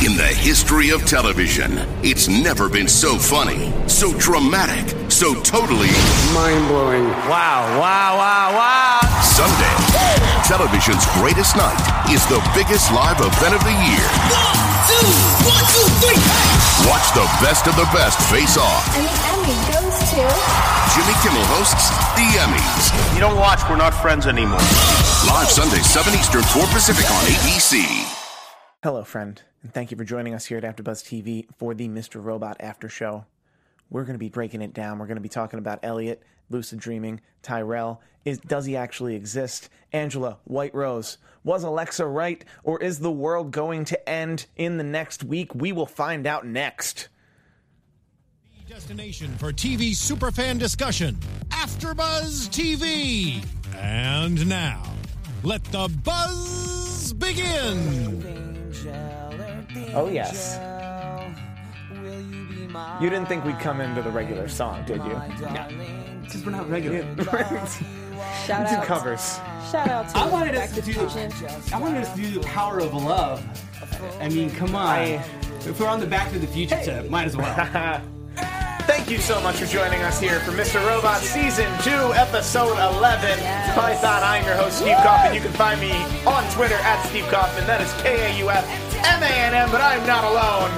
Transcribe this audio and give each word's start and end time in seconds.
In 0.00 0.16
the 0.16 0.32
history 0.32 0.96
of 0.96 1.04
television, 1.04 1.76
it's 2.00 2.24
never 2.24 2.72
been 2.72 2.88
so 2.88 3.20
funny, 3.20 3.68
so 3.84 4.16
dramatic, 4.16 4.88
so 5.12 5.36
totally 5.44 5.92
Mind 6.32 6.64
blowing. 6.72 7.04
Wow, 7.28 7.68
wow, 7.76 8.16
wow, 8.16 8.48
wow. 8.56 9.04
Sunday. 9.20 9.76
Television's 10.48 11.04
greatest 11.20 11.52
night 11.52 11.76
is 12.08 12.24
the 12.32 12.40
biggest 12.56 12.88
live 12.96 13.20
event 13.20 13.52
of 13.52 13.60
the 13.60 13.76
year. 13.76 14.08
One, 14.32 14.60
two, 14.88 15.04
one, 15.44 15.64
two, 15.68 15.84
three. 16.00 16.20
Watch 16.88 17.04
the 17.12 17.28
best 17.44 17.68
of 17.68 17.76
the 17.76 17.84
best 17.92 18.16
face 18.32 18.56
off. 18.56 18.80
And 18.96 19.04
the 19.04 19.16
Emmy 19.36 19.52
goes 19.68 20.00
to. 20.16 20.24
Jimmy 20.96 21.16
Kimmel 21.20 21.44
hosts 21.52 21.92
the 22.16 22.24
Emmys. 22.40 22.88
You 23.12 23.20
don't 23.20 23.36
watch, 23.36 23.60
we're 23.68 23.76
not 23.76 23.92
friends 23.92 24.24
anymore. 24.24 24.64
Live 25.28 25.52
Sunday, 25.52 25.84
7 25.84 26.08
Eastern, 26.16 26.40
4 26.56 26.64
Pacific 26.72 27.04
on 27.04 27.20
ABC. 27.44 28.19
Hello, 28.82 29.04
friend, 29.04 29.42
and 29.62 29.74
thank 29.74 29.90
you 29.90 29.96
for 29.98 30.04
joining 30.04 30.32
us 30.32 30.46
here 30.46 30.56
at 30.56 30.64
AfterBuzz 30.64 31.04
TV 31.04 31.46
for 31.58 31.74
the 31.74 31.86
Mr. 31.86 32.24
Robot 32.24 32.56
After 32.60 32.88
Show. 32.88 33.26
We're 33.90 34.04
going 34.04 34.14
to 34.14 34.18
be 34.18 34.30
breaking 34.30 34.62
it 34.62 34.72
down. 34.72 34.98
We're 34.98 35.06
going 35.06 35.18
to 35.18 35.20
be 35.20 35.28
talking 35.28 35.58
about 35.58 35.80
Elliot, 35.82 36.22
lucid 36.48 36.78
dreaming, 36.78 37.20
Tyrell. 37.42 38.00
Is 38.24 38.38
does 38.38 38.64
he 38.64 38.78
actually 38.78 39.16
exist? 39.16 39.68
Angela, 39.92 40.38
White 40.44 40.74
Rose. 40.74 41.18
Was 41.44 41.62
Alexa 41.62 42.06
right, 42.06 42.42
or 42.64 42.82
is 42.82 43.00
the 43.00 43.10
world 43.10 43.50
going 43.50 43.84
to 43.84 44.08
end 44.08 44.46
in 44.56 44.78
the 44.78 44.84
next 44.84 45.24
week? 45.24 45.54
We 45.54 45.72
will 45.72 45.84
find 45.84 46.26
out 46.26 46.46
next. 46.46 47.10
The 48.66 48.72
Destination 48.72 49.36
for 49.36 49.52
TV 49.52 49.90
superfan 49.90 50.58
discussion, 50.58 51.18
AfterBuzz 51.50 52.48
TV. 52.48 53.44
And 53.76 54.48
now, 54.48 54.82
let 55.42 55.62
the 55.64 55.86
buzz 56.02 57.12
begin. 57.12 58.49
Oh 59.94 60.08
yes. 60.12 60.58
You 63.02 63.10
didn't 63.10 63.26
think 63.26 63.44
we'd 63.44 63.58
come 63.58 63.80
into 63.80 64.00
the 64.02 64.10
regular 64.10 64.48
song, 64.48 64.84
did 64.86 65.02
you? 65.04 65.20
Because 66.22 66.44
we're 66.44 66.52
not 66.52 66.68
regular. 66.70 67.02
Shout 68.46 68.68
Do 68.68 68.76
out. 68.76 68.84
covers. 68.84 69.40
Shout 69.70 69.88
out 69.88 70.08
to 70.10 70.18
I 70.18 70.28
wanted 70.28 70.54
Back 70.54 70.68
us 70.70 70.74
to 70.76 70.82
do. 70.82 70.92
Future. 70.92 71.30
I 71.74 71.78
wanted 71.80 72.02
us 72.02 72.14
to 72.14 72.20
do 72.22 72.30
the 72.40 72.46
power 72.46 72.78
of 72.78 72.92
love. 72.94 73.44
I 74.20 74.28
mean, 74.28 74.50
come 74.50 74.74
on. 74.76 74.86
I- 74.86 75.24
if 75.66 75.78
we're 75.78 75.88
on 75.88 76.00
the 76.00 76.06
Back 76.06 76.30
to 76.32 76.38
the 76.38 76.46
Future 76.46 76.80
tip, 76.82 77.10
might 77.10 77.26
as 77.26 77.36
well. 77.36 78.02
Thank 78.90 79.08
you 79.08 79.18
so 79.18 79.40
much 79.40 79.54
for 79.58 79.66
joining 79.66 80.02
us 80.02 80.18
here 80.18 80.40
for 80.40 80.50
Mr. 80.50 80.84
Robot 80.84 81.20
Season 81.20 81.70
2, 81.82 81.90
Episode 82.14 82.72
11. 82.72 83.38
Yes. 83.38 83.72
Python, 83.78 84.20
I'm 84.24 84.44
your 84.44 84.56
host, 84.56 84.78
Steve 84.78 84.96
Kaufman. 84.96 85.32
You 85.32 85.40
can 85.40 85.52
find 85.52 85.80
me 85.80 85.92
on 86.26 86.42
Twitter 86.50 86.74
at 86.74 87.00
Steve 87.06 87.24
Kaufman. 87.28 87.68
That 87.68 87.80
is 87.80 87.92
K 88.02 88.32
A 88.32 88.38
U 88.38 88.50
F 88.50 88.66
M 89.06 89.22
A 89.22 89.26
N 89.26 89.54
M, 89.54 89.70
but 89.70 89.80
I'm 89.80 90.04
not 90.08 90.24
alone. 90.24 90.72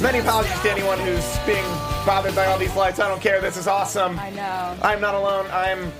Many 0.00 0.20
apologies 0.20 0.58
to 0.62 0.70
anyone 0.72 0.98
who's 1.00 1.38
being 1.44 1.66
bothered 2.06 2.34
by 2.34 2.46
all 2.46 2.58
these 2.58 2.74
lights. 2.74 2.98
I 2.98 3.08
don't 3.08 3.20
care. 3.20 3.42
This 3.42 3.58
is 3.58 3.66
awesome. 3.66 4.18
I 4.18 4.30
know. 4.30 4.78
I'm 4.80 5.02
not 5.02 5.14
alone. 5.14 5.46
I'm 5.52 5.92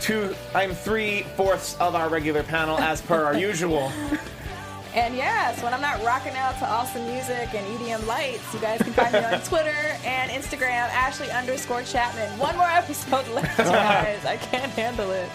two, 0.00 0.34
I'm 0.52 0.74
three 0.74 1.22
fourths 1.36 1.76
of 1.78 1.94
our 1.94 2.08
regular 2.08 2.42
panel 2.42 2.76
as 2.78 3.00
per 3.00 3.22
our 3.24 3.36
usual. 3.48 3.92
And 4.98 5.14
yes, 5.14 5.62
when 5.62 5.72
I'm 5.72 5.80
not 5.80 6.02
rocking 6.02 6.34
out 6.34 6.58
to 6.58 6.66
awesome 6.68 7.06
music 7.06 7.54
and 7.54 7.64
EDM 7.78 8.04
lights, 8.08 8.52
you 8.52 8.58
guys 8.58 8.82
can 8.82 8.92
find 8.92 9.12
me 9.12 9.20
on 9.20 9.40
Twitter 9.44 9.96
and 10.04 10.28
Instagram, 10.28 10.88
Ashley 10.90 11.30
underscore 11.30 11.84
Chapman. 11.84 12.36
One 12.36 12.56
more 12.56 12.66
episode 12.66 13.28
left, 13.28 13.56
guys. 13.58 14.24
I 14.24 14.36
can't 14.38 14.72
handle 14.72 15.12
it. 15.12 15.30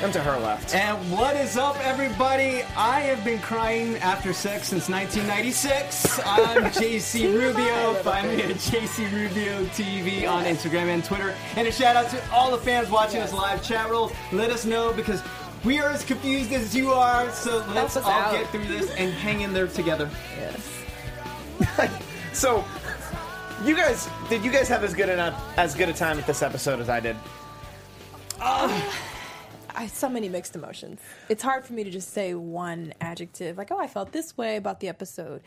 Come 0.00 0.12
to 0.12 0.20
her 0.22 0.38
left. 0.40 0.74
and 0.74 1.10
what 1.10 1.34
is 1.34 1.56
up, 1.56 1.78
everybody? 1.82 2.62
I 2.76 3.00
have 3.00 3.24
been 3.24 3.38
crying 3.38 3.96
after 3.96 4.34
sex 4.34 4.68
since 4.68 4.90
1996. 4.90 6.20
I'm 6.26 6.64
JC 6.72 7.32
Rubio. 7.32 7.94
Find 8.02 8.28
me 8.28 8.42
at 8.42 8.50
JC 8.56 9.10
Rubio 9.10 9.64
TV 9.68 10.30
on 10.30 10.44
Instagram 10.44 10.88
and 10.88 11.02
Twitter. 11.02 11.34
And 11.56 11.66
a 11.66 11.72
shout 11.72 11.96
out 11.96 12.10
to 12.10 12.22
all 12.30 12.50
the 12.50 12.58
fans 12.58 12.90
watching 12.90 13.22
us 13.22 13.32
live 13.32 13.62
chat 13.62 13.88
roll. 13.88 14.12
Let 14.30 14.50
us 14.50 14.66
know 14.66 14.92
because 14.92 15.22
we 15.64 15.78
are 15.80 15.90
as 15.90 16.04
confused 16.04 16.52
as 16.52 16.74
you 16.74 16.92
are. 16.92 17.30
So 17.32 17.64
let's 17.74 17.96
all 17.96 18.10
out. 18.10 18.32
get 18.32 18.48
through 18.50 18.66
this 18.66 18.90
and 18.92 19.12
hang 19.12 19.40
in 19.40 19.52
there 19.52 19.66
together. 19.66 20.10
Yes. 20.38 20.72
So, 22.36 22.62
you 23.64 23.74
guys, 23.74 24.10
did 24.28 24.44
you 24.44 24.52
guys 24.52 24.68
have 24.68 24.84
as 24.84 24.92
good 24.92 25.08
enough 25.08 25.42
as 25.56 25.74
good 25.74 25.88
a 25.88 25.94
time 25.94 26.18
at 26.18 26.26
this 26.26 26.42
episode 26.42 26.80
as 26.80 26.90
I 26.90 27.00
did? 27.00 27.16
Ah. 28.38 29.02
I 29.74 29.86
so 29.86 30.10
many 30.10 30.28
mixed 30.28 30.54
emotions. 30.54 31.00
It's 31.30 31.42
hard 31.42 31.64
for 31.64 31.72
me 31.72 31.82
to 31.84 31.90
just 31.90 32.12
say 32.12 32.34
one 32.34 32.92
adjective, 33.00 33.56
like, 33.56 33.70
oh, 33.70 33.78
I 33.78 33.86
felt 33.86 34.12
this 34.12 34.36
way 34.36 34.56
about 34.56 34.80
the 34.80 34.88
episode. 34.88 35.40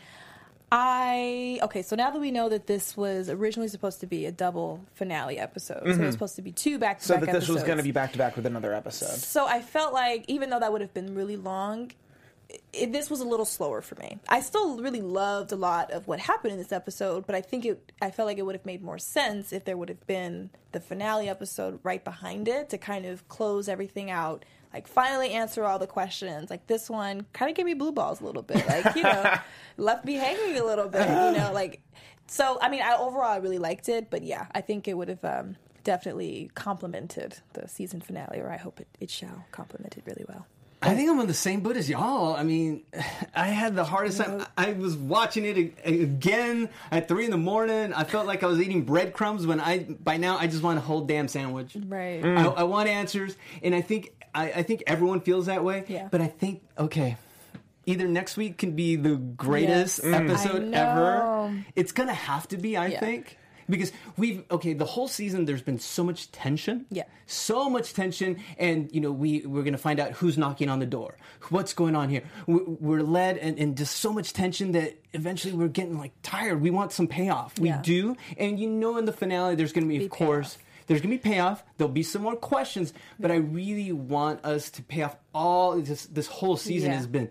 I 0.71 1.59
okay, 1.63 1.81
so 1.81 1.95
now 1.95 2.11
that 2.11 2.19
we 2.19 2.29
know 2.29 2.47
that 2.49 2.67
this 2.67 2.95
was 2.95 3.29
originally 3.29 3.69
supposed 3.69 3.99
to 4.01 4.07
be 4.07 4.27
a 4.27 4.31
double 4.31 4.85
finale 4.93 5.39
episode, 5.39 5.79
so 5.79 5.83
it 5.83 5.87
was 5.87 5.97
mm-hmm. 5.97 6.11
supposed 6.11 6.35
to 6.35 6.43
be 6.43 6.51
two 6.51 6.77
back 6.77 6.99
to 6.99 7.07
back. 7.07 7.19
So 7.19 7.25
that 7.25 7.31
this 7.31 7.49
was 7.49 7.63
going 7.63 7.79
to 7.79 7.83
be 7.83 7.91
back 7.91 8.11
to 8.11 8.19
back 8.19 8.35
with 8.35 8.45
another 8.45 8.73
episode. 8.73 9.17
So 9.17 9.47
I 9.47 9.61
felt 9.61 9.93
like 9.93 10.25
even 10.27 10.51
though 10.51 10.59
that 10.59 10.71
would 10.71 10.81
have 10.81 10.93
been 10.93 11.15
really 11.15 11.37
long, 11.37 11.91
it, 12.73 12.91
this 12.91 13.09
was 13.09 13.19
a 13.19 13.25
little 13.25 13.45
slower 13.45 13.81
for 13.81 13.95
me. 13.95 14.17
I 14.27 14.41
still 14.41 14.77
really 14.79 15.01
loved 15.01 15.51
a 15.51 15.55
lot 15.55 15.91
of 15.91 16.07
what 16.07 16.19
happened 16.19 16.53
in 16.53 16.57
this 16.57 16.71
episode, 16.71 17.25
but 17.25 17.35
I 17.35 17.41
think 17.41 17.65
it 17.65 17.91
I 18.01 18.11
felt 18.11 18.27
like 18.27 18.37
it 18.37 18.45
would 18.45 18.55
have 18.55 18.65
made 18.65 18.83
more 18.83 18.97
sense 18.97 19.53
if 19.53 19.65
there 19.65 19.77
would 19.77 19.89
have 19.89 20.05
been 20.07 20.49
the 20.71 20.79
finale 20.79 21.29
episode 21.29 21.79
right 21.83 22.03
behind 22.03 22.47
it 22.47 22.69
to 22.69 22.77
kind 22.77 23.05
of 23.05 23.27
close 23.27 23.69
everything 23.69 24.09
out. 24.09 24.45
Like 24.73 24.87
finally 24.87 25.31
answer 25.31 25.63
all 25.63 25.79
the 25.79 25.87
questions. 25.87 26.49
Like 26.49 26.67
this 26.67 26.89
one 26.89 27.25
kind 27.33 27.49
of 27.49 27.57
gave 27.57 27.65
me 27.65 27.73
blue 27.73 27.91
balls 27.91 28.21
a 28.21 28.25
little 28.25 28.43
bit. 28.43 28.65
Like, 28.67 28.95
you 28.95 29.03
know, 29.03 29.35
left 29.77 30.05
me 30.05 30.13
hanging 30.13 30.59
a 30.59 30.65
little 30.65 30.87
bit, 30.87 31.07
you 31.07 31.37
know, 31.39 31.51
like 31.53 31.81
so 32.27 32.57
I 32.61 32.69
mean, 32.69 32.81
I 32.81 32.95
overall 32.95 33.31
I 33.31 33.37
really 33.37 33.59
liked 33.59 33.89
it, 33.89 34.09
but 34.09 34.23
yeah, 34.23 34.47
I 34.53 34.61
think 34.61 34.87
it 34.87 34.95
would 34.95 35.09
have 35.09 35.25
um, 35.25 35.55
definitely 35.83 36.51
complemented 36.55 37.37
the 37.53 37.67
season 37.67 38.01
finale, 38.01 38.39
or 38.39 38.51
I 38.51 38.57
hope 38.57 38.79
it, 38.79 38.87
it 38.99 39.09
shall 39.09 39.45
complement 39.51 39.97
it 39.97 40.03
really 40.05 40.25
well. 40.27 40.45
I 40.81 40.95
think 40.95 41.09
I'm 41.09 41.19
on 41.19 41.27
the 41.27 41.33
same 41.33 41.59
boat 41.59 41.75
as 41.75 41.89
y'all. 41.89 42.35
I 42.35 42.43
mean, 42.43 42.83
I 43.35 43.47
had 43.47 43.75
the 43.75 43.83
hardest 43.83 44.19
time. 44.21 44.45
I 44.57 44.71
was 44.73 44.95
watching 44.95 45.43
it 45.45 45.57
again 45.85 46.69
at 46.91 47.07
three 47.07 47.25
in 47.25 47.31
the 47.31 47.37
morning. 47.37 47.93
I 47.93 48.03
felt 48.05 48.25
like 48.27 48.43
I 48.43 48.47
was 48.47 48.61
eating 48.61 48.83
breadcrumbs 48.83 49.45
when 49.45 49.59
I, 49.59 49.79
by 49.79 50.17
now, 50.17 50.37
I 50.37 50.47
just 50.47 50.63
want 50.63 50.77
a 50.77 50.81
whole 50.81 51.01
damn 51.01 51.27
sandwich. 51.27 51.75
Right. 51.87 52.23
I, 52.23 52.45
I 52.45 52.63
want 52.63 52.87
answers, 52.87 53.35
and 53.61 53.75
I 53.75 53.81
think 53.81 54.13
I, 54.33 54.51
I 54.51 54.63
think 54.63 54.83
everyone 54.87 55.19
feels 55.21 55.47
that 55.47 55.63
way. 55.63 55.83
Yeah. 55.87 56.07
But 56.09 56.21
I 56.21 56.27
think 56.27 56.61
okay, 56.77 57.17
either 57.85 58.07
next 58.07 58.37
week 58.37 58.57
can 58.57 58.71
be 58.75 58.95
the 58.95 59.15
greatest 59.15 60.01
Yes. 60.03 60.13
Mm. 60.13 60.29
episode 60.29 60.73
I 60.73 60.77
ever. 60.77 61.63
It's 61.75 61.91
gonna 61.91 62.13
have 62.13 62.47
to 62.49 62.57
be, 62.57 62.77
I 62.77 62.87
Yeah. 62.87 62.99
think. 62.99 63.37
Because 63.69 63.91
we've 64.17 64.43
okay, 64.49 64.73
the 64.73 64.85
whole 64.85 65.07
season 65.07 65.45
there's 65.45 65.61
been 65.61 65.79
so 65.79 66.03
much 66.03 66.31
tension, 66.31 66.85
Yeah. 66.89 67.03
so 67.27 67.69
much 67.69 67.93
tension, 67.93 68.37
and 68.57 68.89
you 68.93 68.99
know 69.01 69.11
we 69.11 69.41
we're 69.45 69.63
gonna 69.63 69.77
find 69.77 69.99
out 69.99 70.13
who's 70.13 70.37
knocking 70.37 70.69
on 70.69 70.79
the 70.79 70.85
door, 70.87 71.17
what's 71.49 71.73
going 71.73 71.95
on 71.95 72.09
here. 72.09 72.23
We're, 72.47 72.63
we're 72.65 73.01
led 73.03 73.37
and, 73.37 73.59
and 73.59 73.77
just 73.77 73.97
so 73.97 74.11
much 74.11 74.33
tension 74.33 74.71
that 74.71 74.97
eventually 75.13 75.53
we're 75.53 75.67
getting 75.67 75.97
like 75.97 76.13
tired. 76.23 76.61
We 76.61 76.71
want 76.71 76.91
some 76.91 77.07
payoff. 77.07 77.59
We 77.59 77.69
Yeah. 77.69 77.81
do, 77.83 78.15
and 78.37 78.59
you 78.59 78.67
know 78.69 78.97
in 78.97 79.05
the 79.05 79.13
finale 79.13 79.55
there's 79.55 79.71
gonna 79.73 79.85
be, 79.87 79.99
Be 79.99 80.05
of 80.05 80.11
course, 80.11 80.55
payoff. 80.55 80.65
there's 80.87 81.01
gonna 81.01 81.13
be 81.15 81.19
payoff. 81.19 81.63
There'll 81.77 81.93
be 81.93 82.03
some 82.03 82.23
more 82.23 82.35
questions, 82.35 82.93
but 83.19 83.29
I 83.29 83.35
really 83.35 83.91
want 83.91 84.43
us 84.43 84.71
to 84.71 84.81
pay 84.81 85.03
off 85.03 85.15
all 85.33 85.79
this. 85.79 86.05
This 86.07 86.27
whole 86.27 86.57
season 86.57 86.89
Yeah. 86.89 86.97
has 86.97 87.05
been. 87.07 87.29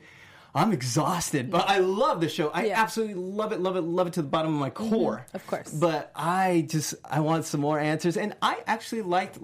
I'm 0.59 0.73
exhausted, 0.73 1.51
but 1.51 1.69
I 1.69 1.79
love 1.79 2.21
the 2.21 2.29
show. 2.29 2.49
I 2.49 2.65
Yeah. 2.65 2.73
Mm-hmm. 2.73 2.83
absolutely 2.83 3.15
love 3.15 3.53
it, 3.53 3.61
love 3.61 3.77
it, 3.77 3.83
love 3.83 4.07
it 4.09 4.13
to 4.15 4.23
the 4.23 4.29
bottom 4.29 4.53
of 4.55 4.61
my 4.61 4.71
core. 4.71 5.27
of 5.33 5.47
course. 5.47 5.71
But 5.71 6.11
I 6.15 6.67
just 6.69 6.95
I 7.05 7.21
want 7.21 7.45
some 7.45 7.61
more 7.61 7.79
answers, 7.79 8.17
and 8.17 8.35
I 8.43 8.59
actually 8.67 9.03
liked 9.03 9.39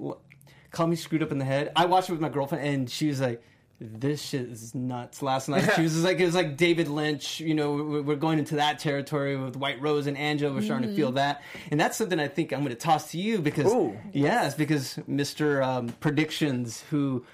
Call 0.70 0.86
Me 0.88 0.97
Screwed 0.97 1.22
Up 1.22 1.30
in 1.32 1.38
the 1.38 1.44
Head. 1.44 1.72
I 1.76 1.86
watched 1.86 2.08
it 2.08 2.12
with 2.12 2.20
my 2.20 2.28
girlfriend, 2.28 2.66
and 2.66 2.91
she 2.91 3.08
was 3.08 3.20
like. 3.20 3.42
This 3.80 4.22
shit 4.22 4.42
is 4.48 4.72
nuts. 4.72 5.20
Last 5.20 5.48
night, 5.48 5.69
she 5.75 5.82
was 5.88 6.04
like, 6.04 6.20
it 6.20 6.25
was 6.25 6.34
like 6.36 6.56
David 6.56 6.86
Lynch. 6.86 7.41
You 7.41 7.54
know, 7.54 7.72
we're 8.06 8.14
going 8.14 8.38
into 8.38 8.55
that 8.56 8.78
territory 8.78 9.37
with 9.37 9.56
White 9.56 9.82
Rose 9.82 10.06
and 10.06 10.17
Angela. 10.17 10.55
We're 10.55 10.62
starting 10.62 10.88
to 10.88 10.94
feel 10.94 11.08
Mm-hmm. 11.08 11.17
that, 11.17 11.43
and 11.72 11.78
that's 11.81 11.96
something 11.99 12.20
I 12.20 12.28
think 12.28 12.52
I'm 12.52 12.60
going 12.60 12.70
to 12.70 12.76
toss 12.76 13.10
to 13.10 13.19
you 13.19 13.40
because, 13.40 13.67
Ooh. 13.72 13.99
yes, 14.12 14.55
because 14.55 14.94
Mr. 15.10 15.62
Um, 15.67 15.88
Predictions, 15.88 16.84
who 16.88 17.26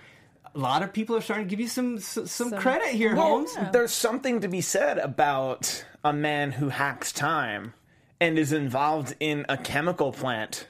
a 0.54 0.58
lot 0.58 0.82
of 0.82 0.92
people 0.92 1.16
are 1.16 1.20
starting 1.20 1.46
to 1.46 1.50
give 1.50 1.60
you 1.60 1.68
some 1.68 1.98
some, 1.98 2.26
some 2.26 2.50
credit 2.52 2.88
here, 2.88 3.14
Holmes. 3.14 3.54
There's 3.72 3.92
something 3.92 4.40
to 4.40 4.48
be 4.48 4.60
said 4.60 4.98
about 4.98 5.84
a 6.04 6.12
man 6.12 6.52
who 6.52 6.68
hacks 6.68 7.12
time 7.12 7.74
and 8.20 8.38
is 8.38 8.52
involved 8.52 9.14
in 9.20 9.46
a 9.48 9.56
chemical 9.56 10.12
plant, 10.12 10.66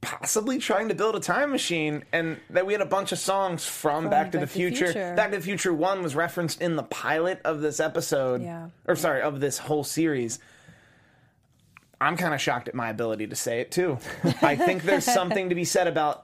possibly 0.00 0.58
trying 0.58 0.88
to 0.88 0.94
build 0.94 1.16
a 1.16 1.20
time 1.20 1.50
machine, 1.50 2.04
and 2.12 2.38
that 2.50 2.66
we 2.66 2.72
had 2.72 2.82
a 2.82 2.86
bunch 2.86 3.12
of 3.12 3.18
songs 3.18 3.66
from, 3.66 4.08
Back, 4.10 4.30
to, 4.32 4.38
the 4.38 4.46
Back 4.46 4.52
to 4.52 4.58
the 4.58 4.60
Future. 4.60 4.84
Future. 4.86 5.14
Back 5.16 5.30
to 5.32 5.38
the 5.38 5.42
Future 5.42 5.72
1 5.74 6.02
was 6.02 6.14
referenced 6.14 6.60
in 6.60 6.76
the 6.76 6.84
pilot 6.84 7.40
of 7.44 7.60
this 7.60 7.80
episode. 7.80 8.42
Yeah. 8.42 8.68
Or, 8.86 8.94
sorry, 8.94 9.22
of 9.22 9.40
this 9.40 9.58
whole 9.58 9.84
series. 9.84 10.38
I'm 12.00 12.16
kind 12.16 12.34
of 12.34 12.40
shocked 12.40 12.68
at 12.68 12.74
my 12.74 12.90
ability 12.90 13.28
to 13.28 13.36
say 13.36 13.60
it 13.60 13.70
too. 13.70 13.98
I 14.42 14.56
think 14.56 14.82
there's 14.82 15.04
something 15.04 15.48
to 15.48 15.54
be 15.54 15.64
said 15.64 15.88
about 15.88 16.23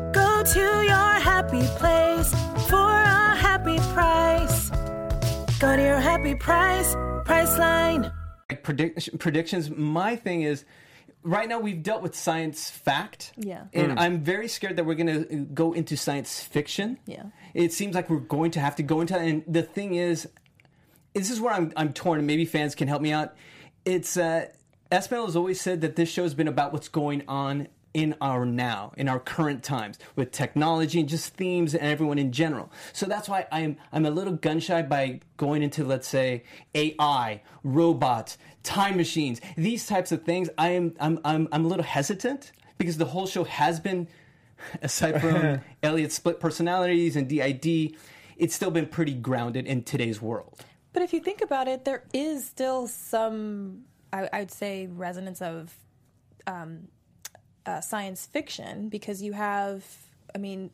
Go 0.13 0.43
to 0.43 0.59
your 0.59 1.13
happy 1.19 1.61
place 1.77 2.29
for 2.69 2.89
a 2.91 3.35
happy 3.35 3.77
price. 3.93 4.69
Go 5.59 5.75
to 5.75 5.81
your 5.81 5.99
happy 5.99 6.35
price, 6.35 6.93
Priceline. 7.25 8.11
Like 8.49 8.63
predict- 8.63 9.17
predictions. 9.19 9.69
My 9.69 10.15
thing 10.15 10.41
is, 10.41 10.65
right 11.23 11.47
now 11.47 11.59
we've 11.59 11.81
dealt 11.83 12.01
with 12.01 12.15
science 12.15 12.69
fact. 12.69 13.33
Yeah. 13.37 13.65
And 13.73 13.99
I'm 13.99 14.23
very 14.23 14.47
scared 14.47 14.75
that 14.77 14.85
we're 14.85 14.95
going 14.95 15.27
to 15.29 15.35
go 15.53 15.73
into 15.73 15.95
science 15.95 16.41
fiction. 16.41 16.97
Yeah. 17.05 17.23
It 17.53 17.71
seems 17.73 17.95
like 17.95 18.09
we're 18.09 18.17
going 18.19 18.51
to 18.51 18.59
have 18.59 18.75
to 18.77 18.83
go 18.83 19.01
into 19.01 19.17
and 19.17 19.43
the 19.47 19.63
thing 19.63 19.95
is 19.95 20.27
this 21.13 21.29
is 21.29 21.39
where 21.39 21.53
I'm 21.53 21.71
I'm 21.75 21.93
torn 21.93 22.17
and 22.19 22.27
maybe 22.27 22.45
fans 22.45 22.75
can 22.75 22.87
help 22.87 23.01
me 23.01 23.11
out. 23.11 23.35
It's 23.85 24.17
uh 24.17 24.47
Esmail 24.91 25.25
has 25.25 25.35
always 25.35 25.61
said 25.61 25.81
that 25.81 25.95
this 25.95 26.09
show 26.09 26.23
has 26.23 26.33
been 26.33 26.47
about 26.49 26.73
what's 26.73 26.89
going 26.89 27.23
on 27.27 27.67
in 27.93 28.15
our 28.21 28.45
now, 28.45 28.93
in 28.97 29.09
our 29.09 29.19
current 29.19 29.63
times, 29.63 29.99
with 30.15 30.31
technology 30.31 30.99
and 30.99 31.09
just 31.09 31.33
themes 31.35 31.73
and 31.73 31.83
everyone 31.83 32.17
in 32.17 32.31
general. 32.31 32.71
So 32.93 33.05
that's 33.05 33.27
why 33.27 33.47
I'm 33.51 33.77
I'm 33.91 34.05
a 34.05 34.11
little 34.11 34.33
gun 34.33 34.59
shy 34.59 34.81
by 34.81 35.19
going 35.37 35.63
into 35.63 35.83
let's 35.83 36.07
say 36.07 36.43
AI, 36.73 37.41
robots, 37.63 38.37
time 38.63 38.97
machines, 38.97 39.41
these 39.57 39.85
types 39.87 40.11
of 40.11 40.23
things. 40.23 40.49
I 40.57 40.69
am 40.69 40.93
I'm 40.99 41.19
I'm 41.25 41.47
I'm 41.51 41.65
a 41.65 41.67
little 41.67 41.85
hesitant 41.85 42.51
because 42.77 42.97
the 42.97 43.05
whole 43.05 43.27
show 43.27 43.43
has 43.43 43.79
been 43.79 44.07
aside 44.81 45.21
from 45.21 45.61
Elliot's 45.83 46.15
split 46.15 46.39
personalities 46.39 47.15
and 47.15 47.27
DID, 47.27 47.95
it's 48.37 48.55
still 48.55 48.71
been 48.71 48.87
pretty 48.87 49.13
grounded 49.13 49.67
in 49.67 49.83
today's 49.83 50.21
world. 50.21 50.63
But 50.93 51.03
if 51.03 51.13
you 51.13 51.19
think 51.19 51.41
about 51.41 51.67
it, 51.67 51.85
there 51.85 52.03
is 52.13 52.45
still 52.45 52.87
some, 52.87 53.83
I, 54.11 54.29
I'd 54.33 54.51
say, 54.51 54.87
resonance 54.87 55.41
of 55.41 55.73
um, 56.47 56.87
uh, 57.65 57.81
science 57.81 58.25
fiction 58.25 58.89
because 58.89 59.21
you 59.21 59.33
have, 59.33 59.85
I 60.33 60.37
mean, 60.37 60.71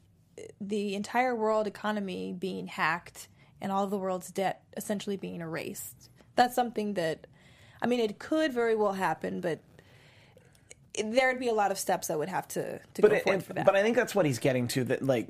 the 0.62 0.96
entire 0.96 1.36
world 1.36 1.68
economy 1.68 2.34
being 2.38 2.68
hacked 2.68 3.28
and 3.60 3.72
all 3.72 3.84
of 3.84 3.90
the 3.90 3.98
world's 3.98 4.30
debt 4.30 4.62
essentially 4.78 5.18
being 5.18 5.42
erased. 5.42 6.10
That's 6.36 6.54
something 6.56 6.94
that, 6.94 7.26
I 7.82 7.88
mean, 7.88 8.00
it 8.00 8.20
could 8.20 8.54
very 8.54 8.76
well 8.76 8.94
happen, 8.94 9.42
but 9.42 9.60
there'd 11.04 11.40
be 11.40 11.48
a 11.48 11.54
lot 11.54 11.72
of 11.72 11.78
steps 11.78 12.08
that 12.08 12.18
would 12.18 12.30
have 12.30 12.48
to, 12.50 12.80
to 12.80 13.02
But 13.02 13.12
go 13.12 13.18
it- 13.18 13.24
forward 13.24 13.44
for 13.44 13.54
that. 13.54 13.66
but 13.66 13.76
I 13.76 13.82
think 13.84 13.96
that's 13.96 14.16
what 14.16 14.26
he's 14.26 14.40
getting 14.40 14.68
to. 14.70 14.84
That 14.84 15.04
like 15.04 15.28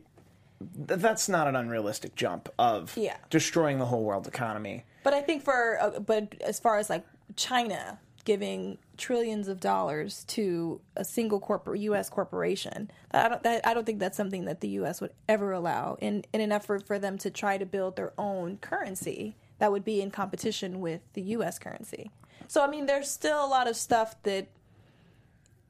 that's 0.59 1.29
not 1.29 1.47
an 1.47 1.55
unrealistic 1.55 2.15
jump 2.15 2.49
of 2.57 2.95
Yeah. 2.97 3.17
destroying 3.29 3.77
the 3.79 3.85
whole 3.85 4.03
world 4.03 4.27
economy. 4.27 4.85
But 5.03 5.13
I 5.13 5.21
think 5.21 5.43
for 5.43 5.77
uh, 5.81 5.99
but 5.99 6.35
as 6.41 6.59
far 6.59 6.77
as 6.77 6.89
like 6.89 7.05
China 7.35 7.99
giving 8.27 8.77
trillions 8.97 9.47
of 9.47 9.57
dollars 9.61 10.25
to 10.25 10.81
a 10.97 11.05
single 11.05 11.39
corporate 11.39 11.79
U.S. 11.79 12.09
corporation, 12.09 12.91
I 13.11 13.29
don't 13.29 13.41
that, 13.43 13.65
I 13.65 13.73
don't 13.73 13.85
think 13.85 13.99
that's 13.99 14.17
something 14.17 14.43
that 14.45 14.59
the 14.59 14.67
U.S. 14.79 14.99
would 14.99 15.13
ever 15.29 15.53
allow 15.53 15.95
in 16.01 16.25
in 16.33 16.41
an 16.41 16.51
effort 16.51 16.85
for 16.85 16.99
them 16.99 17.17
to 17.19 17.31
try 17.31 17.57
to 17.57 17.65
build 17.65 17.95
their 17.95 18.11
own 18.17 18.57
currency 18.57 19.37
that 19.59 19.71
would 19.71 19.85
be 19.85 20.01
in 20.01 20.11
competition 20.11 20.81
with 20.81 20.99
the 21.13 21.21
U.S. 21.21 21.57
currency. 21.57 22.11
So 22.49 22.61
I 22.61 22.67
mean, 22.67 22.85
there's 22.85 23.09
still 23.09 23.45
a 23.45 23.47
lot 23.47 23.69
of 23.69 23.77
stuff 23.77 24.21
that 24.23 24.49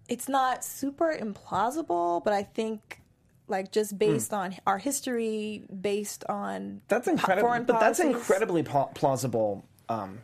it's 0.09 0.27
not 0.27 0.65
super 0.65 1.15
implausible, 1.15 2.23
but 2.23 2.33
I 2.33 2.43
think. 2.43 3.01
Like 3.49 3.71
just 3.71 3.97
based 3.97 4.33
on 4.33 4.57
our 4.67 4.77
history, 4.77 5.63
based 5.69 6.25
on 6.27 6.81
That's 6.89 7.07
incredible. 7.07 7.47
But 7.65 7.79
that's 7.79 8.01
incredibly 8.01 8.61
pla- 8.61 8.87
plausible, 8.87 9.63
um, 9.87 10.19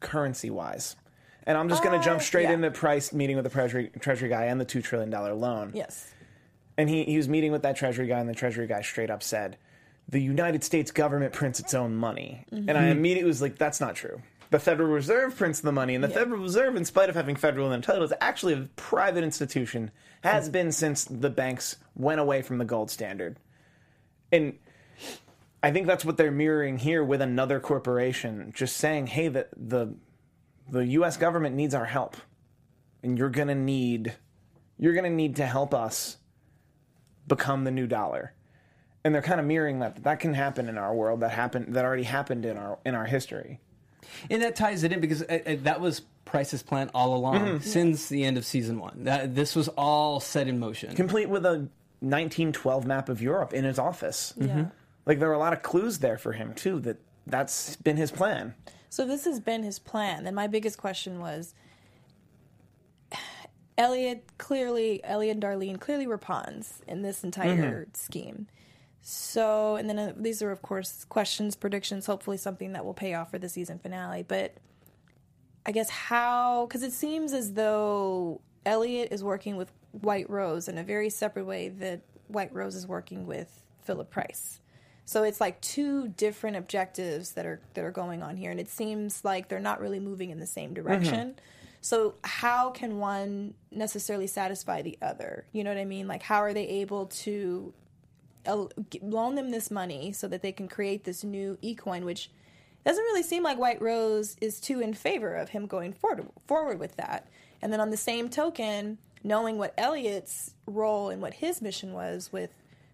currency 0.00 0.50
wise. 0.50 0.96
And 1.46 1.56
I'm 1.56 1.68
just 1.68 1.82
going 1.82 1.94
to 1.94 2.00
Uh, 2.00 2.04
jump 2.04 2.22
straight 2.22 2.44
yeah. 2.44 2.52
into 2.52 2.70
Price 2.70 3.12
meeting 3.12 3.36
with 3.36 3.44
the 3.44 3.50
treasury 3.50 3.90
treasury 4.00 4.28
guy 4.28 4.44
and 4.44 4.60
the 4.60 4.64
two 4.64 4.82
trillion 4.82 5.10
dollar 5.10 5.34
loan. 5.34 5.72
Yes. 5.74 6.12
And 6.76 6.88
he, 6.88 7.04
he 7.04 7.16
was 7.16 7.28
meeting 7.28 7.52
with 7.52 7.62
that 7.62 7.76
treasury 7.76 8.06
guy, 8.06 8.18
and 8.20 8.28
the 8.28 8.34
treasury 8.34 8.66
guy 8.66 8.82
straight 8.82 9.10
up 9.10 9.22
said, 9.22 9.56
"The 10.08 10.20
United 10.20 10.64
States 10.64 10.90
government 10.90 11.32
prints 11.32 11.60
its 11.60 11.74
own 11.74 11.94
money." 11.96 12.44
And 12.50 12.70
I 12.72 12.88
immediately 12.88 13.28
was 13.28 13.42
like, 13.42 13.56
"That's 13.58 13.80
not 13.80 13.94
true." 13.96 14.22
The 14.50 14.58
Federal 14.58 14.90
Reserve 14.90 15.36
prints 15.36 15.60
the 15.60 15.72
money, 15.72 15.94
and 15.94 16.02
the 16.02 16.08
Federal 16.08 16.40
Reserve, 16.42 16.74
in 16.76 16.84
spite 16.84 17.08
of 17.08 17.14
having 17.14 17.36
federal 17.36 17.70
in 17.72 17.82
title, 17.82 18.02
is 18.02 18.12
actually 18.20 18.54
a 18.54 18.68
private 18.76 19.22
institution. 19.24 19.90
Has 20.22 20.48
been 20.48 20.72
since 20.72 21.04
the 21.04 21.30
banks 21.30 21.76
went 21.94 22.20
away 22.20 22.42
from 22.42 22.58
the 22.58 22.64
gold 22.64 22.90
standard. 22.90 23.38
And 24.32 24.58
I 25.62 25.70
think 25.70 25.86
that's 25.86 26.04
what 26.04 26.16
they're 26.16 26.30
mirroring 26.30 26.78
here 26.78 27.02
with 27.04 27.22
another 27.22 27.60
corporation, 27.60 28.52
just 28.54 28.76
saying, 28.76 29.08
"Hey, 29.08 29.28
the 29.28 29.46
the 29.56 29.94
the 30.70 30.86
U.S. 30.86 31.16
government 31.16 31.56
needs 31.56 31.74
our 31.74 31.84
help, 31.84 32.16
and 33.02 33.18
you're 33.18 33.30
gonna 33.30 33.54
need 33.54 34.14
you're 34.78 34.94
gonna 34.94 35.10
need 35.10 35.36
to 35.36 35.46
help 35.46 35.74
us 35.74 36.16
become 37.26 37.64
the 37.64 37.70
new 37.70 37.86
dollar." 37.86 38.34
And 39.02 39.14
they're 39.14 39.22
kind 39.22 39.40
of 39.40 39.46
mirroring 39.46 39.78
that 39.80 40.02
that 40.04 40.20
can 40.20 40.34
happen 40.34 40.68
in 40.68 40.78
our 40.78 40.94
world. 40.94 41.20
That 41.20 41.32
happened. 41.32 41.74
That 41.74 41.84
already 41.84 42.02
happened 42.04 42.44
in 42.44 42.56
our 42.56 42.78
in 42.84 42.94
our 42.94 43.06
history. 43.06 43.60
And 44.28 44.42
that 44.42 44.56
ties 44.56 44.82
it 44.82 44.92
in 44.92 45.00
because 45.00 45.22
uh, 45.22 45.38
uh, 45.46 45.56
that 45.62 45.80
was 45.80 46.02
Price's 46.24 46.62
plan 46.62 46.90
all 46.94 47.14
along 47.14 47.60
since 47.60 48.08
the 48.08 48.24
end 48.24 48.36
of 48.36 48.44
season 48.44 48.78
one. 48.78 49.04
That 49.04 49.34
this 49.34 49.56
was 49.56 49.68
all 49.68 50.20
set 50.20 50.48
in 50.48 50.58
motion. 50.58 50.94
Complete 50.94 51.28
with 51.28 51.44
a 51.44 51.68
1912 52.00 52.86
map 52.86 53.08
of 53.08 53.20
Europe 53.20 53.52
in 53.52 53.64
his 53.64 53.78
office. 53.78 54.32
Yeah. 54.36 54.66
Like 55.06 55.18
there 55.18 55.28
were 55.28 55.34
a 55.34 55.38
lot 55.38 55.52
of 55.52 55.62
clues 55.62 55.98
there 55.98 56.18
for 56.18 56.32
him 56.32 56.54
too. 56.54 56.80
That 56.80 56.98
that's 57.26 57.76
been 57.76 57.96
his 57.96 58.10
plan. 58.10 58.54
So 58.90 59.06
this 59.06 59.24
has 59.24 59.40
been 59.40 59.62
his 59.62 59.78
plan. 59.78 60.26
And 60.26 60.36
my 60.36 60.48
biggest 60.48 60.76
question 60.76 61.20
was 61.20 61.54
Elliot 63.78 64.24
clearly, 64.36 65.02
Elliot 65.04 65.36
and 65.36 65.42
Darlene 65.42 65.80
clearly 65.80 66.06
were 66.06 66.18
pawns 66.18 66.82
in 66.86 67.02
this 67.02 67.24
entire 67.24 67.86
scheme. 67.94 68.48
So, 69.00 69.76
and 69.76 69.88
then 69.88 69.98
uh, 69.98 70.12
these 70.16 70.42
are, 70.42 70.50
of 70.50 70.60
course, 70.60 71.06
questions, 71.08 71.56
predictions, 71.56 72.04
hopefully 72.04 72.36
something 72.36 72.72
that 72.72 72.84
will 72.84 72.92
pay 72.92 73.14
off 73.14 73.30
for 73.30 73.38
the 73.38 73.48
season 73.48 73.78
finale. 73.78 74.24
But 74.26 74.56
I 75.64 75.72
guess 75.72 75.88
how, 75.88 76.66
because 76.66 76.82
it 76.82 76.92
seems 76.92 77.32
as 77.32 77.54
though 77.54 78.40
Elliot 78.66 79.08
is 79.12 79.24
working 79.24 79.56
with 79.56 79.72
White 79.92 80.28
Rose 80.28 80.68
in 80.68 80.76
a 80.76 80.84
very 80.84 81.10
separate 81.10 81.46
way 81.46 81.68
that 81.68 82.02
White 82.26 82.52
Rose 82.52 82.74
is 82.74 82.86
working 82.86 83.26
with 83.26 83.64
Philip 83.84 84.10
Price. 84.10 84.60
So 85.04 85.24
it's 85.24 85.40
like 85.40 85.60
two 85.60 86.08
different 86.08 86.56
objectives 86.56 87.32
that 87.32 87.46
are 87.46 87.60
that 87.74 87.84
are 87.84 87.90
going 87.90 88.22
on 88.22 88.36
here, 88.36 88.50
and 88.50 88.60
it 88.60 88.68
seems 88.68 89.24
like 89.24 89.48
they're 89.48 89.58
not 89.58 89.80
really 89.80 90.00
moving 90.00 90.30
in 90.30 90.38
the 90.38 90.46
same 90.46 90.72
direction. 90.74 91.36
So 91.80 92.14
how 92.22 92.70
can 92.70 92.98
one 92.98 93.54
necessarily 93.70 94.26
satisfy 94.26 94.82
the 94.82 94.98
other? 95.00 95.46
You 95.52 95.64
know 95.64 95.70
what 95.70 95.80
I 95.80 95.84
mean? 95.84 96.06
Like 96.06 96.22
how 96.22 96.38
are 96.42 96.52
they 96.52 96.66
able 96.66 97.06
to 97.06 97.72
uh, 98.46 98.66
loan 99.02 99.34
them 99.34 99.50
this 99.50 99.70
money 99.70 100.12
so 100.12 100.28
that 100.28 100.42
they 100.42 100.52
can 100.52 100.68
create 100.68 101.04
this 101.04 101.24
new 101.24 101.58
ecoin, 101.62 102.04
which 102.04 102.30
doesn't 102.84 103.02
really 103.04 103.22
seem 103.22 103.42
like 103.42 103.58
White 103.58 103.80
Rose 103.80 104.36
is 104.40 104.60
too 104.60 104.80
in 104.80 104.94
favor 104.94 105.34
of 105.34 105.50
him 105.50 105.66
going 105.66 105.92
forward 105.92 106.26
forward 106.46 106.78
with 106.78 106.96
that. 106.96 107.26
And 107.62 107.72
then 107.72 107.80
on 107.80 107.90
the 107.90 107.96
same 107.96 108.28
token, 108.28 108.98
knowing 109.22 109.58
what 109.58 109.74
Elliot's 109.76 110.54
role 110.66 111.10
and 111.10 111.20
what 111.20 111.34
his 111.34 111.60
mission 111.60 111.92
was 111.92 112.32
with 112.32 112.50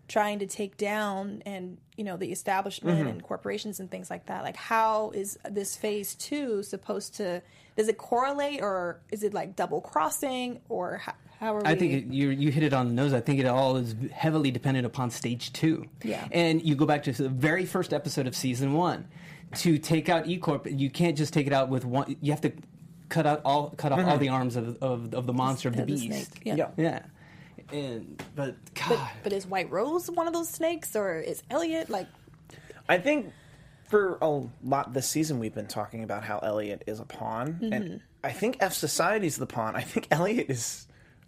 trying 0.08 0.38
to 0.38 0.46
take 0.46 0.76
down 0.76 1.42
and 1.46 1.78
you 1.96 2.04
know 2.04 2.16
the 2.16 2.30
establishment 2.30 2.98
mm-hmm. 2.98 3.08
and 3.08 3.22
corporations 3.22 3.80
and 3.80 3.90
things 3.90 4.10
like 4.10 4.26
that 4.26 4.44
like 4.44 4.56
how 4.56 5.10
is 5.10 5.38
this 5.50 5.76
phase 5.76 6.14
two 6.14 6.62
supposed 6.62 7.14
to 7.14 7.42
does 7.76 7.88
it 7.88 7.98
correlate 7.98 8.60
or 8.60 9.00
is 9.10 9.22
it 9.22 9.34
like 9.34 9.56
double 9.56 9.80
crossing 9.80 10.60
or 10.68 10.98
how, 10.98 11.14
how 11.40 11.54
are 11.54 11.58
we 11.60 11.66
I 11.66 11.74
think 11.74 11.92
it, 11.92 12.04
you 12.06 12.30
you 12.30 12.50
hit 12.50 12.62
it 12.62 12.72
on 12.72 12.88
the 12.88 12.94
nose. 12.94 13.12
I 13.12 13.20
think 13.20 13.40
it 13.40 13.46
all 13.46 13.76
is 13.76 13.94
heavily 14.12 14.50
dependent 14.50 14.86
upon 14.86 15.10
stage 15.10 15.52
two. 15.52 15.84
Yeah. 16.02 16.26
And 16.32 16.62
you 16.62 16.74
go 16.74 16.86
back 16.86 17.02
to 17.04 17.12
the 17.12 17.28
very 17.28 17.66
first 17.66 17.92
episode 17.92 18.26
of 18.26 18.34
season 18.34 18.72
one. 18.72 19.06
To 19.56 19.78
take 19.78 20.08
out 20.08 20.26
E 20.26 20.38
Corp, 20.38 20.66
you 20.68 20.90
can't 20.90 21.16
just 21.16 21.32
take 21.32 21.46
it 21.46 21.52
out 21.52 21.68
with 21.68 21.84
one. 21.84 22.16
You 22.20 22.32
have 22.32 22.40
to 22.40 22.52
cut 23.08 23.26
out 23.26 23.42
all 23.44 23.70
cut 23.70 23.92
off 23.92 24.00
mm-hmm. 24.00 24.08
all 24.08 24.18
the 24.18 24.28
arms 24.30 24.56
of, 24.56 24.82
of 24.82 25.14
of 25.14 25.26
the 25.26 25.32
monster 25.32 25.68
of 25.68 25.76
the 25.76 25.82
the 25.82 25.86
beast. 25.86 26.04
snake, 26.04 26.40
yeah. 26.44 26.54
Yeah. 26.56 26.68
Yeah. 26.76 27.02
And 27.72 28.22
but 28.34 28.54
God, 28.74 28.88
but, 28.90 29.00
but 29.24 29.32
is 29.32 29.46
White 29.46 29.70
Rose 29.70 30.10
one 30.10 30.26
of 30.28 30.32
those 30.32 30.48
snakes 30.48 30.94
or 30.94 31.18
is 31.18 31.42
Elliot 31.50 31.90
like 31.90 32.06
I 32.88 32.98
think 32.98 33.32
for 33.88 34.18
a 34.22 34.42
lot 34.62 34.92
this 34.92 35.08
season 35.08 35.38
we've 35.38 35.54
been 35.54 35.66
talking 35.66 36.04
about 36.04 36.24
how 36.24 36.38
Elliot 36.38 36.82
is 36.86 37.00
a 37.00 37.04
pawn, 37.04 37.54
Mm-hmm. 37.60 37.72
and 37.72 38.00
I 38.24 38.32
think 38.32 38.56
F 38.60 38.72
Society's 38.72 39.36
the 39.36 39.46
pawn. 39.46 39.76
I 39.76 39.82
think 39.82 40.08
Elliot 40.12 40.46
is 40.48 40.86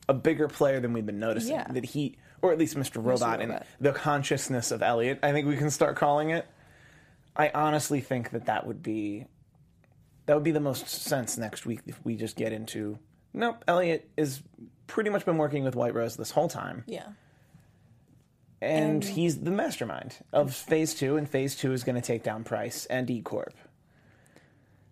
a 0.08 0.14
bigger 0.14 0.48
player 0.48 0.80
than 0.80 0.92
we've 0.92 1.06
been 1.06 1.20
noticing. 1.20 1.52
Yeah. 1.54 1.66
That 1.70 1.84
he, 1.84 2.16
or 2.42 2.50
at 2.52 2.58
least 2.58 2.76
Mr. 2.76 3.04
Robot, 3.04 3.40
and 3.40 3.50
Robot. 3.50 3.66
the 3.80 3.92
consciousness 3.92 4.70
of 4.70 4.82
Elliot. 4.82 5.18
I 5.22 5.32
think 5.32 5.46
we 5.46 5.56
can 5.56 5.70
start 5.70 5.96
calling 5.96 6.30
it. 6.30 6.46
I 7.36 7.50
honestly 7.54 8.00
think 8.00 8.30
that 8.30 8.46
that 8.46 8.66
would 8.66 8.82
be 8.82 9.26
that 10.26 10.34
would 10.34 10.42
be 10.44 10.50
the 10.50 10.60
most 10.60 10.88
sense 10.88 11.36
next 11.38 11.66
week 11.66 11.80
if 11.86 12.04
we 12.04 12.16
just 12.16 12.36
get 12.36 12.52
into. 12.52 12.98
Nope, 13.32 13.64
Elliot 13.68 14.08
is 14.16 14.42
pretty 14.88 15.10
much 15.10 15.24
been 15.24 15.38
working 15.38 15.62
with 15.62 15.76
White 15.76 15.94
Rose 15.94 16.16
this 16.16 16.32
whole 16.32 16.48
time, 16.48 16.82
Yeah. 16.88 17.06
and 18.60 19.04
he's 19.04 19.38
the 19.38 19.52
mastermind 19.52 20.16
of 20.32 20.52
Phase 20.52 20.94
Two, 20.94 21.16
and 21.16 21.28
Phase 21.28 21.54
Two 21.54 21.72
is 21.72 21.84
going 21.84 21.94
to 21.94 22.02
take 22.02 22.24
down 22.24 22.42
Price 22.42 22.86
and 22.86 23.08
E 23.08 23.20
Corp. 23.20 23.54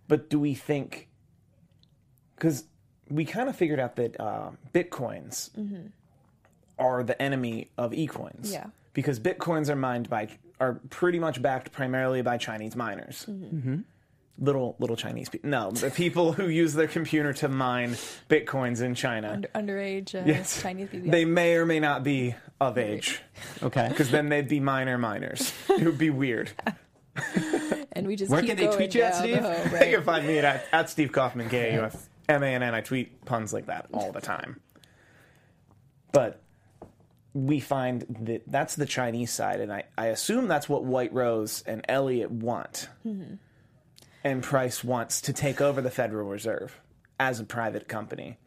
But 0.06 0.30
do 0.30 0.38
we 0.38 0.54
think? 0.54 1.08
Because 2.36 2.64
we 3.10 3.24
kind 3.24 3.48
of 3.48 3.56
figured 3.56 3.80
out 3.80 3.96
that 3.96 4.20
uh, 4.20 4.50
bitcoins 4.72 5.50
mm-hmm. 5.56 5.86
are 6.78 7.02
the 7.02 7.20
enemy 7.20 7.70
of 7.76 7.90
ecoins. 7.92 8.52
Yeah. 8.52 8.66
Because 8.92 9.18
bitcoins 9.18 9.68
are 9.68 9.76
mined 9.76 10.08
by 10.08 10.28
are 10.60 10.80
pretty 10.90 11.18
much 11.18 11.42
backed 11.42 11.72
primarily 11.72 12.22
by 12.22 12.36
Chinese 12.38 12.76
miners. 12.76 13.26
Mm-hmm. 13.28 13.56
Mm-hmm. 13.56 13.76
Little 14.38 14.76
little 14.78 14.96
Chinese 14.96 15.30
people. 15.30 15.48
No, 15.48 15.70
the 15.70 15.90
people 15.90 16.32
who 16.32 16.48
use 16.48 16.74
their 16.74 16.88
computer 16.88 17.32
to 17.34 17.48
mine 17.48 17.92
bitcoins 18.28 18.82
in 18.82 18.94
China. 18.94 19.30
Under, 19.32 19.48
underage 19.54 20.14
uh, 20.14 20.24
Yes. 20.26 20.60
Chinese 20.60 20.90
people. 20.90 21.10
They 21.10 21.24
may 21.24 21.54
or 21.54 21.64
may 21.64 21.80
not 21.80 22.02
be 22.04 22.34
of 22.60 22.76
age, 22.76 23.20
Okay. 23.62 23.88
because 23.88 24.10
then 24.10 24.28
they'd 24.28 24.46
be 24.48 24.60
minor 24.60 24.98
miners. 24.98 25.54
It 25.70 25.84
would 25.84 25.96
be 25.96 26.10
weird. 26.10 26.50
and 27.92 28.06
we 28.06 28.14
just 28.16 28.30
Where 28.30 28.42
keep 28.42 28.50
can 28.50 28.56
they 28.58 28.74
tweet 28.76 28.94
you 28.94 29.02
at, 29.02 29.12
down 29.12 29.22
the 29.22 29.28
Steve? 29.36 29.42
hole, 29.70 29.78
They 29.78 29.90
can 29.90 30.02
find 30.04 30.26
me 30.26 30.38
at, 30.38 30.66
at 30.70 30.90
Steve 30.90 31.12
Kaufman, 31.12 31.48
K 31.48 31.70
A 31.70 31.72
U 31.74 31.80
F 31.84 32.08
M 32.28 32.42
A 32.42 32.46
N 32.46 32.62
N. 32.62 32.74
I 32.74 32.82
tweet 32.82 33.24
puns 33.24 33.54
like 33.54 33.66
that 33.66 33.86
all 33.94 34.12
the 34.12 34.20
time. 34.20 34.60
But 36.12 36.42
we 37.32 37.60
find 37.60 38.04
that 38.20 38.42
that's 38.46 38.76
the 38.76 38.86
Chinese 38.86 39.30
side, 39.30 39.60
and 39.60 39.72
I, 39.72 39.84
I 39.96 40.06
assume 40.08 40.46
that's 40.48 40.68
what 40.68 40.84
White 40.84 41.12
Rose 41.14 41.62
and 41.66 41.84
Elliot 41.88 42.30
want. 42.30 42.88
And 44.24 44.42
Price 44.42 44.82
wants 44.82 45.20
to 45.22 45.32
take 45.32 45.60
over 45.60 45.80
the 45.80 45.90
Federal 45.90 46.28
Reserve 46.28 46.80
as 47.20 47.38
a 47.40 47.44
private 47.44 47.88
company. 47.88 48.38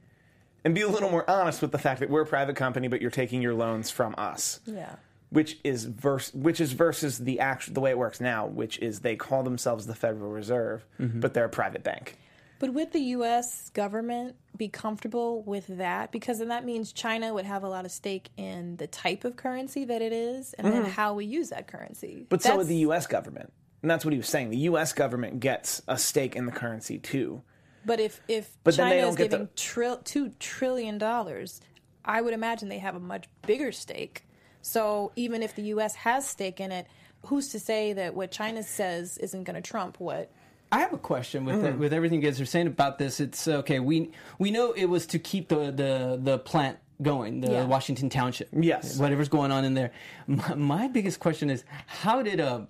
And 0.65 0.75
be 0.75 0.81
a 0.81 0.87
little 0.89 1.09
more 1.09 1.29
honest 1.29 1.61
with 1.61 1.71
the 1.71 1.77
fact 1.77 2.01
that 2.01 2.09
we're 2.09 2.21
a 2.23 2.25
private 2.25 2.55
company, 2.57 2.87
but 2.89 3.01
you're 3.01 3.11
taking 3.11 3.41
your 3.41 3.53
loans 3.53 3.89
from 3.89 4.13
us 4.17 4.59
Yeah. 4.65 4.95
which 5.29 5.57
is 5.63 5.85
vers- 5.85 6.33
which 6.33 6.59
is 6.59 6.73
versus 6.73 7.19
the 7.19 7.39
act 7.39 7.73
the 7.73 7.79
way 7.79 7.91
it 7.91 7.97
works 7.97 8.19
now, 8.19 8.45
which 8.45 8.77
is 8.79 8.99
they 8.99 9.15
call 9.15 9.43
themselves 9.43 9.85
the 9.85 9.95
Federal 9.95 10.29
Reserve, 10.31 10.85
but 10.99 11.33
they're 11.33 11.45
a 11.45 11.49
private 11.49 11.83
bank. 11.83 12.17
But 12.59 12.73
would 12.73 12.91
the 12.91 12.99
U.S. 12.99 13.69
government 13.69 14.35
be 14.57 14.67
comfortable 14.67 15.43
with 15.43 15.65
that? 15.77 16.11
Because 16.11 16.39
then 16.39 16.49
that 16.49 16.65
means 16.65 16.91
China 16.91 17.33
would 17.33 17.45
have 17.45 17.63
a 17.63 17.69
lot 17.69 17.85
of 17.85 17.91
stake 17.91 18.27
in 18.35 18.75
the 18.75 18.87
type 18.87 19.23
of 19.23 19.37
currency 19.37 19.85
that 19.85 20.01
it 20.01 20.11
is, 20.11 20.51
and 20.55 20.67
then 20.67 20.83
how 20.83 21.13
we 21.13 21.23
use 21.23 21.51
that 21.51 21.67
currency. 21.67 22.15
Mm-hmm. 22.15 22.23
But 22.27 22.41
so 22.41 22.57
would 22.57 22.67
the 22.67 22.75
U.S. 22.77 23.07
government, 23.07 23.53
and 23.81 23.89
that's 23.89 24.03
what 24.05 24.11
he 24.13 24.17
was 24.17 24.27
saying. 24.27 24.49
The 24.49 24.57
U.S. 24.57 24.93
government 24.93 25.39
gets 25.39 25.81
a 25.87 25.97
stake 25.97 26.35
in 26.35 26.45
the 26.45 26.51
currency 26.51 26.97
too. 26.99 27.41
But 27.85 27.99
if 27.99 28.21
if 28.27 28.57
But 28.63 28.75
China 28.75 29.07
is 29.07 29.15
giving 29.15 29.39
the- 29.41 29.45
tril- 29.55 30.03
two 30.03 30.29
trillion 30.39 30.97
dollars, 30.97 31.61
I 32.03 32.21
would 32.21 32.33
imagine 32.33 32.69
they 32.69 32.79
have 32.79 32.95
a 32.95 32.99
much 32.99 33.25
bigger 33.47 33.71
stake. 33.71 34.25
So 34.61 35.11
even 35.15 35.41
if 35.41 35.55
the 35.55 35.63
U.S. 35.63 35.95
has 35.95 36.27
stake 36.27 36.59
in 36.59 36.71
it, 36.71 36.87
who's 37.25 37.49
to 37.49 37.59
say 37.59 37.93
that 37.93 38.13
what 38.15 38.31
China 38.31 38.63
says 38.63 39.17
isn't 39.17 39.43
going 39.45 39.55
to 39.55 39.61
trump 39.61 39.99
what? 39.99 40.29
I 40.71 40.79
have 40.81 40.93
a 40.93 40.97
question 40.97 41.45
with 41.45 41.55
Mm. 41.55 41.65
it, 41.69 41.77
with 41.79 41.93
everything 41.93 42.21
you 42.21 42.27
guys 42.29 42.39
are 42.39 42.45
saying 42.45 42.67
about 42.67 42.99
this. 42.99 43.19
It's 43.19 43.47
okay. 43.47 43.79
We 43.79 44.11
we 44.37 44.51
know 44.51 44.71
it 44.73 44.85
was 44.85 45.07
to 45.07 45.19
keep 45.19 45.47
the 45.47 45.71
the, 45.71 46.19
the 46.21 46.37
plant 46.37 46.77
going, 47.01 47.39
the 47.41 47.51
Yeah. 47.53 47.65
Washington 47.65 48.09
Township. 48.09 48.49
Yes. 48.51 48.99
whatever's 48.99 49.29
going 49.29 49.51
on 49.51 49.63
in 49.65 49.73
there. 49.73 49.91
My, 50.27 50.53
my 50.55 50.87
biggest 50.89 51.19
question 51.21 51.49
is 51.49 51.63
how 51.87 52.21
did 52.21 52.39
uh, 52.41 52.61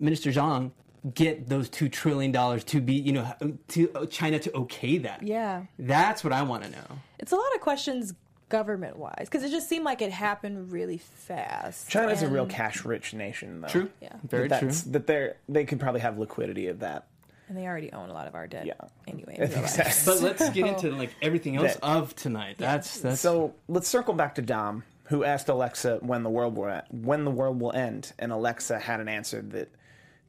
Minister 0.00 0.30
Zhang 0.30 0.70
get 1.14 1.48
those 1.48 1.68
two 1.68 1.88
trillion 1.88 2.32
dollars 2.32 2.64
to 2.64 2.80
be 2.80 2.94
you 2.94 3.12
know 3.12 3.32
to 3.68 3.90
uh, 3.94 4.06
China 4.06 4.38
to 4.38 4.56
okay 4.56 4.98
that? 4.98 5.22
Yeah, 5.22 5.62
that's 5.78 6.24
what 6.24 6.32
I 6.32 6.42
want 6.42 6.64
to 6.64 6.70
know. 6.70 6.98
it's 7.18 7.32
a 7.32 7.36
lot 7.36 7.54
of 7.54 7.60
questions 7.60 8.14
government 8.48 8.96
wise 8.96 9.26
because 9.26 9.42
it 9.44 9.50
just 9.50 9.68
seemed 9.68 9.84
like 9.84 10.00
it 10.02 10.10
happened 10.10 10.72
really 10.72 10.96
fast. 10.98 11.88
China's 11.90 12.22
a 12.22 12.28
real 12.28 12.46
cash-rich 12.46 13.12
nation, 13.12 13.60
though. 13.60 13.68
True. 13.68 13.90
Yeah. 14.00 14.14
Very 14.24 14.48
that 14.48 14.60
true. 14.60 14.68
that's- 14.68 14.82
That 14.84 15.06
they're 15.06 15.36
they 15.48 15.64
could 15.64 15.78
probably 15.80 16.00
have 16.00 16.18
liquidity 16.18 16.68
of 16.68 16.80
that. 16.80 17.06
and 17.48 17.56
they 17.56 17.66
already 17.66 17.92
own 17.92 18.08
a 18.10 18.12
lot 18.14 18.26
of 18.26 18.34
our 18.34 18.46
debt. 18.46 18.66
Yeah. 18.66 18.74
Anyway, 19.06 19.36
in 19.38 19.50
real 19.50 19.60
life. 19.60 19.78
Exactly. 19.78 20.02
But 20.14 20.22
let's 20.22 20.50
get 20.50 20.66
into 20.66 20.90
like 20.92 21.14
everything 21.22 21.56
else 21.56 21.74
That- 21.74 21.84
of 21.84 22.14
tonight. 22.16 22.56
That's 22.58 23.00
that's 23.00 23.20
So 23.20 23.54
let's 23.68 23.86
circle 23.88 24.14
back 24.14 24.34
to 24.36 24.42
Dom, 24.42 24.82
who 25.04 25.24
asked 25.24 25.48
Alexa 25.48 25.98
when 26.00 26.22
the 26.22 26.30
world 26.30 26.56
will 26.56 26.82
when 26.90 27.24
the 27.24 27.30
world 27.30 27.60
will 27.60 27.72
end, 27.72 28.12
and 28.18 28.32
Alexa 28.32 28.78
had 28.78 29.00
an 29.00 29.08
answer 29.08 29.42
that 29.42 29.68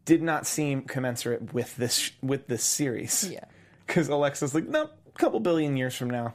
did 0.10 0.24
not 0.24 0.48
seem 0.48 0.82
commensurate 0.82 1.54
with 1.54 1.75
this 1.75 2.10
with 2.24 2.48
this 2.48 2.63
series. 2.63 3.30
Yeah. 3.32 3.46
because 3.86 4.08
Alexa's 4.08 4.56
like, 4.56 4.68
no, 4.68 4.84
a 4.84 5.20
couple 5.20 5.39
billion 5.39 5.78
years 5.78 5.96
from 5.96 6.10
now, 6.10 6.34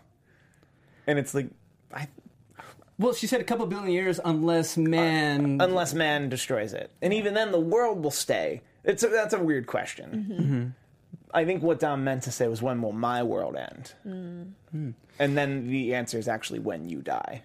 and 1.09 1.19
it's 1.19 1.35
like, 1.35 1.49
I, 1.93 2.07
well. 2.99 3.15
She 3.15 3.27
said 3.27 3.41
a 3.41 3.45
couple 3.45 3.67
billion 3.67 3.91
years 3.91 4.21
unless 4.25 4.79
uh, 4.79 4.83
man 4.83 5.59
unless 5.61 5.93
man 5.93 6.29
destroys 6.29 6.73
it, 6.73 6.93
and 7.03 7.13
even 7.13 7.35
then, 7.35 7.51
the 7.51 7.61
world 7.61 8.03
will 8.03 8.13
stay. 8.13 8.63
It's 8.85 9.03
a, 9.03 9.09
that's 9.09 9.35
a 9.35 9.43
weird 9.43 9.67
question. 9.67 10.27
Mm-hmm. 10.31 10.67
I 11.33 11.45
think 11.45 11.65
what 11.65 11.81
Dom 11.81 12.05
meant 12.05 12.23
to 12.25 12.31
say 12.31 12.47
was, 12.47 12.63
when 12.63 12.81
will 12.81 12.93
my 12.93 13.25
world 13.25 13.57
end? 13.57 13.93
Mm. 14.07 14.53
Hmm. 14.71 14.91
And 15.19 15.37
then 15.37 15.67
the 15.67 15.95
answer 15.95 16.17
is 16.17 16.29
actually 16.29 16.61
when 16.61 16.89
you 16.89 17.01
die. 17.01 17.43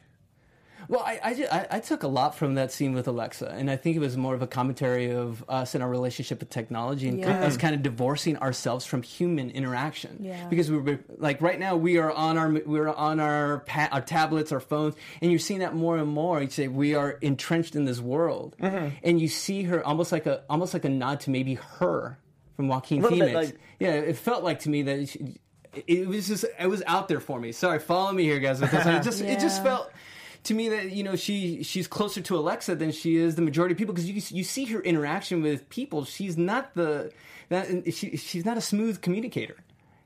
Well, 0.89 1.01
I, 1.01 1.19
I, 1.24 1.34
ju- 1.36 1.46
I, 1.51 1.67
I 1.69 1.79
took 1.81 2.01
a 2.01 2.08
lot 2.08 2.34
from 2.34 2.55
that 2.55 2.72
scene 2.72 2.93
with 2.93 3.08
Alexa, 3.08 3.48
and 3.48 3.69
I 3.69 3.75
think 3.75 3.96
it 3.96 4.00
was 4.00 4.17
more 4.17 4.34
of 4.34 4.41
a 4.41 4.48
commentary 4.48 5.12
of 5.12 5.46
us 5.48 5.75
and 5.75 5.84
our 5.84 5.89
relationship 5.89 6.39
with 6.39 6.50
technology 6.50 7.08
and 7.08 7.19
Yeah. 7.19 7.46
us 7.46 7.58
kind 7.58 7.75
of 7.75 7.84
divorcing 7.84 8.38
ourselves 8.38 8.86
from 8.88 9.03
human 9.03 9.51
interaction. 9.51 10.17
Yeah. 10.19 10.48
Because 10.50 10.72
we 10.72 10.79
were 10.79 11.00
like 11.17 11.41
right 11.43 11.60
now 11.60 11.75
we 11.75 12.00
are 12.00 12.12
on 12.12 12.39
our 12.39 12.50
we're 12.65 12.89
on 12.89 13.19
our 13.19 13.60
pa- 13.67 13.89
our 13.91 14.01
tablets, 14.01 14.51
our 14.51 14.60
phones, 14.60 14.96
and 15.22 15.29
you're 15.29 15.39
seeing 15.39 15.60
that 15.60 15.75
more 15.75 15.96
and 15.98 16.10
more. 16.10 16.41
You 16.41 16.50
say 16.50 16.67
we 16.67 16.96
are 16.96 17.12
entrenched 17.22 17.75
in 17.75 17.86
this 17.86 18.00
world, 18.00 18.55
mm-hmm. 18.60 18.96
and 19.03 19.22
you 19.22 19.27
see 19.27 19.62
her 19.63 19.86
almost 19.86 20.12
like 20.12 20.25
a 20.25 20.41
almost 20.50 20.74
like 20.74 20.86
a 20.86 20.89
nod 20.89 21.19
to 21.22 21.29
maybe 21.29 21.53
her 21.53 22.17
from 22.55 22.67
Joaquin 22.67 23.03
Phoenix. 23.03 23.34
like- 23.36 23.58
yeah, 23.79 23.91
it 23.93 24.17
felt 24.17 24.43
like 24.43 24.62
to 24.62 24.69
me 24.69 24.81
that. 24.81 25.08
She, 25.08 25.36
it 25.86 26.08
was 26.08 26.27
just 26.27 26.46
it 26.60 26.65
was 26.65 26.81
out 26.88 27.08
there 27.10 27.19
for 27.19 27.39
me. 27.39 27.51
Sorry, 27.51 27.77
follow 27.77 28.12
me 28.12 28.24
here, 28.24 28.39
guys. 28.39 28.60
With 28.60 28.72
this. 28.72 28.88
It 28.88 29.03
just 29.03 29.22
it 29.22 29.39
just 29.39 29.62
felt 29.62 29.91
to 30.43 30.53
me 30.53 30.69
that 30.69 30.91
you 30.91 31.03
know 31.03 31.15
she 31.15 31.63
she's 31.63 31.88
closer 31.88 32.22
to 32.22 32.38
Alexa 32.38 32.75
than 32.75 32.91
she 32.91 33.17
is 33.17 33.36
the 33.36 33.41
majority 33.41 33.74
of 33.74 33.77
people 33.77 33.93
because 33.93 34.10
you 34.10 34.22
you 34.38 34.43
see 34.43 34.65
her 34.65 34.81
interaction 34.81 35.41
with 35.41 35.69
people. 35.69 36.05
She's 36.05 36.38
not 36.38 36.74
the 36.75 37.12
that 37.50 37.93
she 37.93 38.15
she's 38.17 38.46
not 38.46 38.58
a 38.58 38.62
smooth 38.62 39.01
communicator. 39.01 39.58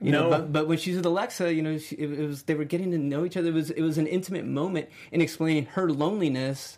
You 0.01 0.11
know, 0.11 0.29
but, 0.29 0.51
but 0.51 0.67
when 0.67 0.77
she's 0.77 0.97
with 0.97 1.05
Alexa, 1.05 1.53
you 1.53 1.61
know, 1.61 1.77
she, 1.77 1.95
it, 1.95 2.11
it 2.19 2.27
was 2.27 2.43
they 2.43 2.55
were 2.55 2.65
getting 2.65 2.91
to 2.91 2.97
know 2.97 3.23
each 3.23 3.37
other. 3.37 3.47
It 3.49 3.53
was 3.53 3.69
it 3.69 3.81
was 3.81 3.97
an 3.97 4.07
intimate 4.07 4.43
moment 4.45 4.89
in 5.13 5.21
explaining 5.21 5.67
her 5.67 5.89
loneliness, 5.89 6.77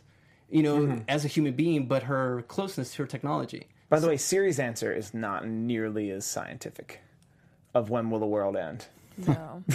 you 0.50 0.62
know, 0.62 0.78
Mm-hmm. 0.82 1.00
as 1.08 1.26
a 1.26 1.28
human 1.28 1.54
being, 1.54 1.88
but 1.88 2.04
her 2.04 2.44
closeness 2.48 2.92
to 2.94 3.02
her 3.04 3.08
technology. 3.08 3.68
By 3.90 4.00
the 4.00 4.08
way, 4.08 4.18
Siri's 4.18 4.60
answer 4.60 4.94
is 4.94 5.14
not 5.16 5.48
nearly 5.48 6.12
as 6.12 6.24
scientific. 6.26 7.02
Of 7.74 7.90
when 7.90 8.12
will 8.12 8.20
the 8.20 8.28
world 8.28 8.56
end? 8.58 8.86
No. 9.18 9.64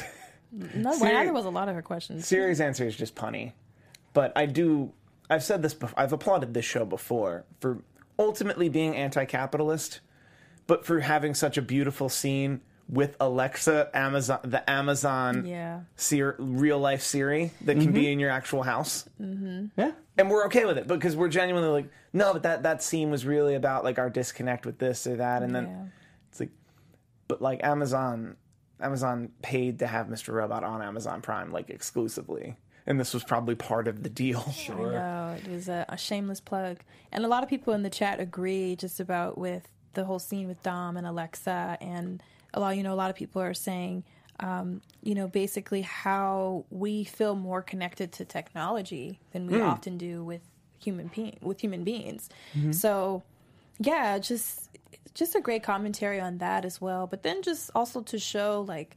No, 0.53 0.93
Siri- 0.95 1.13
well, 1.15 1.25
there 1.25 1.33
was 1.33 1.45
a 1.45 1.51
lot 1.51 1.69
of 1.69 1.77
her 1.77 1.83
questions. 1.83 2.27
Siri's 2.27 2.61
answer 2.61 2.85
is 2.85 2.97
just 2.97 3.15
punny. 3.15 3.53
But 4.13 4.33
I 4.37 4.47
do. 4.47 4.93
I've 5.29 5.43
said 5.45 5.63
this. 5.63 5.75
Before, 5.75 5.99
I've 5.99 6.13
applauded 6.13 6.55
this 6.55 6.65
show 6.65 6.85
before 6.85 7.45
for 7.61 7.83
ultimately 8.19 8.69
being 8.69 8.97
anti-capitalist, 8.97 10.01
but 10.67 10.85
for 10.85 11.01
having 11.01 11.35
such 11.35 11.57
a 11.57 11.63
beautiful 11.63 12.09
scene 12.09 12.61
with 12.89 13.17
Alexa, 13.21 13.89
Amazon, 13.95 14.41
the 14.43 14.69
Amazon, 14.69 15.47
Yeah. 15.47 15.83
Siri, 15.97 16.35
real 16.39 16.79
life 16.79 17.03
Siri 17.03 17.53
that 17.63 17.79
can 17.79 17.93
be 17.93 18.03
mm-hmm. 18.03 18.13
in 18.13 18.19
your 18.19 18.31
actual 18.31 18.65
house. 18.65 19.09
Mm-hmm. 19.21 19.67
Yeah, 19.77 19.93
and 20.19 20.29
we're 20.29 20.47
okay 20.47 20.65
with 20.65 20.77
it 20.77 20.89
because 20.89 21.15
we're 21.17 21.29
genuinely 21.29 21.69
like, 21.71 21.91
no, 22.13 22.33
but 22.33 22.43
that 22.43 22.65
that 22.65 22.83
scene 22.83 23.11
was 23.11 23.25
really 23.25 23.55
about 23.55 23.85
like 23.85 23.99
our 24.01 24.11
disconnect 24.11 24.67
with 24.67 24.79
this 24.79 25.07
or 25.07 25.17
that, 25.17 25.43
and 25.45 25.55
then 25.55 25.67
Yeah. 25.67 25.85
it's 26.31 26.41
like, 26.41 26.51
but 27.29 27.41
like 27.41 27.63
Amazon, 27.63 28.37
Amazon 28.81 29.31
paid 29.41 29.79
to 29.79 29.87
have 29.87 30.09
Mr. 30.09 30.35
Robot 30.35 30.65
on 30.65 30.83
Amazon 30.83 31.23
Prime 31.23 31.53
like 31.53 31.71
exclusively, 31.71 32.57
and 32.87 32.99
this 32.99 33.15
was 33.15 33.25
probably 33.25 33.55
part 33.55 33.89
of 33.89 34.03
the 34.03 34.09
deal. 34.09 34.55
I 34.71 34.75
know 34.75 35.37
it 35.45 35.51
was 35.51 35.69
a, 35.69 35.87
a 35.89 35.97
shameless 35.97 36.41
plug, 36.41 36.79
and 37.13 37.25
a 37.25 37.29
lot 37.29 37.43
of 37.43 37.49
people 37.49 37.75
in 37.75 37.83
the 37.83 37.91
chat 37.91 38.21
agree 38.21 38.77
just 38.77 39.01
about 39.01 39.39
with 39.39 39.69
the 39.95 40.05
whole 40.05 40.19
scene 40.19 40.47
with 40.47 40.63
Dom 40.63 40.97
and 40.97 41.07
Alexa, 41.07 41.79
and 41.81 42.23
a 42.55 42.61
lot 42.61 42.77
you 42.77 42.83
know 42.83 42.95
a 42.95 42.97
lot 42.97 43.11
of 43.11 43.17
people 43.17 43.43
are 43.43 43.55
saying, 43.55 44.05
um, 44.41 44.81
you 45.03 45.15
know, 45.15 45.29
basically 45.29 45.83
how 45.83 46.65
we 46.71 47.05
feel 47.05 47.35
more 47.35 47.63
connected 47.63 48.13
to 48.13 48.25
technology 48.25 49.21
than 49.33 49.47
we 49.47 49.61
often 49.61 49.99
do 49.99 50.25
with 50.25 50.41
human 50.79 51.09
being 51.15 51.39
with 51.43 51.61
human 51.61 51.85
beings. 51.85 52.29
So, 52.73 53.23
yeah, 53.79 54.19
just 54.19 54.69
just 55.15 55.35
a 55.35 55.41
great 55.41 55.63
commentary 55.63 56.21
on 56.21 56.39
that 56.39 56.65
as 56.65 56.81
well. 56.81 57.07
But 57.07 57.23
then 57.23 57.43
just 57.43 57.71
also 57.75 58.01
to 58.03 58.19
show 58.19 58.65
like 58.67 58.97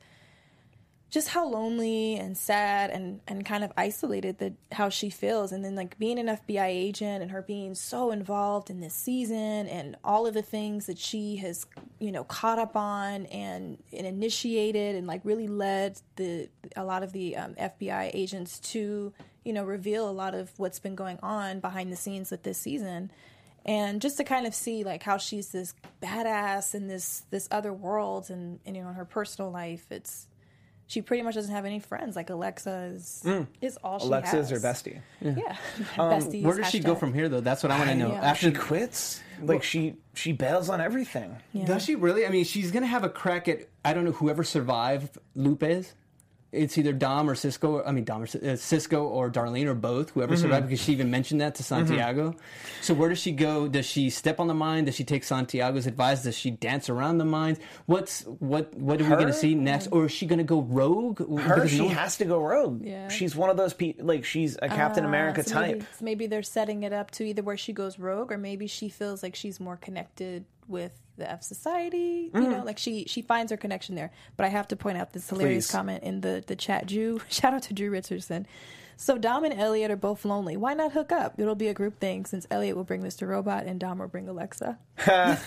just 1.13 1.27
how 1.27 1.47
lonely 1.47 2.15
and 2.15 2.35
sad 2.35 2.89
and, 2.89 3.19
and 3.27 3.45
kind 3.45 3.63
of 3.63 3.71
isolated 3.77 4.39
that 4.39 4.51
how 4.71 4.89
she 4.89 5.11
feels. 5.11 5.51
And 5.51 5.63
then 5.63 5.75
like 5.75 5.99
being 5.99 6.17
an 6.17 6.25
FBI 6.25 6.65
agent 6.65 7.21
and 7.21 7.29
her 7.29 7.43
being 7.43 7.75
so 7.75 8.09
involved 8.09 8.71
in 8.71 8.79
this 8.79 8.95
season 8.95 9.67
and 9.67 9.95
all 10.03 10.25
of 10.25 10.33
the 10.33 10.41
things 10.41 10.87
that 10.87 10.97
she 10.97 11.35
has 11.35 11.67
you 11.99 12.11
know 12.11 12.23
caught 12.23 12.57
up 12.57 12.75
on 12.75 13.27
and, 13.27 13.77
and 13.95 14.07
initiated 14.07 14.95
and 14.95 15.05
like 15.05 15.21
really 15.23 15.47
led 15.47 16.01
the 16.15 16.49
a 16.75 16.83
lot 16.83 17.03
of 17.03 17.13
the 17.13 17.37
um, 17.37 17.53
FBI 17.53 18.09
agents 18.11 18.57
to 18.71 19.13
you 19.43 19.53
know 19.53 19.63
reveal 19.63 20.09
a 20.09 20.11
lot 20.11 20.33
of 20.33 20.49
what's 20.57 20.79
been 20.79 20.95
going 20.95 21.19
on 21.21 21.59
behind 21.59 21.91
the 21.91 21.95
scenes 21.95 22.31
with 22.31 22.41
this 22.41 22.57
season. 22.57 23.11
And 23.65 24.01
just 24.01 24.17
to 24.17 24.23
kind 24.23 24.47
of 24.47 24.55
see 24.55 24.83
like 24.83 25.03
how 25.03 25.17
she's 25.17 25.49
this 25.49 25.75
badass 26.01 26.73
in 26.73 26.87
this 26.87 27.21
this 27.29 27.47
other 27.51 27.71
world 27.71 28.31
and, 28.31 28.59
and 28.65 28.75
you 28.75 28.81
know 28.81 28.89
in 28.89 28.95
her 28.95 29.05
personal 29.05 29.51
life 29.51 29.85
it's 29.91 30.25
she 30.93 31.01
pretty 31.01 31.23
much 31.23 31.33
doesn't 31.33 31.53
have 31.53 31.65
any 31.65 31.79
friends 31.79 32.15
like 32.15 32.29
alexa 32.29 32.91
is 32.93 33.25
is 33.61 33.77
all 33.83 33.97
she 33.99 34.05
Alexa 34.05 34.37
is 34.37 34.49
has. 34.49 34.61
her 34.61 34.69
bestie. 34.69 35.01
yeah 35.21 35.57
Um, 35.97 36.11
Besties, 36.11 36.43
Where 36.43 36.55
does 36.57 36.69
she 36.69 36.79
go 36.79 36.95
from 36.95 37.13
here, 37.13 37.29
though? 37.29 37.39
That's 37.41 37.63
what 37.63 37.71
I 37.71 37.77
want 37.77 37.89
to 37.89 37.95
know. 37.95 38.09
Yeah. 38.11 38.21
After 38.21 38.49
She 38.49 38.55
quits. 38.55 39.21
Like 39.41 39.63
she 39.63 39.95
she 40.13 40.31
bails 40.31 40.69
on 40.69 40.79
everything. 40.79 41.35
Yeah. 41.51 41.65
Does 41.65 41.83
she 41.83 41.95
really? 41.95 42.25
I 42.25 42.29
mean, 42.29 42.45
she's 42.45 42.71
gonna 42.71 42.85
have 42.87 43.03
a 43.03 43.09
crack 43.09 43.47
at 43.47 43.67
I 43.83 43.93
don't 43.93 44.05
know 44.05 44.11
whoever 44.11 44.43
survived 44.43 45.17
Lupe's. 45.35 45.93
It's 46.53 46.77
either 46.77 46.93
Dom 46.93 47.29
or 47.29 47.35
Cisco. 47.35 47.83
I 47.83 47.91
mean, 47.91 48.03
Dom 48.03 48.21
or 48.21 48.27
uh, 48.43 48.55
Cisco 48.55 49.03
or 49.03 49.29
Darlene 49.31 49.65
or 49.65 49.73
both. 49.73 50.11
Whoever 50.11 50.37
survived, 50.37 50.67
because 50.67 50.81
she 50.83 50.91
even 50.93 51.09
mentioned 51.11 51.41
that 51.41 51.55
to 51.55 51.63
Santiago. 51.63 52.35
So 52.81 52.93
where 52.93 53.09
does 53.09 53.19
she 53.19 53.31
go? 53.31 53.67
Does 53.67 53.85
she 53.85 54.09
step 54.09 54.39
on 54.39 54.47
the 54.47 54.53
mine? 54.53 54.85
Does 54.85 54.95
she 54.95 55.03
take 55.03 55.23
Santiago's 55.23 55.87
advice? 55.87 56.23
Does 56.23 56.37
she 56.37 56.51
dance 56.51 56.89
around 56.89 57.17
the 57.17 57.25
mines? 57.25 57.57
What's 57.87 58.21
what? 58.23 58.73
What 58.75 59.01
are 59.01 59.05
we 59.05 59.09
going 59.15 59.27
to 59.27 59.33
see 59.33 59.55
next? 59.55 59.87
Or 59.91 60.05
is 60.05 60.11
she 60.11 60.25
going 60.25 60.37
to 60.37 60.43
go 60.43 60.61
rogue? 60.61 61.19
Her, 61.19 61.55
Because 61.55 61.71
she 61.71 61.77
no 61.79 61.85
one- 61.85 61.95
has 61.95 62.17
to 62.17 62.25
go 62.25 62.39
rogue. 62.39 62.81
Yeah. 62.85 63.07
She's 63.09 63.35
one 63.35 63.49
of 63.49 63.57
those 63.57 63.73
people. 63.73 64.05
Like 64.05 64.23
she's 64.23 64.55
a 64.61 64.69
Captain 64.69 65.05
Ah, 65.05 65.07
America 65.07 65.43
so 65.43 65.53
type. 65.55 65.71
Maybe, 65.75 65.85
so 65.97 66.05
maybe 66.05 66.27
they're 66.27 66.43
setting 66.43 66.83
it 66.83 66.93
up 66.93 67.11
to 67.11 67.23
either 67.23 67.41
where 67.41 67.57
she 67.57 67.73
goes 67.73 67.97
rogue, 67.97 68.31
or 68.31 68.37
maybe 68.37 68.67
she 68.67 68.89
feels 68.89 69.23
like 69.23 69.35
she's 69.35 69.59
more 69.59 69.77
connected 69.77 70.45
with 70.67 70.91
the 71.17 71.29
F 71.29 71.43
Society. 71.43 72.31
You 72.33 72.39
mm-hmm. 72.41 72.51
know, 72.51 72.63
like 72.63 72.77
she 72.77 73.05
she 73.05 73.21
finds 73.21 73.51
her 73.51 73.57
connection 73.57 73.95
there. 73.95 74.11
But 74.37 74.45
I 74.45 74.49
have 74.49 74.67
to 74.69 74.75
point 74.75 74.97
out 74.97 75.13
this 75.13 75.29
hilarious 75.29 75.67
Please. 75.67 75.71
comment 75.71 76.03
in 76.03 76.21
the 76.21 76.43
the 76.45 76.55
chat. 76.55 76.87
Drew, 76.87 77.21
shout 77.29 77.53
out 77.53 77.63
to 77.63 77.73
Drew 77.73 77.89
Richardson. 77.89 78.47
So 78.95 79.17
Dom 79.17 79.43
and 79.43 79.53
Elliot 79.59 79.89
are 79.91 79.95
both 79.97 80.23
lonely. 80.23 80.55
Why 80.55 80.73
not 80.75 80.91
hook 80.93 81.11
up? 81.11 81.39
It'll 81.39 81.55
be 81.55 81.67
a 81.67 81.73
group 81.73 81.99
thing 81.99 82.25
since 82.25 82.45
Elliot 82.51 82.75
will 82.75 82.83
bring 82.83 83.01
Mr. 83.01 83.27
Robot 83.27 83.65
and 83.65 83.79
Dom 83.79 83.99
will 83.99 84.07
bring 84.07 84.29
Alexa. 84.29 84.77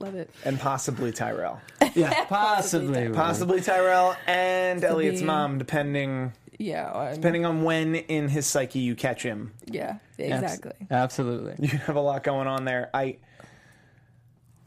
Love 0.00 0.14
it. 0.14 0.30
and 0.44 0.58
possibly 0.58 1.12
Tyrell. 1.12 1.60
yeah, 1.94 2.24
possibly, 2.24 3.08
Possibly 3.10 3.60
Tyrell 3.60 4.16
and 4.26 4.82
Elliot's 4.82 5.20
be- 5.20 5.26
mom, 5.26 5.58
depending 5.58 6.32
Yeah. 6.58 6.90
I'm- 6.90 7.14
depending 7.14 7.44
on 7.46 7.62
when 7.62 7.94
in 7.94 8.28
his 8.28 8.46
psyche 8.46 8.80
you 8.80 8.94
catch 8.96 9.22
him. 9.22 9.52
yeah. 9.66 9.98
Abs- 10.18 10.42
Exactly. 10.42 10.86
Absolutely. 10.90 11.54
You 11.66 11.78
have 11.78 11.96
a 11.96 12.00
lot 12.00 12.24
going 12.24 12.48
on 12.48 12.64
there. 12.64 12.90
I 12.94 13.18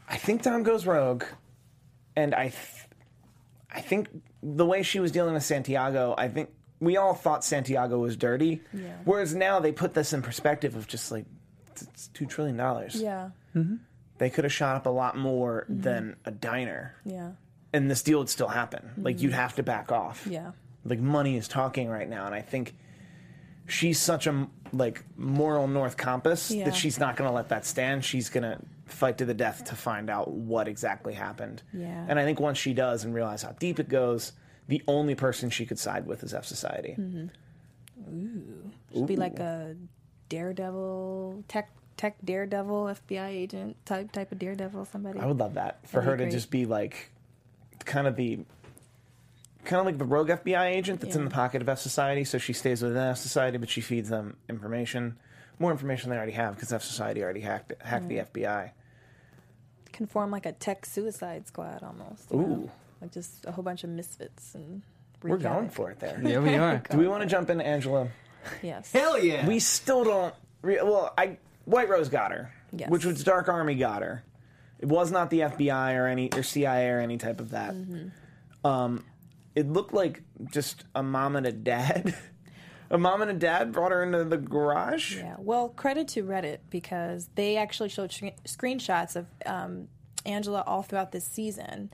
I 0.08 0.16
think 0.16 0.42
Dom 0.42 0.62
goes 0.62 0.86
rogue, 0.86 1.24
and 2.14 2.34
I 2.34 2.48
th- 2.48 2.86
I 3.70 3.80
think 3.80 4.08
the 4.42 4.64
way 4.64 4.82
she 4.82 5.00
was 5.00 5.10
dealing 5.10 5.34
with 5.34 5.44
Santiago, 5.44 6.14
I 6.16 6.28
think 6.28 6.50
we 6.80 6.96
all 6.96 7.14
thought 7.14 7.44
Santiago 7.44 7.98
was 7.98 8.16
dirty. 8.16 8.62
Yeah. 8.72 8.96
Whereas 9.04 9.34
now 9.34 9.60
they 9.60 9.72
put 9.72 9.94
this 9.94 10.12
in 10.12 10.22
perspective 10.22 10.76
of 10.76 10.86
just 10.86 11.10
like 11.10 11.24
it's 11.80 12.08
two 12.08 12.26
trillion 12.26 12.56
dollars. 12.56 13.00
Yeah. 13.00 13.30
Mm-hmm. 13.54 13.76
They 14.18 14.30
could 14.30 14.44
have 14.44 14.52
shot 14.52 14.76
up 14.76 14.86
a 14.86 14.90
lot 14.90 15.16
more 15.16 15.66
mm-hmm. 15.70 15.82
than 15.82 16.16
a 16.24 16.30
diner, 16.30 16.96
Yeah. 17.04 17.32
and 17.72 17.90
this 17.90 18.02
deal 18.02 18.18
would 18.20 18.30
still 18.30 18.48
happen. 18.48 18.90
Like 18.96 19.20
you'd 19.20 19.32
mm-hmm. 19.32 19.40
have 19.40 19.56
to 19.56 19.62
back 19.62 19.92
off. 19.92 20.26
Yeah. 20.28 20.52
Like 20.84 21.00
money 21.00 21.36
is 21.36 21.48
talking 21.48 21.88
right 21.88 22.08
now, 22.08 22.26
and 22.26 22.34
I 22.34 22.40
think 22.40 22.74
she's 23.66 24.00
such 24.00 24.26
a 24.26 24.48
like 24.72 25.04
moral 25.16 25.68
north 25.68 25.96
compass 25.96 26.50
Yeah. 26.50 26.64
that 26.66 26.74
she's 26.76 26.98
not 26.98 27.16
going 27.16 27.28
to 27.28 27.34
let 27.34 27.50
that 27.50 27.66
stand. 27.66 28.04
She's 28.04 28.30
going 28.30 28.44
to 28.44 28.58
fight 28.86 29.18
to 29.18 29.24
the 29.24 29.34
death 29.34 29.64
to 29.64 29.74
find 29.74 30.08
out 30.08 30.30
what 30.30 30.68
exactly 30.68 31.12
happened. 31.12 31.62
Yeah. 31.72 32.06
And 32.08 32.18
I 32.18 32.24
think 32.24 32.40
once 32.40 32.58
she 32.58 32.72
does 32.72 33.04
and 33.04 33.14
realize 33.14 33.42
how 33.42 33.52
deep 33.58 33.78
it 33.78 33.88
goes, 33.88 34.32
the 34.68 34.82
only 34.88 35.14
person 35.14 35.50
she 35.50 35.66
could 35.66 35.78
side 35.78 36.06
with 36.06 36.22
is 36.22 36.32
F 36.32 36.46
Society. 36.46 36.96
Mm-hmm. 36.98 37.26
Ooh, 38.08 38.70
should 38.94 39.06
be 39.06 39.16
like 39.16 39.38
a 39.38 39.74
daredevil 40.28 41.44
tech 41.48 41.70
tech 41.96 42.16
daredevil 42.24 42.96
FBI 43.08 43.28
agent 43.28 43.76
type 43.86 44.12
type 44.12 44.30
of 44.32 44.38
daredevil 44.38 44.84
somebody. 44.84 45.18
I 45.18 45.26
would 45.26 45.38
love 45.38 45.54
that 45.54 45.86
for 45.88 46.00
That'd 46.00 46.04
her 46.10 46.16
to 46.18 46.24
great. 46.24 46.32
just 46.32 46.50
be 46.50 46.66
like 46.66 47.10
kind 47.84 48.06
of 48.06 48.16
the 48.16 48.40
kind 49.64 49.80
of 49.80 49.86
like 49.86 49.98
the 49.98 50.04
rogue 50.04 50.28
FBI 50.28 50.66
agent 50.66 51.00
that's 51.00 51.16
in 51.16 51.24
the 51.24 51.30
pocket 51.30 51.62
of 51.62 51.68
F 51.68 51.78
Society. 51.78 52.24
So 52.24 52.38
she 52.38 52.52
stays 52.52 52.82
within 52.82 53.02
F 53.02 53.18
Society, 53.18 53.58
but 53.58 53.68
she 53.68 53.80
feeds 53.80 54.08
them 54.08 54.36
information, 54.48 55.16
more 55.58 55.70
information 55.70 56.10
they 56.10 56.16
already 56.16 56.32
have 56.32 56.54
because 56.54 56.72
F 56.72 56.82
Society 56.82 57.22
already 57.22 57.40
hacked 57.40 57.72
hacked 57.82 58.08
the 58.08 58.18
FBI. 58.18 58.70
Can 59.92 60.06
form 60.06 60.30
like 60.30 60.44
a 60.46 60.52
tech 60.52 60.84
suicide 60.84 61.46
squad 61.46 61.82
almost. 61.82 62.30
Ooh. 62.32 62.36
know? 62.36 62.70
Like 63.00 63.12
just 63.12 63.46
a 63.46 63.52
whole 63.52 63.64
bunch 63.64 63.84
of 63.84 63.90
misfits 63.90 64.54
and 64.54 64.82
We're 65.22 65.38
going 65.38 65.70
for 65.70 65.90
it 65.90 66.00
there. 66.00 66.20
Yeah, 66.24 66.38
we 66.40 66.54
are. 66.56 66.82
Do 66.90 66.98
we 66.98 67.08
want 67.08 67.22
to 67.22 67.28
jump 67.28 67.48
into 67.50 67.64
Angela? 67.66 68.08
Yes. 68.62 68.92
Hell 68.92 69.18
yeah. 69.18 69.46
We 69.46 69.58
still 69.58 70.04
don't. 70.04 70.34
Re- 70.62 70.82
well, 70.82 71.12
I 71.16 71.38
White 71.64 71.88
Rose 71.88 72.08
got 72.08 72.30
her, 72.32 72.52
Yes. 72.72 72.90
which 72.90 73.04
was 73.04 73.24
Dark 73.24 73.48
Army 73.48 73.74
got 73.74 74.02
her. 74.02 74.22
It 74.78 74.86
was 74.86 75.10
not 75.10 75.30
the 75.30 75.40
FBI 75.40 75.94
or 75.96 76.06
any 76.06 76.30
or 76.32 76.42
CIA 76.42 76.88
or 76.90 77.00
any 77.00 77.16
type 77.16 77.40
of 77.40 77.50
that. 77.50 77.72
Mm-hmm. 77.74 78.66
Um, 78.66 79.04
it 79.54 79.68
looked 79.70 79.94
like 79.94 80.22
just 80.50 80.84
a 80.94 81.02
mom 81.02 81.34
and 81.36 81.46
a 81.46 81.52
dad. 81.52 82.14
a 82.90 82.98
mom 82.98 83.22
and 83.22 83.30
a 83.30 83.34
dad 83.34 83.72
brought 83.72 83.92
her 83.92 84.02
into 84.02 84.24
the 84.24 84.36
garage. 84.36 85.16
Yeah. 85.16 85.36
Well, 85.38 85.68
credit 85.70 86.08
to 86.08 86.22
Reddit 86.22 86.58
because 86.70 87.28
they 87.34 87.56
actually 87.56 87.88
showed 87.88 88.12
sh- 88.12 88.24
screenshots 88.44 89.16
of 89.16 89.26
um, 89.44 89.88
Angela 90.24 90.62
all 90.66 90.82
throughout 90.82 91.12
this 91.12 91.24
season. 91.26 91.90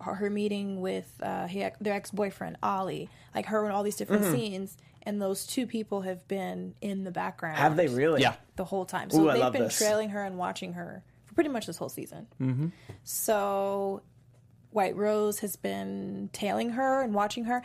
Her, 0.00 0.14
her 0.14 0.30
meeting 0.30 0.80
with 0.80 1.10
uh, 1.22 1.46
he- 1.46 1.66
their 1.80 1.94
ex 1.94 2.10
boyfriend 2.10 2.58
Ollie, 2.62 3.08
like 3.34 3.46
her 3.46 3.64
in 3.66 3.72
all 3.72 3.82
these 3.82 3.96
different 3.96 4.24
Mm-hmm. 4.24 4.34
scees, 4.34 4.76
and 5.02 5.22
those 5.22 5.46
two 5.46 5.66
people 5.66 6.02
have 6.02 6.26
been 6.28 6.74
in 6.80 7.04
the 7.04 7.10
background. 7.10 7.56
Have 7.58 7.76
they 7.76 7.86
really? 7.88 8.20
Yeah. 8.22 8.34
the 8.56 8.64
whole 8.64 8.84
time. 8.84 9.08
So 9.10 9.22
Ooh, 9.22 9.30
they've 9.32 9.40
love 9.40 9.52
been 9.52 9.62
this. 9.64 9.78
trailing 9.78 10.10
her 10.10 10.22
and 10.22 10.36
watching 10.36 10.74
her 10.74 11.02
for 11.24 11.34
pretty 11.34 11.48
much 11.50 11.66
this 11.66 11.76
whole 11.78 11.88
season. 11.88 12.26
Mm-hmm. 12.40 12.68
So 13.04 14.02
White 14.70 14.96
Rose 14.96 15.38
has 15.38 15.56
been 15.56 16.28
tailing 16.32 16.70
her 16.70 17.02
and 17.02 17.14
watching 17.14 17.44
her. 17.44 17.62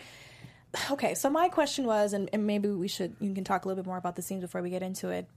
Okay, 0.91 1.15
so 1.15 1.29
my 1.29 1.49
question 1.49 1.86
was, 1.86 2.13
and, 2.13 2.29
and 2.31 2.47
maybe 2.47 2.69
we 2.69 2.88
should 2.88 3.15
you 3.19 3.34
can 3.34 3.43
talk 3.43 3.65
a 3.65 3.67
little 3.67 3.81
bit 3.84 3.88
more 3.88 3.97
about 3.97 4.15
the 4.15 4.21
scenes 4.21 4.41
before 4.41 4.62
we 4.62 4.69
get 4.69 4.81
into 4.81 5.10
it. 5.10 5.27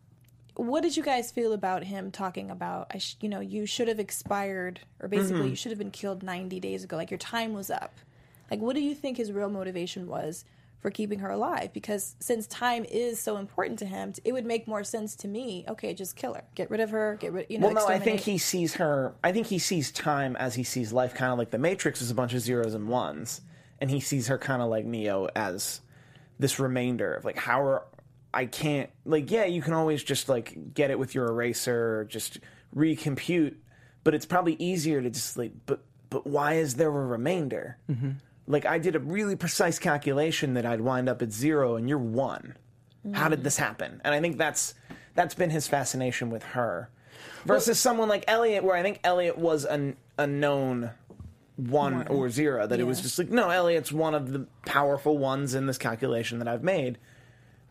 What 0.57 0.83
did 0.83 0.97
you 0.97 1.03
guys 1.03 1.33
feel 1.33 1.53
about 1.53 1.83
him 1.83 2.13
talking 2.13 2.51
about? 2.51 2.87
I 2.95 2.99
sh- 2.99 3.17
you 3.21 3.29
know, 3.29 3.41
you 3.41 3.67
should 3.67 3.89
have 3.89 3.99
expired, 3.99 4.81
or 5.01 5.09
basically, 5.09 5.41
Mm-hmm. 5.41 5.49
you 5.51 5.57
should 5.57 5.73
have 5.73 5.79
been 5.79 5.91
killed 5.91 6.23
ninety 6.23 6.61
days 6.61 6.85
ago. 6.85 6.97
Like 6.97 7.11
your 7.11 7.19
time 7.19 7.53
was 7.53 7.71
up. 7.71 7.93
Like, 8.51 8.61
what 8.61 8.75
do 8.77 8.81
you 8.81 8.95
think 8.95 9.17
his 9.17 9.33
real 9.33 9.51
motivation 9.51 10.07
was 10.07 10.45
for 10.81 10.91
keeping 10.93 11.19
her 11.19 11.31
alive? 11.31 11.73
Because 11.73 12.15
since 12.21 12.47
time 12.47 12.85
is 12.85 13.19
so 13.19 13.37
important 13.39 13.81
to 13.81 13.87
him, 13.87 14.13
it 14.23 14.31
would 14.33 14.45
make 14.47 14.69
more 14.69 14.85
sense 14.85 15.17
to 15.17 15.27
me. 15.29 15.65
Okay, 15.69 15.95
just 15.95 16.15
kill 16.15 16.35
her, 16.35 16.45
get 16.55 16.71
rid 16.71 16.79
of 16.79 16.91
her, 16.91 17.17
get 17.19 17.33
rid. 17.33 17.47
You 17.49 17.59
know, 17.59 17.67
Well, 17.69 17.75
no, 17.75 17.87
I 17.89 17.99
think 17.99 18.21
he 18.21 18.39
sees 18.39 18.75
her. 18.75 19.15
I 19.25 19.33
think 19.33 19.49
he 19.49 19.59
sees 19.59 19.91
time 19.91 20.37
as 20.37 20.55
he 20.55 20.63
sees 20.63 20.93
life, 20.93 21.15
kind 21.15 21.33
of 21.33 21.39
like 21.39 21.51
the 21.51 21.59
Matrix 21.59 22.01
is 22.01 22.13
a 22.13 22.15
bunch 22.15 22.35
of 22.35 22.41
zeros 22.41 22.75
and 22.75 22.87
ones, 22.87 23.41
and 23.81 23.91
he 23.91 24.01
sees 24.01 24.29
her 24.29 24.39
kind 24.39 24.63
of 24.63 24.69
like 24.69 24.85
Neo 24.85 25.29
as 25.35 25.81
this 26.39 26.59
remainder 26.59 27.15
of 27.15 27.25
like 27.25 27.39
how 27.39 27.63
are 27.63 27.85
I 28.33 28.47
can't 28.47 28.91
like 29.05 29.31
yeah 29.31 29.45
you 29.45 29.63
can 29.63 29.73
always 29.73 30.03
just 30.03 30.29
like 30.29 30.75
get 30.75 30.91
it 30.91 30.99
with 30.99 31.15
your 31.15 31.27
eraser 31.27 32.01
or 32.01 32.05
just 32.05 32.39
recompute, 32.75 33.55
but 34.03 34.15
it's 34.15 34.27
probably 34.27 34.55
easier 34.59 35.01
to 35.01 35.11
just 35.11 35.37
like 35.37 35.53
but 35.67 35.85
but 36.11 36.27
why 36.27 36.55
is 36.55 36.75
there 36.75 36.89
a 36.89 37.07
remainder? 37.07 37.79
Mm-hmm. 37.91 38.11
Like 38.47 38.67
I 38.67 38.79
did 38.79 38.95
a 38.95 39.01
really 39.01 39.37
precise 39.37 39.79
calculation 39.79 40.55
that 40.55 40.67
I'd 40.67 40.81
wind 40.81 41.09
up 41.09 41.23
at 41.23 41.33
zero 41.33 41.77
and 41.77 41.89
you're 41.89 41.99
one. 41.99 42.57
How 43.13 43.29
did 43.29 43.45
this 43.45 43.59
happen? 43.59 44.01
And 44.03 44.15
I 44.15 44.21
think 44.21 44.39
that's 44.39 44.75
that's 45.15 45.35
been 45.35 45.51
his 45.51 45.69
fascination 45.69 46.31
with 46.31 46.43
her 46.43 46.89
versus 47.45 47.79
someone 47.79 48.09
like 48.09 48.25
Elliot, 48.27 48.65
where 48.65 48.77
I 48.77 48.83
think 48.83 49.01
Elliot 49.05 49.39
was 49.39 49.65
an, 49.65 49.97
a 50.19 50.27
known 50.27 50.91
one 51.57 52.07
or 52.09 52.29
zero. 52.31 52.67
That 52.67 52.81
it 52.81 52.85
was 52.85 53.01
just 53.01 53.19
like, 53.19 53.31
no, 53.31 53.49
Elliot's 53.51 53.93
one 53.93 54.15
of 54.15 54.33
the 54.33 54.47
powerful 54.67 55.19
ones 55.19 55.55
in 55.55 55.67
this 55.67 55.79
calculation 55.79 56.39
that 56.41 56.49
I've 56.49 56.63
made. 56.65 56.99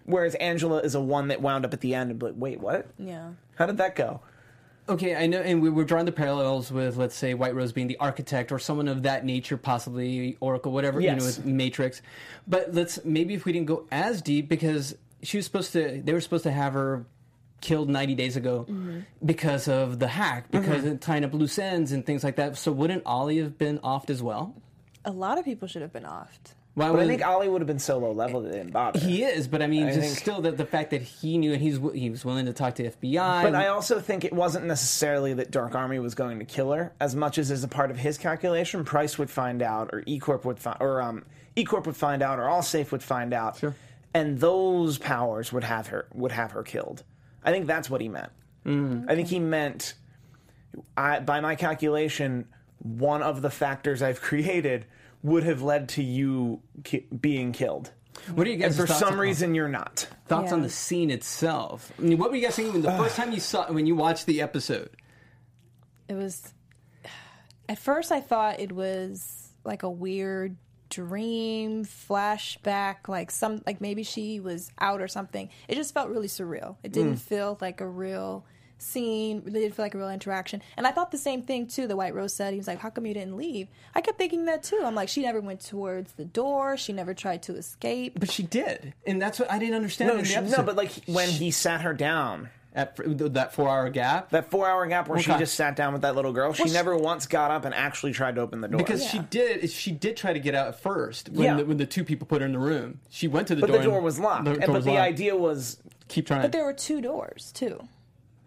Whereas 0.06 0.36
Angela 0.36 0.80
is 0.80 0.96
a 0.96 1.02
one 1.02 1.30
that 1.30 1.42
wound 1.42 1.66
up 1.66 1.74
at 1.74 1.80
the 1.82 1.96
end 1.96 2.12
and 2.12 2.20
be 2.20 2.26
like, 2.28 2.36
wait, 2.38 2.60
what? 2.60 2.88
yeah. 2.98 3.32
How 3.56 3.66
did 3.68 3.78
that 3.78 3.96
go? 3.96 4.20
Okay, 4.90 5.16
I 5.16 5.28
know, 5.28 5.40
and 5.40 5.62
we 5.62 5.70
were 5.70 5.86
drawing 5.86 6.06
the 6.06 6.12
parallels 6.12 6.70
with, 6.70 6.98
let's 6.98 7.16
say, 7.16 7.34
White 7.34 7.56
Rose 7.56 7.72
being 7.72 7.88
the 7.88 7.96
architect 8.00 8.52
or 8.52 8.60
someone 8.60 8.90
of 8.90 9.04
that 9.04 9.24
nature, 9.26 9.56
possibly 9.56 10.36
Oracle, 10.42 10.74
whatever, 10.74 11.00
you 11.00 11.08
know, 11.08 11.24
Yes. 11.24 11.38
with 11.38 11.46
Matrix. 11.46 12.02
But 12.48 12.74
let's 12.74 13.00
maybe 13.06 13.34
if 13.34 13.46
we 13.46 13.54
didn't 13.54 13.68
go 13.68 13.86
as 13.92 14.22
deep 14.22 14.50
because 14.50 14.94
she 15.22 15.38
was 15.38 15.46
supposed 15.46 15.72
to, 15.72 16.02
they 16.04 16.12
were 16.12 16.20
supposed 16.20 16.44
to 16.44 16.52
have 16.52 16.74
her 16.74 17.06
killed 17.64 17.90
90 17.90 18.14
days 18.16 18.36
ago 18.38 18.68
because 19.26 19.68
of 19.68 19.98
the 19.98 20.08
hack, 20.08 20.52
because 20.52 20.84
of 20.86 21.00
tying 21.00 21.24
up 21.24 21.34
loose 21.34 21.58
ends 21.58 21.92
and 21.92 22.06
things 22.06 22.24
like 22.24 22.36
that. 22.36 22.58
So 22.58 22.72
wouldn't 22.72 23.04
Ollie 23.06 23.38
have 23.40 23.58
been 23.58 23.80
offed 23.80 24.10
as 24.12 24.22
well? 24.22 24.54
A 25.06 25.12
lot 25.12 25.40
of 25.40 25.46
people 25.46 25.68
should 25.68 25.82
have 25.82 25.92
been 25.94 26.04
offed. 26.04 26.54
Why 26.76 26.90
But 26.92 27.02
I 27.02 27.08
think 27.08 27.24
Ollie 27.24 27.48
would 27.50 27.62
have 27.62 27.68
been 27.68 27.78
so 27.78 28.00
low 28.00 28.14
level 28.14 28.42
that 28.42 28.50
it 28.50 28.54
didn't 28.54 28.72
bother. 28.74 29.00
He 29.00 29.22
is, 29.24 29.48
but 29.48 29.62
I 29.62 29.68
mean, 29.68 29.84
I 29.86 29.94
just 29.94 30.00
think- 30.00 30.18
still 30.18 30.42
the, 30.42 30.52
the 30.52 30.66
fact 30.66 30.90
that 30.90 31.04
he 31.04 31.38
knew 31.38 31.54
and 31.54 31.62
he's 31.62 31.80
he 31.94 32.10
was 32.10 32.26
willing 32.26 32.48
to 32.48 32.54
talk 32.54 32.76
to 32.76 32.90
FBI. 32.90 33.44
But 33.44 33.54
I 33.54 33.68
also 33.68 34.00
think 34.00 34.26
it 34.26 34.34
wasn't 34.34 34.66
necessarily 34.66 35.34
that 35.36 35.52
Dark 35.52 35.76
Army 35.76 36.00
was 36.00 36.16
going 36.16 36.40
to 36.40 36.46
kill 36.46 36.72
her, 36.72 36.92
as 37.00 37.16
much 37.16 37.38
as 37.38 37.52
as 37.52 37.64
a 37.64 37.68
part 37.68 37.92
of 37.92 37.98
his 37.98 38.18
calculation, 38.18 38.84
Price 38.86 39.20
would 39.20 39.30
find 39.30 39.62
out, 39.62 39.90
or 39.94 40.02
E 40.08 40.18
Corp 40.18 40.46
would 40.46 40.58
find, 40.58 40.78
or 40.80 41.00
um, 41.00 41.26
E 41.56 41.64
Corp 41.64 41.86
would 41.86 41.96
find 41.96 42.24
out, 42.24 42.40
or 42.40 42.44
Allsafe 42.44 42.92
would 42.92 43.04
find 43.04 43.36
out, 43.36 43.60
Sure. 43.60 43.76
and 44.16 44.40
those 44.40 44.98
powers 44.98 45.54
would 45.54 45.64
have 45.66 45.88
her 45.88 46.08
would 46.16 46.32
have 46.32 46.54
her 46.54 46.64
killed. 46.64 47.04
I 47.44 47.52
think 47.52 47.68
that's 47.68 47.90
what 47.90 48.02
he 48.02 48.10
meant. 48.10 48.32
Mm-hmm. 48.66 49.10
I 49.10 49.16
think 49.16 49.28
he 49.28 49.40
meant, 49.40 49.94
I, 50.98 51.20
by 51.20 51.42
my 51.42 51.56
calculation, 51.56 52.48
one 52.80 53.22
of 53.22 53.42
the 53.42 53.50
factors 53.50 54.02
I've 54.02 54.22
created 54.30 54.86
would 55.22 55.44
have 55.44 55.62
led 55.62 55.90
to 55.90 56.04
you 56.04 56.62
ki- 56.84 57.06
being 57.20 57.52
killed. 57.54 57.92
what 58.36 58.44
do 58.44 58.50
you 58.50 58.56
And 58.56 58.64
guys 58.64 58.78
for 58.78 58.88
some 58.88 59.14
on- 59.14 59.20
reason, 59.20 59.56
you're 59.56 59.70
not. 59.70 60.08
thoughts 60.28 60.52
on 60.52 60.62
the 60.62 60.70
scene 60.70 61.10
itself? 61.12 61.92
I 61.98 62.02
mean, 62.02 62.18
what 62.18 62.30
were 62.30 62.36
you 62.38 62.44
guys 62.44 62.56
thinking 62.56 62.74
when 62.74 62.82
the 62.82 62.92
first 62.98 63.16
time 63.16 63.32
you 63.32 63.40
saw 63.40 63.72
when 63.72 63.86
you 63.86 63.96
watched 63.96 64.26
the 64.26 64.42
episode? 64.42 64.90
it 66.10 66.16
was 66.16 66.54
at 67.70 67.80
first 67.80 68.12
i 68.12 68.20
thought 68.20 68.60
it 68.60 68.72
was 68.74 69.54
like 69.64 69.84
a 69.84 69.90
weird 69.90 70.58
dream 70.90 71.86
flashback 71.86 73.08
like 73.08 73.32
some 73.32 73.62
like 73.66 73.82
maybe 73.82 74.04
she 74.04 74.40
was 74.40 74.72
out 74.80 75.02
or 75.02 75.08
something. 75.08 75.50
It 75.68 75.76
just 75.76 75.94
felt 75.94 76.10
really 76.10 76.28
surreal. 76.28 76.78
It 76.84 76.92
didn't 76.92 77.16
mm. 77.16 77.20
feel 77.20 77.58
like 77.62 77.82
a 77.82 77.88
real 77.88 78.46
scene. 78.78 79.44
It 79.46 79.54
didn't 79.54 79.74
feel 79.74 79.86
like 79.86 79.96
a 79.96 79.98
real 79.98 80.10
interaction. 80.10 80.62
And 80.78 80.86
i 80.86 80.92
thought 80.92 81.12
the 81.12 81.18
same 81.18 81.44
thing 81.44 81.68
too. 81.68 81.88
The 81.88 81.96
white 81.96 82.14
rose 82.14 82.34
said 82.34 82.54
he 82.54 82.58
was 82.58 82.68
like 82.68 82.80
how 82.80 82.90
come 82.90 83.06
you 83.06 83.14
didn't 83.14 83.38
leave? 83.38 83.68
I 83.96 84.02
kept 84.02 84.18
thinking 84.18 84.46
that 84.46 84.64
too. 84.64 84.82
I'm 84.84 84.96
like 84.96 85.10
she 85.10 85.22
never 85.22 85.42
went 85.42 85.62
towards 85.62 86.14
the 86.14 86.26
door. 86.26 86.78
She 86.78 86.94
never 86.94 87.14
tried 87.14 87.44
to 87.44 87.56
escape. 87.56 88.20
But 88.20 88.32
she 88.32 88.44
did, 88.44 88.94
and 89.06 89.22
that's 89.22 89.40
what 89.40 89.52
I 89.52 89.60
didn't 89.60 89.76
understand. 89.76 90.10
No, 90.10 90.16
in 90.16 90.22
the 90.22 90.26
she- 90.26 90.36
episode. 90.36 90.58
no, 90.58 90.64
but 90.64 90.76
like 90.76 90.92
when 91.06 91.30
he 91.30 91.52
sat 91.52 91.82
her 91.82 91.94
down, 91.94 92.50
at 92.76 92.96
that 93.34 93.54
four 93.54 93.70
hour 93.70 93.90
gap, 93.90 94.30
That 94.32 94.50
four 94.50 94.68
hour 94.68 94.86
gap 94.88 95.08
where 95.08 95.20
she 95.20 95.32
just 95.34 95.54
sat 95.56 95.76
down 95.76 95.94
with 95.94 96.02
that 96.02 96.16
little 96.16 96.34
girl, 96.34 96.54
she 96.54 96.64
Well, 96.64 96.68
she- 96.70 96.74
never 96.74 96.98
once 96.98 97.28
got 97.28 97.52
up 97.52 97.66
and 97.66 97.74
actually 97.76 98.14
tried 98.14 98.36
to 98.36 98.42
open 98.42 98.62
the 98.62 98.68
door. 98.68 98.78
because 98.80 99.06
she 99.06 99.20
did 99.20 99.70
she 99.70 99.92
did 99.92 100.18
try 100.18 100.34
to 100.34 100.40
get 100.40 100.56
out 100.56 100.68
at 100.70 100.80
first 100.80 101.30
when, 101.30 101.44
Yeah. 101.46 101.56
the, 101.58 101.66
when 101.66 101.78
the 101.78 101.86
two 101.86 102.04
people 102.04 102.26
put 102.28 102.42
her 102.42 102.46
in 102.48 102.54
the 102.54 102.60
room. 102.60 103.00
She 103.10 103.28
went 103.28 103.48
to 103.50 103.56
the 103.56 103.62
but 103.62 103.68
door. 103.68 103.78
the 103.78 103.84
door 103.84 104.02
was 104.02 104.20
locked. 104.20 104.46
The 104.46 104.52
door 104.54 104.60
but 104.66 104.70
was 104.70 104.86
the 104.86 104.92
locked. 104.92 105.02
idea 105.02 105.36
was 105.36 105.78
keep 106.08 106.26
trying. 106.28 106.42
but 106.42 106.52
there 106.52 106.66
were 106.66 106.74
two 106.74 107.00
doors 107.02 107.52
too 107.54 107.88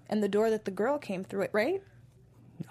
and 0.08 0.22
the 0.22 0.28
door 0.28 0.50
that 0.50 0.64
the 0.64 0.70
girl 0.70 0.98
came 0.98 1.24
through 1.24 1.42
it 1.42 1.50
right 1.52 1.82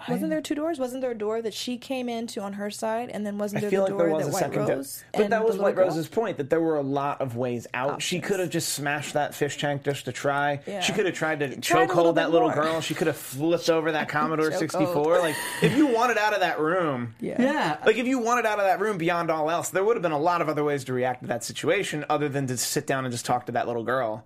wasn't 0.08 0.30
there 0.30 0.40
two 0.40 0.54
doors? 0.54 0.78
Wasn't 0.78 1.00
there 1.00 1.10
a 1.12 1.18
door 1.18 1.40
that 1.42 1.54
she 1.54 1.78
came 1.78 2.08
into 2.08 2.40
on 2.40 2.54
her 2.54 2.70
side, 2.70 3.10
and 3.10 3.24
then 3.26 3.38
wasn't 3.38 3.58
I 3.58 3.60
there 3.62 3.70
feel 3.70 3.86
the 3.86 3.94
like 3.94 3.98
door 3.98 4.06
there 4.08 4.16
was 4.16 4.24
that 4.24 4.30
a 4.30 4.32
White 4.32 4.40
second 4.40 4.66
door. 4.66 4.76
Rose? 4.76 5.04
But 5.12 5.22
and 5.22 5.32
that 5.32 5.42
was 5.44 5.50
little 5.52 5.64
White 5.64 5.74
girl? 5.76 5.86
Rose's 5.88 6.08
point 6.08 6.36
that 6.38 6.50
there 6.50 6.60
were 6.60 6.76
a 6.76 6.82
lot 6.82 7.20
of 7.20 7.36
ways 7.36 7.66
out. 7.74 8.02
She 8.02 8.16
Options. 8.18 8.28
could 8.30 8.40
have 8.40 8.50
just 8.50 8.68
smashed 8.70 9.14
that 9.14 9.34
fish 9.34 9.56
tank 9.58 9.82
just 9.84 10.04
to 10.06 10.12
try. 10.12 10.60
Yeah. 10.66 10.80
She 10.80 10.92
could 10.92 11.06
have 11.06 11.14
tried 11.14 11.40
to 11.40 11.56
Tried 11.60 11.88
a 11.90 11.94
little 11.94 12.12
chokehold 12.12 12.14
that 12.16 12.26
bit 12.26 12.32
little 12.32 12.48
more. 12.48 12.54
girl. 12.62 12.80
She 12.80 12.94
could 12.94 13.06
have 13.06 13.16
flipped 13.16 13.70
over 13.70 13.92
that 13.92 14.08
Commodore 14.10 14.50
Chokehold. 14.50 14.58
64. 14.58 15.18
Like 15.20 15.34
if 15.62 15.76
you 15.76 15.86
wanted 15.86 16.18
out 16.18 16.34
of 16.34 16.40
that 16.40 16.60
room, 16.60 17.14
Yeah. 17.20 17.40
yeah, 17.40 17.76
Like 17.84 17.96
if 17.96 18.06
you 18.06 18.18
wanted 18.18 18.46
out 18.46 18.58
of 18.58 18.64
that 18.66 18.80
room 18.80 18.98
beyond 18.98 19.30
all 19.30 19.50
else, 19.50 19.70
there 19.70 19.84
would 19.84 19.96
have 19.96 20.02
been 20.02 20.12
a 20.12 20.18
lot 20.18 20.40
of 20.42 20.48
other 20.48 20.64
ways 20.64 20.84
to 20.84 20.92
react 20.92 21.22
to 21.22 21.28
that 21.28 21.44
situation 21.44 22.04
other 22.08 22.28
than 22.28 22.46
to 22.48 22.56
sit 22.56 22.86
down 22.86 23.04
and 23.04 23.12
just 23.12 23.24
talk 23.26 23.46
to 23.46 23.52
that 23.52 23.66
little 23.66 23.84
girl 23.84 24.24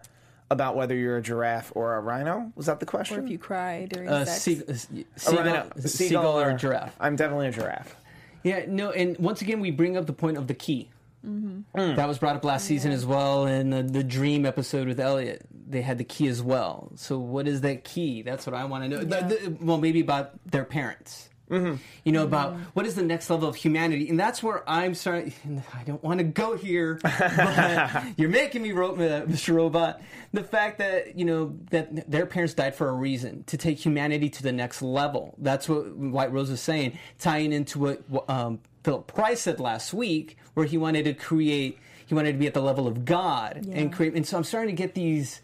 about 0.51 0.75
whether 0.77 0.95
you're 0.95 1.17
a 1.17 1.23
giraffe 1.23 1.73
or 1.75 1.95
a 1.97 2.01
rhino. 2.01 2.53
Was 2.57 2.67
that 2.67 2.81
the 2.81 2.87
question? 2.87 3.19
Or 3.19 3.23
if 3.25 3.31
you 3.31 3.39
cry 3.39 3.87
during 3.87 4.09
uh, 4.09 4.25
sex. 4.25 4.41
sea- 4.41 4.63
uh, 4.69 4.73
A 4.73 5.21
seagull, 5.21 5.45
rhino- 5.45 5.71
seagull 5.87 6.41
or 6.41 6.51
a 6.51 6.57
giraffe. 6.57 6.97
I'm 7.01 7.17
definitely 7.17 7.49
a 7.49 7.53
giraffe. 7.53 7.95
Yeah, 8.43 8.65
no, 8.67 8.91
and 8.91 9.17
once 9.19 9.43
again, 9.43 9.61
we 9.61 9.71
bring 9.71 9.97
up 9.97 10.07
the 10.07 10.13
point 10.13 10.37
of 10.37 10.47
the 10.47 10.55
key. 10.55 10.91
Mm-hmm. 11.27 11.97
That 11.97 12.09
was 12.09 12.19
brought 12.19 12.35
up 12.37 12.45
last 12.45 12.65
season 12.67 12.93
as 12.93 13.05
well, 13.05 13.47
in 13.47 13.71
the, 13.71 13.83
the 13.83 14.03
Dream 14.03 14.47
episode 14.47 14.89
with 14.89 14.99
Elliot. 14.99 15.47
They 15.69 15.83
had 15.83 15.99
the 15.99 16.05
key 16.05 16.27
as 16.29 16.43
well. 16.43 16.91
So, 16.97 17.19
what 17.19 17.47
is 17.47 17.61
that 17.61 17.85
key? 17.85 18.23
That's 18.23 18.47
what 18.47 18.55
I 18.55 18.65
want 18.65 18.85
to 18.85 18.89
know. 18.89 18.99
The- 18.99 19.05
the- 19.51 19.57
well, 19.61 19.77
maybe 19.79 20.01
about 20.01 20.31
their 20.51 20.65
parents. 20.65 21.29
Mm-hmm. 21.51 21.77
You 22.05 22.13
know, 22.13 22.23
about 22.25 22.57
what 22.75 22.87
is 22.87 22.95
the 22.95 23.03
next 23.03 23.29
level 23.29 23.49
of 23.49 23.57
humanity, 23.57 24.09
and 24.09 24.19
that's 24.19 24.43
where 24.43 24.63
I'm 24.71 24.95
starting. 24.95 25.33
I 25.75 25.83
don't 25.83 26.03
want 26.03 26.19
to 26.19 26.25
go 26.25 26.57
here, 26.57 26.99
but 27.03 28.03
you're 28.17 28.29
making 28.31 28.63
me, 28.63 28.73
ro- 28.73 28.95
uh, 28.95 29.27
Mr. 29.27 29.55
Robot. 29.55 30.01
The 30.33 30.45
fact 30.45 30.79
that 30.79 31.19
you 31.19 31.25
know 31.25 31.57
that 31.71 32.09
their 32.11 32.25
parents 32.27 32.55
died 32.55 32.75
for 32.77 32.89
a 32.89 32.93
reason 32.93 33.43
to 33.45 33.57
take 33.57 33.85
humanity 33.85 34.31
to 34.31 34.43
the 34.43 34.53
next 34.53 34.81
level. 34.81 35.35
That's 35.39 35.69
what 35.69 35.95
White 35.97 36.33
Rose 36.33 36.51
was 36.51 36.61
saying, 36.61 36.99
tying 37.19 37.53
into 37.53 37.79
what 37.81 38.31
um, 38.31 38.61
Philip 38.85 39.09
Price 39.09 39.41
said 39.41 39.59
last 39.61 39.93
week, 39.93 40.37
where 40.55 40.67
he 40.67 40.79
wanted 40.79 41.05
to 41.07 41.15
create, 41.15 41.79
he 42.07 42.15
wanted 42.15 42.33
to 42.33 42.39
be 42.39 42.47
at 42.47 42.55
the 42.55 42.63
level 42.63 42.87
of 42.87 43.05
God 43.05 43.67
Yeah. 43.67 43.75
and 43.77 43.93
create. 43.93 44.15
And 44.15 44.25
so 44.27 44.37
I'm 44.37 44.45
starting 44.45 44.75
to 44.77 44.81
get 44.81 44.95
these, 44.95 45.41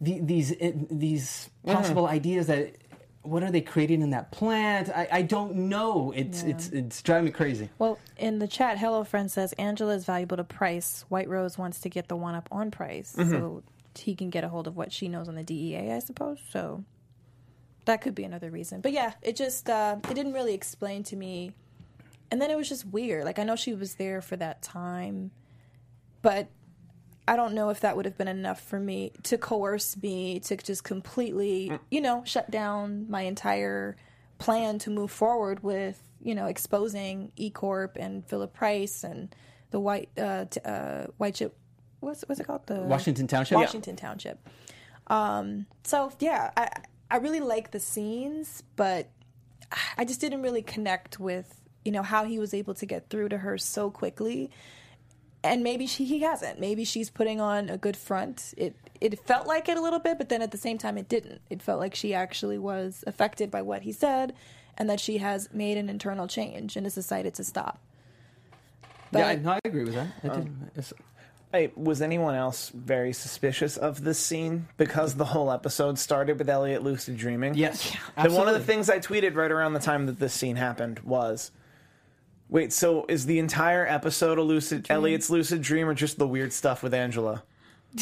the- 0.00 0.18
these, 0.20 0.52
uh, 0.60 0.72
these 0.90 1.48
possible 1.64 2.06
ideas 2.08 2.48
that. 2.48 2.74
What 3.28 3.42
are 3.42 3.50
they 3.50 3.60
creating 3.60 4.02
in 4.02 4.10
that 4.10 4.30
plant? 4.30 4.88
I, 4.90 5.08
I 5.10 5.22
don't 5.22 5.54
know. 5.68 6.12
It's 6.16 6.42
Yeah. 6.42 6.50
it's 6.50 6.68
it's 6.68 7.02
driving 7.02 7.26
me 7.26 7.30
crazy. 7.30 7.70
Well, 7.78 7.98
in 8.16 8.38
the 8.38 8.48
chat, 8.48 8.78
Hello 8.78 9.04
Friend 9.04 9.30
says 9.30 9.52
Angela 9.54 9.94
is 9.94 10.04
valuable 10.04 10.36
to 10.36 10.44
Price. 10.44 11.04
White 11.08 11.28
Rose 11.28 11.58
wants 11.58 11.80
to 11.80 11.88
get 11.88 12.08
the 12.08 12.16
one 12.16 12.34
up 12.34 12.48
on 12.52 12.70
Price 12.70 13.14
Mm-hmm. 13.16 13.30
so 13.30 13.62
he 13.94 14.14
can 14.14 14.28
get 14.30 14.44
a 14.44 14.48
hold 14.48 14.66
of 14.66 14.76
what 14.76 14.92
she 14.92 15.08
knows 15.08 15.28
on 15.28 15.34
the 15.36 15.42
DEA, 15.42 15.92
I 15.92 15.98
suppose. 16.00 16.38
So 16.50 16.84
that 17.86 18.00
could 18.02 18.14
be 18.14 18.24
another 18.24 18.50
reason. 18.50 18.80
But 18.80 18.92
yeah, 18.92 19.12
it 19.22 19.36
just 19.36 19.68
uh, 19.70 19.96
it 20.10 20.14
didn't 20.14 20.32
really 20.34 20.54
explain 20.54 21.02
to 21.04 21.16
me. 21.16 21.52
And 22.30 22.42
then 22.42 22.50
it 22.50 22.56
was 22.56 22.68
just 22.68 22.84
weird. 22.86 23.24
Like 23.24 23.38
I 23.38 23.44
know 23.44 23.56
she 23.56 23.72
was 23.74 23.94
there 23.94 24.20
for 24.20 24.36
that 24.36 24.60
time, 24.62 25.30
but 26.22 26.48
I 27.28 27.36
don't 27.36 27.54
know 27.54 27.70
if 27.70 27.80
that 27.80 27.96
would 27.96 28.04
have 28.04 28.16
been 28.16 28.28
enough 28.28 28.60
for 28.60 28.78
me 28.78 29.12
to 29.24 29.36
coerce 29.36 29.96
me 30.00 30.38
to 30.40 30.56
just 30.56 30.84
completely, 30.84 31.72
you 31.90 32.00
know, 32.00 32.22
shut 32.24 32.50
down 32.50 33.06
my 33.10 33.22
entire 33.22 33.96
plan 34.38 34.78
to 34.80 34.90
move 34.90 35.10
forward 35.10 35.62
with, 35.62 36.00
you 36.22 36.34
know, 36.34 36.46
exposing 36.46 37.32
E 37.36 37.50
Corp 37.50 37.96
and 37.98 38.24
Philip 38.24 38.52
Price 38.52 39.02
and 39.02 39.34
the 39.70 39.80
white 39.80 40.08
uh, 40.16 40.44
t- 40.44 40.60
uh 40.64 41.06
white 41.16 41.34
chip. 41.34 41.56
What's 42.00 42.22
what's 42.22 42.40
it 42.40 42.46
called? 42.46 42.66
The 42.66 42.82
Washington 42.82 43.26
Township? 43.26 43.56
Washington 43.56 43.96
Township. 43.96 44.38
Um. 45.08 45.66
So 45.82 46.12
yeah, 46.20 46.50
I 46.56 46.70
I 47.10 47.16
really 47.16 47.40
like 47.40 47.72
the 47.72 47.80
scenes, 47.80 48.62
but 48.76 49.08
I 49.98 50.04
just 50.04 50.20
didn't 50.20 50.42
really 50.42 50.62
connect 50.62 51.18
with 51.18 51.60
you 51.84 51.90
know 51.90 52.02
how 52.02 52.24
he 52.24 52.38
was 52.38 52.54
able 52.54 52.74
to 52.74 52.86
get 52.86 53.10
through 53.10 53.30
to 53.30 53.38
her 53.38 53.58
so 53.58 53.90
quickly 53.90 54.50
and 55.46 55.62
maybe 55.62 55.86
she 55.86 56.04
he 56.04 56.20
hasn't. 56.20 56.60
Maybe 56.60 56.84
she's 56.84 57.10
putting 57.10 57.40
on 57.40 57.68
a 57.68 57.76
good 57.78 57.96
front. 57.96 58.54
It 58.56 58.74
it 59.00 59.18
felt 59.26 59.46
like 59.46 59.68
it 59.68 59.76
a 59.76 59.80
little 59.80 59.98
bit, 59.98 60.18
but 60.18 60.28
then 60.28 60.42
at 60.42 60.50
the 60.50 60.58
same 60.58 60.78
time, 60.78 60.96
it 60.98 61.08
didn't. 61.08 61.40
It 61.50 61.62
felt 61.62 61.80
like 61.80 61.94
she 61.94 62.14
actually 62.14 62.58
was 62.58 63.04
affected 63.06 63.50
by 63.50 63.62
what 63.62 63.82
he 63.82 63.92
said, 63.92 64.34
and 64.78 64.88
that 64.90 65.00
she 65.00 65.18
has 65.18 65.48
made 65.52 65.76
an 65.78 65.88
internal 65.88 66.26
change 66.26 66.76
and 66.76 66.84
has 66.86 66.94
decided 66.94 67.34
to 67.34 67.44
stop. 67.44 67.78
But 69.12 69.18
yeah, 69.20 69.26
I, 69.28 69.34
no, 69.36 69.52
I 69.52 69.60
agree 69.64 69.84
with 69.84 69.94
that. 69.94 70.08
I 70.24 70.28
did- 70.28 70.30
um, 70.36 70.60
it's- 70.72 70.92
Hey, 71.52 71.70
was 71.76 72.02
anyone 72.02 72.34
else 72.34 72.70
very 72.70 73.12
suspicious 73.12 73.76
of 73.76 74.02
this 74.02 74.18
scene 74.18 74.66
because 74.76 75.14
the 75.14 75.24
whole 75.26 75.50
episode 75.50 75.96
started 75.98 76.38
with 76.38 76.50
Elliot 76.50 76.82
lucid 76.82 77.16
dreaming? 77.16 77.54
Yes, 77.54 77.96
And 78.16 78.34
one 78.34 78.48
of 78.48 78.54
the 78.54 78.60
things 78.60 78.90
I 78.90 78.98
tweeted 78.98 79.36
right 79.36 79.50
around 79.50 79.72
the 79.72 79.80
time 79.80 80.06
that 80.06 80.18
this 80.18 80.34
scene 80.34 80.56
happened 80.56 80.98
was, 81.00 81.52
"Wait, 82.48 82.72
so 82.72 83.04
is 83.08 83.26
the 83.26 83.38
entire 83.38 83.86
episode 83.86 84.38
a 84.38 84.42
lucid 84.42 84.86
Elliot's 84.90 85.30
lucid 85.30 85.62
dream 85.62 85.88
or 85.88 85.94
just 85.94 86.18
the 86.18 86.26
weird 86.28 86.52
stuff 86.52 86.82
with 86.82 86.94
Angela?" 86.94 87.42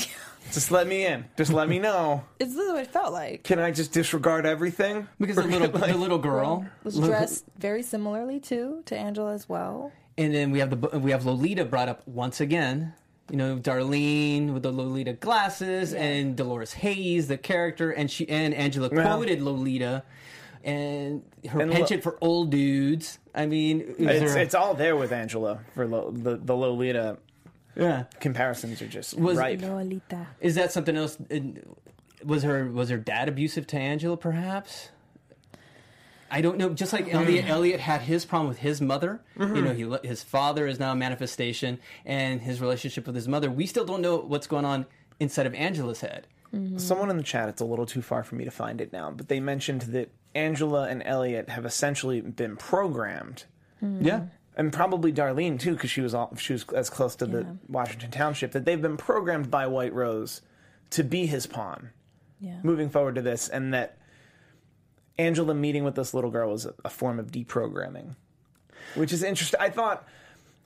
just 0.53 0.71
let 0.71 0.87
me 0.87 1.07
in. 1.07 1.25
Just 1.37 1.53
let 1.53 1.69
me 1.69 1.79
know. 1.79 2.25
it's 2.39 2.55
literally 2.55 2.75
what 2.81 2.85
it 2.85 2.91
felt 2.93 3.13
like. 3.13 3.45
Can 3.45 3.59
I 3.59 3.71
just 3.71 3.93
disregard 3.93 4.45
everything? 4.47 5.09
because 5.21 5.37
the 5.37 5.43
little 5.47 5.69
the 5.69 5.97
little 5.97 6.19
girl 6.19 6.67
Was 6.83 6.99
dressed 6.99 7.45
very 7.59 7.83
similarly 7.83 8.41
too 8.41 8.83
to 8.87 8.97
Angela 8.97 9.33
as 9.33 9.49
well. 9.49 9.93
and 10.19 10.35
then 10.35 10.51
we 10.51 10.59
have 10.61 10.71
the 10.71 10.99
we 10.99 11.11
have 11.11 11.25
Lolita 11.25 11.65
brought 11.65 11.89
up 11.89 12.07
once 12.07 12.41
again. 12.41 12.93
You 13.31 13.39
know, 13.39 13.57
Darlene 13.57 14.53
with 14.53 14.63
the 14.65 14.71
Lolita 14.71 15.15
glasses, 15.15 15.95
and 15.95 16.37
Dolores 16.37 16.75
Haze, 16.75 17.27
the 17.27 17.39
character, 17.39 17.91
and 17.91 18.11
she 18.11 18.29
and 18.29 18.53
Angela 18.53 18.91
Yeah. 18.93 19.03
quoted 19.03 19.41
Lolita, 19.41 20.03
and 20.63 21.23
her 21.49 21.61
And 21.63 21.71
lo- 21.71 21.77
penchant 21.77 22.03
for 22.03 22.19
old 22.21 22.51
dudes. 22.51 23.19
I 23.35 23.47
mean, 23.47 23.95
It's, 23.99 24.33
there- 24.33 24.39
it's 24.39 24.55
all 24.55 24.75
there 24.75 24.97
with 24.97 25.13
Angela 25.13 25.61
for 25.75 25.87
Lo, 25.87 26.11
the 26.11 26.37
the 26.37 26.55
Lolita 26.55 27.19
yeah. 27.77 28.05
comparisons 28.21 28.81
are 28.81 28.87
just 28.87 29.19
Was- 29.19 29.39
ripe. 29.39 29.61
Lolita. 29.61 30.29
Is 30.41 30.55
that 30.55 30.73
something 30.73 30.97
else? 30.97 31.19
Was 32.25 32.43
her 32.43 32.71
was 32.71 32.91
her 32.91 32.99
dad 32.99 33.29
abusive 33.29 33.67
to 33.69 33.77
Angela? 33.77 34.17
Perhaps. 34.17 34.91
I 36.31 36.41
don't 36.41 36.59
know. 36.59 36.71
Just 36.71 36.93
like 36.93 37.13
Elliot, 37.13 37.45
hmm. 37.45 37.51
Elliot 37.51 37.81
had 37.81 38.01
his 38.01 38.25
problem 38.25 38.49
with 38.49 38.59
his 38.59 38.81
mother. 38.81 39.21
You 39.39 39.47
mm-hmm. 39.47 39.65
know, 39.65 39.99
he 40.01 40.09
his 40.09 40.23
father 40.23 40.67
is 40.67 40.81
now 40.81 40.93
a 40.93 40.97
manifestation, 40.97 41.79
and 42.05 42.41
his 42.41 42.61
relationship 42.61 43.07
with 43.07 43.15
his 43.15 43.29
mother. 43.29 43.51
We 43.51 43.67
still 43.67 43.85
don't 43.85 44.01
know 44.01 44.17
what's 44.17 44.47
going 44.47 44.65
on 44.65 44.87
inside 45.21 45.47
of 45.47 45.55
Angela's 45.55 46.01
head. 46.01 46.27
Mm-hmm. 46.53 46.79
Someone 46.79 47.11
in 47.11 47.17
the 47.17 47.23
chat, 47.23 47.49
it's 47.49 47.61
a 47.61 47.65
little 47.65 47.87
too 47.87 48.03
far 48.03 48.23
for 48.23 48.37
me 48.37 48.45
to 48.45 48.51
find 48.51 48.81
it 48.81 48.93
now, 48.93 49.11
but 49.11 49.29
they 49.29 49.41
mentioned 49.41 49.83
that 49.83 50.11
Angela 50.35 50.89
and 50.89 51.03
Elliot 51.05 51.49
have 51.49 51.65
essentially 51.65 52.21
been 52.21 52.57
programmed 52.57 53.45
mm-hmm. 53.83 54.05
Yeah, 54.05 54.23
and 54.57 54.73
probably 54.73 55.13
Darlene 55.13 55.59
too, 55.59 55.75
because 55.75 55.91
she 55.91 56.01
was 56.01 56.15
all, 56.15 56.35
she 56.37 56.53
was 56.53 56.65
as 56.75 56.91
close 56.91 57.17
to 57.17 57.27
the 57.27 57.57
Washington 57.69 58.11
Township 58.11 58.53
that 58.53 58.65
they've 58.65 58.81
been 58.83 58.97
programmed 58.97 59.51
by 59.51 59.67
White 59.67 59.93
Rose 59.93 60.43
to 60.91 61.03
be 61.05 61.27
his 61.27 61.47
pawn 61.47 61.91
Yeah. 62.41 62.59
moving 62.63 62.89
forward 62.91 63.15
to 63.17 63.23
this, 63.23 63.49
and 63.49 63.73
that 63.75 63.99
Angela 65.19 65.55
meeting 65.55 65.85
with 65.85 65.95
this 65.95 66.13
little 66.15 66.31
girl 66.31 66.51
was 66.51 66.67
a, 66.67 66.75
a 66.85 66.91
form 66.91 67.19
of 67.21 67.31
deprogramming, 67.31 68.17
which 68.95 69.13
is 69.13 69.23
interesting. 69.23 69.61
I 69.61 69.71
thought. 69.71 70.07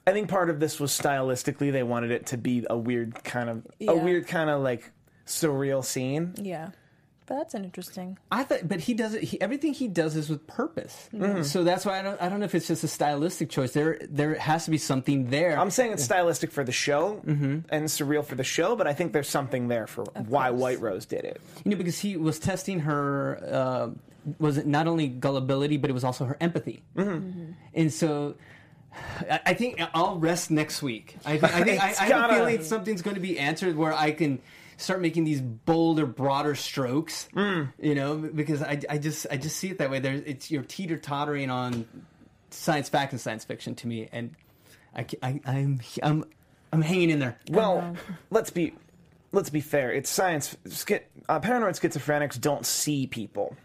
I 0.07 0.11
think 0.11 0.27
part 0.27 0.49
of 0.49 0.59
this 0.59 0.79
was 0.79 0.91
stylistically 0.91 1.71
they 1.71 1.83
wanted 1.83 2.09
it 2.09 2.25
to 2.27 2.37
be 2.37 2.65
a 2.67 2.75
weird 2.75 3.23
kind 3.23 3.47
of 3.47 3.67
Yeah. 3.77 3.91
a 3.91 3.95
weird 3.95 4.25
kind 4.27 4.49
of 4.49 4.61
like 4.61 4.91
surreal 5.27 5.85
scene. 5.85 6.33
Yeah. 6.41 6.69
But 7.29 7.35
that's 7.35 7.53
an 7.53 7.63
interesting. 7.63 8.17
I 8.31 8.43
thought, 8.43 8.67
but 8.67 8.79
he 8.79 8.95
does 8.95 9.13
it. 9.13 9.21
He, 9.21 9.39
everything 9.39 9.71
he 9.71 9.87
does 9.87 10.15
is 10.15 10.29
with 10.29 10.47
purpose. 10.47 11.07
Mm-hmm. 11.13 11.43
So 11.43 11.63
that's 11.63 11.85
why 11.85 11.99
I 11.99 12.01
don't. 12.01 12.19
I 12.19 12.27
don't 12.27 12.39
know 12.39 12.45
if 12.45 12.55
it's 12.55 12.67
just 12.67 12.83
a 12.83 12.87
stylistic 12.87 13.51
choice. 13.51 13.71
There, 13.71 13.99
there 14.09 14.33
has 14.33 14.65
to 14.65 14.71
be 14.71 14.79
something 14.79 15.29
there. 15.29 15.57
I'm 15.59 15.69
saying 15.69 15.91
it's 15.93 16.03
stylistic 16.03 16.51
for 16.51 16.63
the 16.63 16.71
show 16.71 17.21
and 17.25 17.63
surreal 17.85 18.25
for 18.25 18.33
the 18.33 18.43
show, 18.43 18.75
but 18.75 18.87
I 18.87 18.93
think 18.93 19.13
there's 19.13 19.29
something 19.29 19.67
there 19.67 19.85
for 19.85 20.05
why 20.27 20.49
course. 20.49 20.59
White 20.59 20.81
Rose 20.81 21.05
did 21.05 21.23
it. 21.23 21.39
You 21.63 21.71
know, 21.71 21.77
because 21.77 21.99
he 21.99 22.17
was 22.17 22.39
testing 22.39 22.79
her. 22.79 23.39
Uh, 23.47 23.89
was 24.39 24.57
it 24.57 24.65
not 24.65 24.87
only 24.87 25.07
gullibility, 25.07 25.77
but 25.77 25.91
it 25.91 25.93
was 25.93 26.03
also 26.03 26.25
her 26.25 26.37
empathy. 26.41 26.81
Mm-hmm. 26.95 27.51
And 27.75 27.93
so, 27.93 28.35
I, 29.29 29.39
I 29.47 29.53
think 29.53 29.79
I'll 29.93 30.17
rest 30.17 30.51
next 30.51 30.81
week. 30.81 31.15
I, 31.25 31.37
think- 31.37 31.53
I 31.53 31.63
think 31.63 31.83
I, 31.83 31.87
I 31.87 32.05
have 32.05 32.31
a 32.31 32.33
feeling 32.33 32.63
something's 32.63 33.01
going 33.03 33.15
to 33.15 33.21
be 33.21 33.37
answered 33.37 33.75
where 33.75 33.93
I 33.93 34.11
can 34.11 34.41
start 34.79 35.01
making 35.01 35.25
these 35.25 35.41
bolder, 35.41 36.05
broader 36.05 36.55
strokes. 36.55 37.27
You 37.79 37.95
know, 37.95 38.15
because 38.17 38.61
I, 38.63 38.79
I 38.89 38.97
just 38.97 39.27
I 39.29 39.37
just 39.37 39.57
see 39.57 39.69
it 39.69 39.77
that 39.77 39.91
way. 39.91 39.99
There's 39.99 40.21
it's 40.21 40.49
you're 40.49 40.63
teeter 40.63 40.97
tottering 40.97 41.49
on 41.49 41.85
science 42.49 42.89
fact 42.89 43.11
and 43.11 43.21
science 43.21 43.45
fiction 43.45 43.75
to 43.75 43.87
me, 43.87 44.09
and 44.11 44.35
I, 44.95 45.05
I 45.21 45.41
I'm 45.45 45.81
I'm 46.01 46.25
I'm 46.71 46.81
hanging 46.81 47.09
in 47.09 47.19
there. 47.19 47.37
Well, 47.49 47.95
let's 48.31 48.49
be 48.49 48.73
let's 49.31 49.49
be 49.49 49.61
fair. 49.61 49.91
It's 49.91 50.09
science. 50.09 50.55
Schi- 50.65 51.01
uh, 51.27 51.39
paranoid 51.39 51.75
schizophrenics 51.75 52.39
don't 52.39 52.65
see 52.65 53.05
people, 53.07 53.55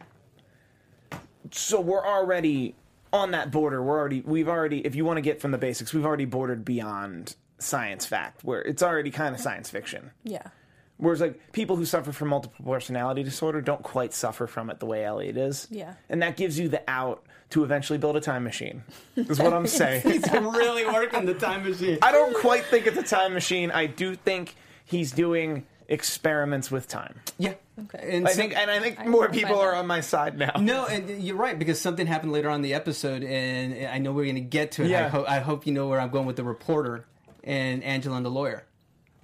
so 1.50 1.80
we're 1.80 2.04
already 2.06 2.74
on 3.12 3.30
that 3.30 3.50
border. 3.50 3.82
We're 3.82 3.98
already 3.98 4.20
we've 4.20 4.48
already 4.48 4.84
if 4.84 4.94
you 4.94 5.04
want 5.04 5.18
to 5.18 5.22
get 5.22 5.40
from 5.40 5.52
the 5.52 5.58
basics, 5.58 5.94
we've 5.94 6.04
already 6.04 6.24
bordered 6.26 6.64
beyond 6.64 7.36
science 7.58 8.04
fact, 8.04 8.44
where 8.44 8.60
it's 8.62 8.82
already 8.82 9.10
kind 9.10 9.34
of 9.34 9.40
science 9.40 9.70
fiction. 9.70 10.10
Yeah. 10.24 10.48
Whereas, 10.96 11.20
like, 11.20 11.52
people 11.52 11.74
who 11.76 11.84
suffer 11.84 12.12
from 12.12 12.28
multiple 12.28 12.64
personality 12.64 13.22
disorder 13.24 13.60
don't 13.60 13.82
quite 13.82 14.14
suffer 14.14 14.46
from 14.46 14.70
it 14.70 14.78
the 14.78 14.86
way 14.86 15.04
Elliot 15.04 15.36
is. 15.36 15.66
Yeah. 15.70 15.94
And 16.08 16.22
that 16.22 16.36
gives 16.36 16.58
you 16.58 16.68
the 16.68 16.82
out 16.88 17.24
to 17.50 17.64
eventually 17.64 17.98
build 17.98 18.16
a 18.16 18.20
time 18.20 18.44
machine, 18.44 18.84
is 19.16 19.38
what 19.40 19.52
I'm 19.52 19.66
saying. 19.80 20.02
He's 20.10 20.30
really 20.32 20.86
working 20.86 21.26
the 21.26 21.34
time 21.34 21.64
machine. 21.68 21.98
I 22.00 22.12
don't 22.12 22.36
quite 22.36 22.64
think 22.66 22.86
it's 22.86 22.96
a 22.96 23.02
time 23.02 23.34
machine. 23.34 23.70
I 23.72 23.86
do 23.86 24.14
think 24.14 24.54
he's 24.84 25.12
doing 25.12 25.66
experiments 25.88 26.70
with 26.70 26.86
time. 26.88 27.20
Yeah. 27.38 27.54
Okay. 27.78 28.16
And 28.16 28.26
I 28.26 28.30
so- 28.30 28.36
think, 28.36 28.56
and 28.56 28.70
I 28.70 28.78
think 28.80 29.00
I 29.00 29.06
more 29.06 29.28
people 29.28 29.58
are 29.58 29.74
on 29.74 29.86
my 29.86 30.00
side 30.00 30.38
now. 30.38 30.52
No, 30.60 30.86
and 30.86 31.22
you're 31.22 31.36
right 31.36 31.58
because 31.58 31.80
something 31.80 32.06
happened 32.06 32.32
later 32.32 32.48
on 32.48 32.56
in 32.56 32.62
the 32.62 32.74
episode, 32.74 33.22
and 33.24 33.86
I 33.86 33.98
know 33.98 34.12
we're 34.12 34.24
going 34.24 34.34
to 34.36 34.40
get 34.40 34.72
to 34.72 34.82
it. 34.82 34.86
I, 34.86 34.88
Yeah. 34.90 35.08
ho- 35.08 35.24
I 35.26 35.40
hope 35.40 35.66
you 35.66 35.72
know 35.72 35.88
where 35.88 36.00
I'm 36.00 36.10
going 36.10 36.26
with 36.26 36.36
the 36.36 36.44
reporter 36.44 37.04
and 37.42 37.82
Angela 37.84 38.16
and 38.16 38.24
the 38.24 38.30
lawyer. 38.30 38.64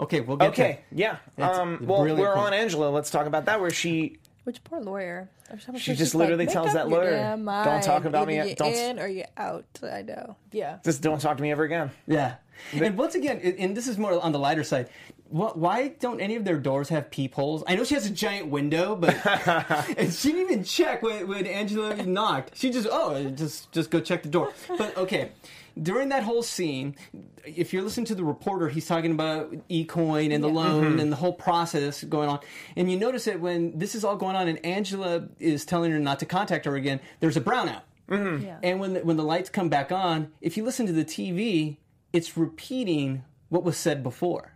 Okay, 0.00 0.20
we'll 0.20 0.36
get 0.38 0.50
Okay, 0.50 0.80
yeah. 0.92 1.18
That's 1.36 1.58
Um, 1.58 1.78
well, 1.82 2.00
brilliant 2.02 2.18
we're 2.20 2.34
point. 2.34 2.46
on 2.48 2.54
Angela. 2.54 2.86
Let's 2.90 3.10
talk 3.10 3.26
about 3.26 3.44
that. 3.46 3.60
Where 3.60 3.70
she 3.70 4.18
Which 4.44 4.64
poor 4.64 4.80
lawyer. 4.80 5.28
I'm 5.50 5.58
sure 5.58 5.74
She 5.74 5.80
she's 5.80 5.98
just 5.98 6.14
like, 6.14 6.20
literally 6.26 6.46
"Make 6.46 6.52
tells 6.54 6.68
up 6.68 6.74
that 6.74 6.88
your 6.88 6.98
lawyer, 7.00 7.10
damn 7.10 7.44
"Don't 7.44 7.82
talk 7.82 8.04
about 8.04 8.26
me 8.28 8.38
Either 8.38 8.48
yet- 8.48 8.58
You're 8.60 8.70
don't- 8.72 8.78
in 8.90 8.98
or 9.00 9.06
you're 9.08 9.26
out. 9.36 9.64
I 9.82 10.02
know. 10.02 10.36
Yeah. 10.52 10.78
just 10.84 11.02
don't 11.02 11.20
talk 11.20 11.36
to 11.36 11.42
me 11.42 11.50
ever 11.52 11.64
again. 11.64 11.90
Yeah. 12.06 12.36
And 12.72 12.96
once 12.96 13.14
again, 13.14 13.40
and- 13.42 13.58
and 13.58 13.76
this 13.76 13.86
is 13.88 13.98
more 13.98 14.18
on 14.22 14.32
the 14.32 14.38
lighter 14.38 14.64
side. 14.64 14.88
wh- 15.30 15.56
Why 15.56 15.88
don't 16.00 16.20
any 16.20 16.36
of 16.36 16.44
their 16.44 16.58
doors 16.58 16.88
have 16.88 17.10
peepholes? 17.10 17.62
I 17.66 17.74
know 17.76 17.84
she 17.84 17.94
has 17.94 18.06
a 18.06 18.10
giant 18.10 18.48
window, 18.48 18.96
but 18.96 19.14
and 19.98 20.12
she 20.12 20.32
didn't 20.32 20.50
even 20.50 20.64
check 20.64 21.02
when, 21.02 21.26
when 21.28 21.46
Angela 21.46 21.94
knocked. 22.04 22.56
She 22.56 22.70
just 22.70 22.88
oh, 22.90 23.30
just 23.30 23.70
just 23.72 23.90
go 23.90 24.00
check 24.00 24.22
the 24.22 24.28
door. 24.28 24.52
But 24.78 24.96
okay, 24.96 25.32
during 25.80 26.10
that 26.10 26.22
whole 26.22 26.42
scene, 26.42 26.96
if 27.44 27.72
you're 27.72 27.82
listening 27.82 28.06
to 28.06 28.14
the 28.14 28.24
reporter, 28.24 28.68
he's 28.68 28.86
talking 28.86 29.12
about 29.12 29.52
eCoin 29.68 30.32
and 30.34 30.42
the 30.44 30.48
Yeah. 30.48 30.54
loan 30.54 30.84
mm-hmm. 30.84 31.00
and 31.00 31.10
the 31.12 31.16
whole 31.16 31.32
process 31.32 32.02
going 32.04 32.28
on, 32.28 32.40
and 32.76 32.90
you 32.90 32.98
notice 32.98 33.24
that 33.24 33.40
when 33.40 33.78
this 33.78 33.94
is 33.94 34.04
all 34.04 34.16
going 34.16 34.36
on, 34.36 34.48
and 34.48 34.64
Angela 34.64 35.28
is 35.38 35.64
telling 35.64 35.90
her 35.92 35.98
not 35.98 36.18
to 36.20 36.26
contact 36.26 36.64
her 36.66 36.74
again, 36.76 37.00
there's 37.20 37.36
a 37.36 37.40
brownout. 37.40 37.82
Mm-hmm. 38.08 38.44
Yeah. 38.44 38.58
And 38.62 38.80
when 38.80 38.94
the, 38.94 39.00
when 39.00 39.16
the 39.16 39.22
lights 39.24 39.50
come 39.50 39.68
back 39.68 39.92
on, 39.92 40.32
if 40.40 40.56
you 40.56 40.64
listen 40.64 40.86
to 40.86 40.92
the 40.92 41.04
TV, 41.04 41.76
it's 42.12 42.36
repeating 42.36 43.24
what 43.48 43.62
was 43.62 43.76
said 43.76 44.02
before. 44.02 44.52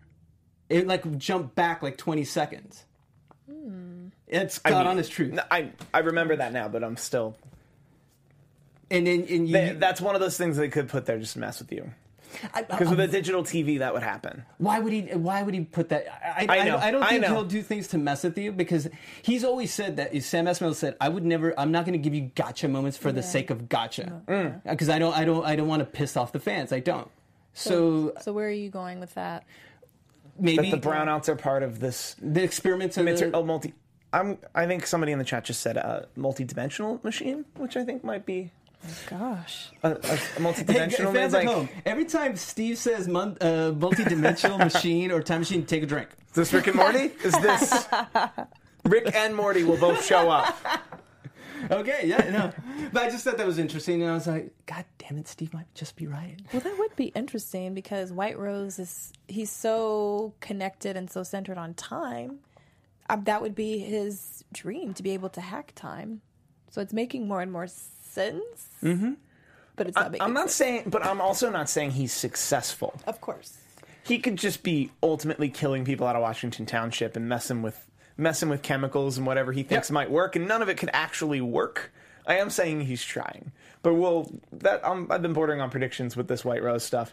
It 0.68 0.86
like 0.86 1.18
jumped 1.18 1.54
back 1.54 1.82
like 1.82 1.96
20 1.96 2.24
seconds. 2.24 2.84
Hmm. 3.48 4.08
It's 4.26 4.60
I 4.64 4.70
God 4.70 4.78
mean, 4.80 4.86
honest 4.88 5.12
truth. 5.12 5.32
n- 5.34 5.44
I 5.50 5.70
I 5.92 5.98
remember 6.00 6.34
that 6.36 6.52
now, 6.52 6.66
but 6.68 6.82
I'm 6.82 6.96
still. 6.96 7.36
And 8.90 9.06
then 9.06 9.26
and 9.28 9.48
you, 9.48 9.52
They, 9.52 9.72
that's 9.72 10.00
one 10.00 10.14
of 10.14 10.20
those 10.20 10.36
things 10.36 10.56
they 10.56 10.68
could 10.68 10.88
put 10.88 11.06
there 11.06 11.18
just 11.18 11.34
to 11.34 11.38
mess 11.38 11.58
with 11.58 11.72
you. 11.72 11.90
I- 12.42 12.46
uh, 12.46 12.50
I- 12.58 12.62
Because 12.62 12.90
with 12.90 13.00
uh, 13.00 13.04
a 13.04 13.06
digital 13.06 13.42
TV, 13.44 13.78
that 13.78 13.94
would 13.94 14.02
happen. 14.02 14.44
why 14.58 14.78
would 14.80 14.92
he? 14.92 15.02
Why 15.02 15.42
would 15.42 15.54
he 15.54 15.60
put 15.64 15.88
that? 15.90 16.06
I, 16.36 16.46
I 16.60 16.64
know, 16.64 16.76
I, 16.78 16.90
don't 16.90 17.02
I 17.02 17.08
think 17.10 17.22
know. 17.22 17.28
he'll 17.28 17.44
do 17.44 17.62
things 17.62 17.88
to 17.88 17.98
mess 17.98 18.24
with 18.24 18.36
you 18.36 18.50
because 18.52 18.88
he's 19.22 19.44
always 19.44 19.72
said 19.72 19.96
that. 19.98 20.20
Sam 20.22 20.46
Esmail 20.46 20.74
said, 20.74 20.96
"I 21.00 21.08
would 21.08 21.24
never. 21.24 21.58
I'm 21.58 21.70
not 21.70 21.84
going 21.86 21.92
to 21.92 21.98
give 22.02 22.12
you 22.14 22.30
gotcha 22.34 22.66
moments 22.68 22.96
for 22.98 23.12
the 23.12 23.22
sake 23.22 23.50
of 23.50 23.68
gotcha 23.68 24.20
Mm. 24.26 24.56
Uh, 24.66 24.70
because 24.72 24.88
I 24.88 24.98
don't. 24.98 25.16
I 25.16 25.24
don't. 25.24 25.44
I 25.46 25.54
don't 25.56 25.68
want 25.68 25.80
to 25.80 25.86
piss 25.86 26.16
off 26.16 26.32
the 26.32 26.40
fans. 26.40 26.72
I 26.72 26.80
don't. 26.80 27.08
So, 27.52 28.12
So 28.20 28.32
where 28.32 28.48
are 28.48 28.50
you 28.50 28.68
going 28.68 28.98
with 28.98 29.14
that? 29.14 29.44
maybe 30.36 30.70
That 30.72 30.82
the 30.82 30.88
brownouts 30.88 31.28
are 31.28 31.36
part 31.36 31.62
of 31.62 31.78
this 31.78 32.16
the 32.20 32.42
experiments 32.42 32.96
of 32.96 33.04
the, 33.06 33.30
oh, 33.32 33.44
multi. 33.44 33.72
I'm. 34.12 34.38
I 34.56 34.66
think 34.66 34.86
somebody 34.88 35.12
in 35.12 35.18
the 35.20 35.24
chat 35.24 35.44
just 35.44 35.60
said 35.60 35.76
a 35.76 36.08
multi-dimensional 36.16 37.00
machine, 37.04 37.44
which 37.56 37.76
I 37.76 37.84
think 37.84 38.02
might 38.02 38.26
be 38.26 38.50
Gosh. 39.08 39.70
a, 39.82 39.90
a, 39.90 39.92
a 39.92 39.96
Hey, 40.16 40.42
multi-dimensional. 40.42 41.12
fans 41.12 41.32
like, 41.32 41.46
at 41.46 41.52
home, 41.54 41.68
every 41.86 42.04
time 42.04 42.36
Steve 42.36 42.78
says 42.78 43.08
mon- 43.08 43.36
uh, 43.40 43.72
multi-dimensional 43.76 44.58
machine 44.70 45.10
or 45.10 45.22
time 45.22 45.40
machine, 45.40 45.64
take 45.64 45.82
a 45.82 45.86
drink. 45.86 46.08
Is 46.30 46.34
this 46.34 46.52
Rick 46.52 46.66
and 46.68 46.76
Morty? 46.76 47.10
Is 47.24 47.32
this 47.40 47.86
Rick 48.84 49.14
and 49.14 49.34
Morty 49.34 49.64
will 49.64 49.76
both 49.78 50.04
show 50.04 50.30
up? 50.30 50.56
Okay, 51.70 52.02
yeah, 52.04 52.28
no. 52.30 52.52
But 52.92 53.04
I 53.04 53.10
just 53.10 53.24
thought 53.24 53.38
that 53.38 53.46
was 53.46 53.58
interesting, 53.58 54.02
and 54.02 54.10
I 54.10 54.14
was 54.14 54.26
like, 54.26 54.52
God 54.66 54.84
damn 54.98 55.16
it, 55.16 55.26
Steve 55.28 55.54
might 55.54 55.72
just 55.74 55.96
be 55.96 56.06
right. 56.06 56.36
Well, 56.52 56.60
that 56.60 56.76
would 56.78 56.94
be 56.96 57.06
interesting 57.06 57.72
because 57.72 58.12
White 58.12 58.38
Rose 58.38 58.78
is 58.78 59.12
he's 59.28 59.50
so 59.50 60.34
connected 60.40 60.96
and 60.96 61.08
so 61.10 61.22
centered 61.22 61.56
on 61.56 61.72
time. 61.74 62.40
Um, 63.08 63.24
that 63.24 63.40
would 63.40 63.54
be 63.54 63.78
his 63.78 64.44
dream 64.52 64.92
to 64.94 65.02
be 65.02 65.10
able 65.12 65.28
to 65.30 65.40
hack 65.40 65.72
time. 65.74 66.20
So 66.70 66.80
it's 66.82 66.92
making 66.92 67.28
more 67.28 67.40
and 67.40 67.52
more 67.52 67.66
sense. 68.14 68.68
Mm-hmm. 68.82 69.12
But 69.76 69.88
it's 69.88 69.96
not 69.96 70.12
making. 70.12 70.24
I'm 70.24 70.32
not 70.32 70.42
sense. 70.50 70.54
saying, 70.54 70.82
but 70.86 71.04
I'm 71.04 71.20
also 71.20 71.50
not 71.50 71.68
saying 71.68 71.92
he's 71.92 72.12
successful. 72.12 72.94
Of 73.06 73.20
course. 73.20 73.58
He 74.04 74.18
could 74.18 74.36
just 74.36 74.62
be 74.62 74.90
ultimately 75.02 75.48
killing 75.48 75.84
people 75.84 76.06
out 76.06 76.14
of 76.14 76.22
Washington 76.22 76.66
Township 76.66 77.16
and 77.16 77.28
messing 77.28 77.62
with 77.62 77.78
messing 78.16 78.48
with 78.48 78.62
chemicals 78.62 79.18
and 79.18 79.26
whatever 79.26 79.50
he 79.52 79.62
thinks 79.64 79.88
Yep. 79.88 79.94
might 79.94 80.10
work, 80.10 80.36
and 80.36 80.46
none 80.46 80.62
of 80.62 80.68
it 80.68 80.76
could 80.76 80.90
actually 80.92 81.40
work. 81.40 81.92
I 82.26 82.36
am 82.38 82.48
saying 82.50 82.82
he's 82.82 83.04
trying, 83.04 83.50
but 83.82 83.94
we'll 83.94 84.30
that 84.52 84.84
um, 84.84 85.08
I've 85.10 85.22
been 85.22 85.32
bordering 85.32 85.60
on 85.60 85.70
predictions 85.70 86.16
with 86.16 86.28
this 86.28 86.44
White 86.44 86.62
Rose 86.62 86.84
stuff. 86.84 87.12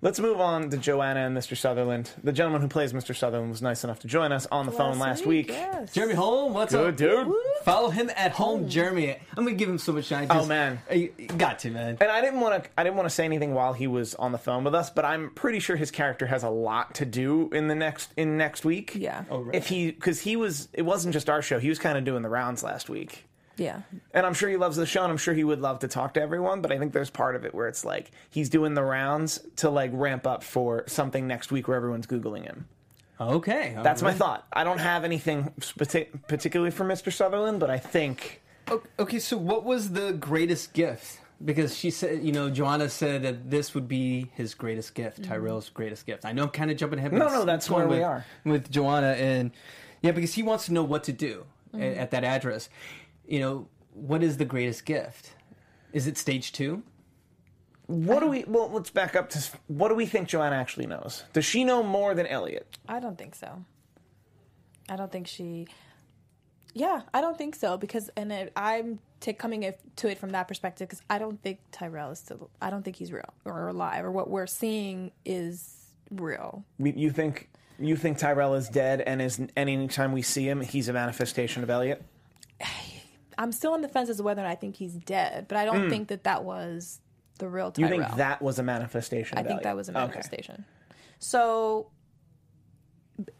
Let's 0.00 0.18
move 0.18 0.40
on 0.40 0.68
to 0.70 0.76
Joanna 0.78 1.20
and 1.26 1.36
Mr. 1.36 1.56
Sutherland. 1.56 2.10
The 2.24 2.32
gentleman 2.32 2.60
who 2.60 2.66
plays 2.66 2.92
Mr. 2.92 3.14
Sutherland 3.14 3.50
was 3.50 3.62
nice 3.62 3.84
enough 3.84 4.00
to 4.00 4.08
join 4.08 4.32
us 4.32 4.48
on 4.50 4.66
the 4.66 4.72
phone 4.72 4.98
last 4.98 5.24
week. 5.26 5.46
Yes. 5.48 5.92
Jeremy 5.92 6.14
Holm, 6.14 6.52
what's 6.54 6.72
Good 6.72 6.94
up? 6.94 6.96
dude. 6.96 7.32
Follow 7.64 7.90
him 7.90 8.10
at 8.16 8.32
oh. 8.32 8.34
home, 8.34 8.68
Jeremy. 8.68 9.16
I'm 9.36 9.44
gonna 9.44 9.56
give 9.56 9.68
him 9.68 9.78
so 9.78 9.92
much 9.92 10.06
shine. 10.06 10.26
Oh, 10.30 10.46
man. 10.46 10.80
you, 10.90 11.12
you 11.18 11.26
got 11.28 11.58
to 11.60 11.70
man. 11.70 11.96
And 12.00 12.10
I 12.10 12.20
didn't 12.20 12.40
want 12.40 12.64
to. 12.64 12.70
I 12.76 12.84
didn't 12.84 12.96
want 12.96 13.08
to 13.08 13.14
say 13.14 13.24
anything 13.24 13.54
while 13.54 13.72
he 13.72 13.86
was 13.86 14.14
on 14.16 14.32
the 14.32 14.38
phone 14.38 14.64
with 14.64 14.74
us, 14.74 14.90
but 14.90 15.04
I'm 15.04 15.30
pretty 15.30 15.60
sure 15.60 15.76
his 15.76 15.90
character 15.90 16.26
has 16.26 16.42
a 16.42 16.50
lot 16.50 16.94
to 16.96 17.06
do 17.06 17.50
in 17.50 17.68
the 17.68 17.74
next 17.74 18.12
in 18.16 18.36
next 18.36 18.64
week. 18.64 18.92
Yeah. 18.94 19.24
Oh, 19.30 19.38
really? 19.38 19.56
If 19.56 19.68
he, 19.68 19.90
because 19.90 20.20
he 20.20 20.36
was, 20.36 20.68
it 20.72 20.82
wasn't 20.82 21.12
just 21.14 21.28
our 21.30 21.42
show. 21.42 21.58
He 21.58 21.68
was 21.68 21.78
kind 21.78 21.96
of 21.96 22.04
doing 22.04 22.22
the 22.22 22.28
rounds 22.28 22.62
last 22.62 22.88
week, 22.88 23.24
Yeah. 23.56 23.82
and 24.12 24.26
I'm 24.26 24.34
sure 24.34 24.48
he 24.48 24.56
loves 24.56 24.76
the 24.76 24.86
show, 24.86 25.02
and 25.02 25.10
I'm 25.10 25.18
sure 25.18 25.34
he 25.34 25.44
would 25.44 25.60
love 25.60 25.80
to 25.80 25.88
talk 25.88 26.14
to 26.14 26.22
everyone. 26.22 26.62
But 26.62 26.72
I 26.72 26.78
think 26.78 26.92
there's 26.92 27.10
part 27.10 27.36
of 27.36 27.44
it 27.44 27.54
where 27.54 27.68
it's 27.68 27.84
like 27.84 28.10
he's 28.30 28.48
doing 28.48 28.74
the 28.74 28.82
rounds 28.82 29.40
to 29.56 29.70
like 29.70 29.90
ramp 29.92 30.26
up 30.26 30.42
for 30.42 30.84
something 30.86 31.26
next 31.26 31.52
week 31.52 31.68
where 31.68 31.76
everyone's 31.76 32.06
googling 32.06 32.44
him. 32.44 32.66
Okay, 33.30 33.74
all 33.76 33.82
That's 33.82 34.02
my 34.02 34.08
right. 34.10 34.16
thought. 34.18 34.46
I 34.52 34.64
don't 34.64 34.78
have 34.78 35.04
anything 35.04 35.52
spati- 35.60 36.08
particularly 36.28 36.70
for 36.70 36.84
Mr. 36.84 37.12
Sutherland, 37.12 37.60
but 37.60 37.70
I 37.70 37.78
think 37.78 38.42
O- 38.68 38.82
Okay, 38.98 39.18
so 39.18 39.36
what 39.36 39.64
was 39.64 39.90
the 39.92 40.12
greatest 40.12 40.72
gift? 40.72 41.20
Because 41.44 41.76
she 41.76 41.90
said, 41.90 42.22
you 42.22 42.30
know, 42.30 42.48
Joanna 42.50 42.88
said 42.88 43.22
that 43.24 43.50
this 43.50 43.74
would 43.74 43.88
be 43.88 44.30
his 44.34 44.54
greatest 44.54 44.94
gift, 44.94 45.20
mm-hmm. 45.22 45.32
Tyrell's 45.32 45.68
greatest 45.70 46.06
gift. 46.06 46.24
I 46.24 46.30
know 46.32 46.44
I'm 46.44 46.50
kind 46.50 46.70
of 46.70 46.76
jumping 46.76 47.00
ahead. 47.00 47.10
but 47.10 47.18
No, 47.18 47.24
it's- 47.26 47.38
no, 47.40 47.44
that's 47.44 47.64
it's 47.64 47.68
going 47.70 47.88
where 47.88 47.88
we 47.88 47.96
with- 47.96 48.04
are. 48.04 48.24
with 48.44 48.70
Joanna, 48.70 49.08
and 49.12 49.50
yeah, 50.02 50.12
because 50.12 50.34
he 50.34 50.42
wants 50.44 50.66
to 50.66 50.72
know 50.72 50.84
what 50.84 51.02
to 51.04 51.12
do 51.12 51.44
a- 51.72 51.76
mm-hmm. 51.76 52.00
at, 52.00 52.10
that 52.12 52.22
address. 52.24 52.68
You 53.26 53.40
know, 53.40 53.68
what 53.94 54.22
is 54.22 54.36
the 54.36 54.44
greatest 54.44 54.84
gift? 54.84 55.32
Is 55.92 56.06
it 56.06 56.16
stage 56.16 56.52
two? 56.52 56.82
What 57.86 58.20
do 58.20 58.28
we? 58.28 58.44
Well, 58.46 58.70
let's 58.70 58.90
back 58.90 59.16
up 59.16 59.28
to 59.30 59.50
what 59.66 59.88
do 59.88 59.94
we 59.94 60.06
think 60.06 60.28
Joanna 60.28 60.56
actually 60.56 60.86
knows? 60.86 61.24
Does 61.32 61.44
she 61.44 61.64
know 61.64 61.82
more 61.82 62.14
than 62.14 62.26
Elliot? 62.26 62.78
I 62.88 63.00
don't 63.00 63.18
think 63.18 63.34
so. 63.34 63.64
I 64.88 64.96
don't 64.96 65.10
think 65.10 65.26
she. 65.26 65.66
Yeah, 66.74 67.02
I 67.12 67.20
don't 67.20 67.36
think 67.36 67.54
so 67.54 67.76
because, 67.76 68.08
and 68.16 68.32
it, 68.32 68.52
I'm 68.56 68.98
ta 69.20 69.32
coming 69.32 69.62
it, 69.62 69.78
to 69.96 70.08
it 70.08 70.18
from 70.18 70.30
that 70.30 70.48
perspective 70.48 70.88
because 70.88 71.02
I 71.10 71.18
don't 71.18 71.42
think 71.42 71.58
Tyrell 71.70 72.12
is 72.12 72.20
still. 72.20 72.50
I 72.62 72.70
don't 72.70 72.82
think 72.82 72.96
he's 72.96 73.12
real 73.12 73.34
or 73.44 73.68
alive 73.68 74.04
or 74.04 74.10
what 74.10 74.30
we're 74.30 74.46
seeing 74.46 75.12
is 75.24 75.88
real. 76.10 76.64
You 76.78 77.10
think 77.10 77.50
you 77.78 77.96
think 77.96 78.18
Tyrell 78.18 78.54
is 78.54 78.68
dead, 78.68 79.00
and 79.02 79.20
is 79.20 79.38
and 79.38 79.50
anytime 79.56 80.12
we 80.12 80.22
see 80.22 80.48
him, 80.48 80.60
he's 80.60 80.88
a 80.88 80.92
manifestation 80.92 81.62
of 81.62 81.70
Elliot? 81.70 82.02
I'm 83.38 83.50
still 83.50 83.72
on 83.72 83.80
the 83.80 83.88
fence 83.88 84.10
as 84.10 84.18
to 84.18 84.22
whether 84.22 84.42
or 84.42 84.44
not 84.44 84.50
I 84.50 84.54
think 84.54 84.76
he's 84.76 84.92
dead, 84.92 85.46
but 85.48 85.56
I 85.56 85.64
don't 85.64 85.84
hmm. 85.84 85.90
think 85.90 86.08
that 86.08 86.24
that 86.24 86.44
was 86.44 87.00
the 87.38 87.48
real 87.48 87.70
Tyrell. 87.72 87.90
You 87.90 87.96
think 88.04 88.16
that 88.16 88.42
was 88.42 88.58
a 88.58 88.62
manifestation? 88.62 89.38
I 89.38 89.42
of 89.42 89.46
think 89.46 89.62
that 89.62 89.76
was 89.76 89.88
a 89.88 89.92
Okay. 89.92 90.00
manifestation. 90.00 90.64
So, 91.18 91.88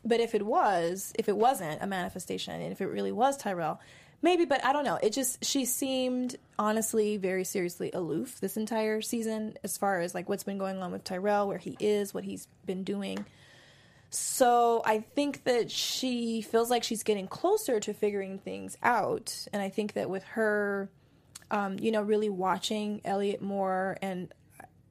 but 0.05 0.21
if 0.21 0.35
it 0.35 0.45
was, 0.45 1.13
if 1.19 1.29
it 1.29 1.37
wasn't 1.37 1.83
a 1.83 1.87
manifestation, 1.87 2.61
and 2.61 2.73
if 2.73 2.81
it 2.81 2.87
really 2.87 3.13
was 3.13 3.37
Tyrell, 3.37 3.81
maybe. 4.21 4.45
But 4.45 4.65
I 4.65 4.73
don't 4.73 4.85
know. 4.85 4.99
It 5.03 5.13
just 5.13 5.45
she 5.45 5.65
seemed 5.65 6.37
honestly 6.59 7.17
very 7.17 7.45
seriously 7.45 7.91
aloof 7.93 8.41
this 8.41 8.57
entire 8.57 9.01
season, 9.01 9.55
as 9.65 9.77
far 9.79 10.01
as 10.01 10.15
like 10.15 10.29
what's 10.29 10.45
been 10.45 10.59
going 10.59 10.79
on 10.83 10.93
with 10.93 11.05
Tyrell, 11.05 11.49
where 11.49 11.59
he 11.59 11.77
is, 11.81 12.15
what 12.15 12.25
he's 12.25 12.47
been 12.67 12.85
doing. 12.85 13.25
So 14.11 14.83
I 14.85 15.01
think 15.01 15.45
that 15.45 15.71
she 15.71 16.43
feels 16.43 16.71
like 16.71 16.85
she's 16.85 17.03
getting 17.03 17.27
closer 17.27 17.81
to 17.81 17.95
figuring 17.95 18.39
things 18.39 18.77
out, 18.83 19.47
and 19.53 19.63
I 19.63 19.71
think 19.71 19.95
that 19.95 20.11
with 20.11 20.23
her, 20.25 20.91
um, 21.53 21.77
you 21.79 21.93
know, 21.93 22.03
really 22.03 22.31
watching 22.31 23.01
Elliot 23.05 23.43
more, 23.43 23.99
and 24.03 24.33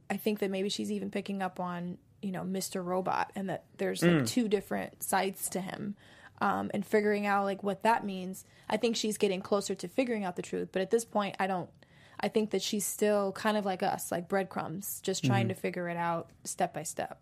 I 0.09 0.15
think 0.15 0.39
that 0.39 0.51
maybe 0.51 0.69
she's 0.69 0.91
even 0.91 1.09
picking 1.09 1.41
up 1.41 1.59
on 1.59 1.97
you 2.21 2.31
know 2.31 2.43
Mr. 2.43 2.85
Robot, 2.85 3.31
and 3.35 3.49
that 3.49 3.65
there's 3.77 4.03
like 4.03 4.25
two 4.27 4.47
different 4.47 5.03
sides 5.03 5.49
to 5.49 5.59
him, 5.59 5.95
um, 6.39 6.69
and 6.73 6.85
figuring 6.85 7.25
out 7.25 7.43
like 7.45 7.63
what 7.63 7.83
that 7.83 8.05
means. 8.05 8.45
I 8.69 8.77
think 8.77 8.95
she's 8.95 9.17
getting 9.17 9.41
closer 9.41 9.75
to 9.75 9.87
figuring 9.87 10.23
out 10.23 10.35
the 10.35 10.41
truth, 10.43 10.69
but 10.71 10.81
at 10.81 10.91
this 10.91 11.03
point, 11.03 11.35
I 11.39 11.47
don't. 11.47 11.69
I 12.23 12.27
think 12.27 12.51
that 12.51 12.61
she's 12.61 12.85
still 12.85 13.31
kind 13.31 13.57
of 13.57 13.65
like 13.65 13.81
us, 13.81 14.11
like 14.11 14.29
breadcrumbs, 14.29 15.01
just 15.01 15.25
trying 15.25 15.47
to 15.47 15.55
figure 15.55 15.89
it 15.89 15.97
out 15.97 16.29
step 16.43 16.71
by 16.71 16.83
step. 16.83 17.19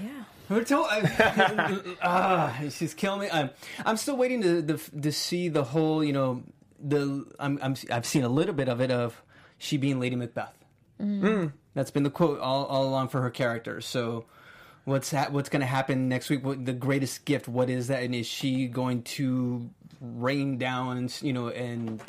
Yeah. 0.00 0.24
We're 0.48 0.64
told, 0.64 0.86
I, 0.88 1.96
ah, 2.02 2.60
she's 2.70 2.94
killing 2.94 3.20
me. 3.20 3.28
I'm, 3.32 3.50
I'm 3.84 3.96
still 3.96 4.16
waiting 4.16 4.42
to, 4.42 4.62
to 4.62 5.00
to 5.00 5.12
see 5.12 5.48
the 5.48 5.64
whole. 5.64 6.02
You 6.02 6.12
know, 6.12 6.42
the 6.82 7.26
I'm, 7.38 7.58
I'm 7.62 7.76
I've 7.90 8.06
seen 8.06 8.24
a 8.24 8.28
little 8.28 8.54
bit 8.54 8.68
of 8.68 8.80
it 8.80 8.90
of 8.90 9.22
she 9.58 9.76
being 9.76 10.00
Lady 10.00 10.16
Macbeth. 10.16 10.56
Mm. 11.00 11.52
That's 11.74 11.90
been 11.90 12.02
the 12.02 12.10
quote 12.10 12.40
all, 12.40 12.64
all 12.66 12.84
along 12.84 13.08
for 13.08 13.22
her 13.22 13.30
character. 13.30 13.80
So, 13.80 14.26
what's 14.84 15.10
ha- 15.10 15.28
what's 15.30 15.48
going 15.48 15.60
to 15.60 15.66
happen 15.66 16.08
next 16.08 16.30
week? 16.30 16.44
What, 16.44 16.64
the 16.64 16.72
greatest 16.72 17.24
gift? 17.24 17.48
What 17.48 17.70
is 17.70 17.88
that? 17.88 18.02
And 18.02 18.14
is 18.14 18.26
she 18.26 18.66
going 18.66 19.02
to 19.02 19.70
rain 20.00 20.58
down? 20.58 20.96
And 20.96 21.22
you 21.22 21.32
know, 21.32 21.48
and 21.48 22.02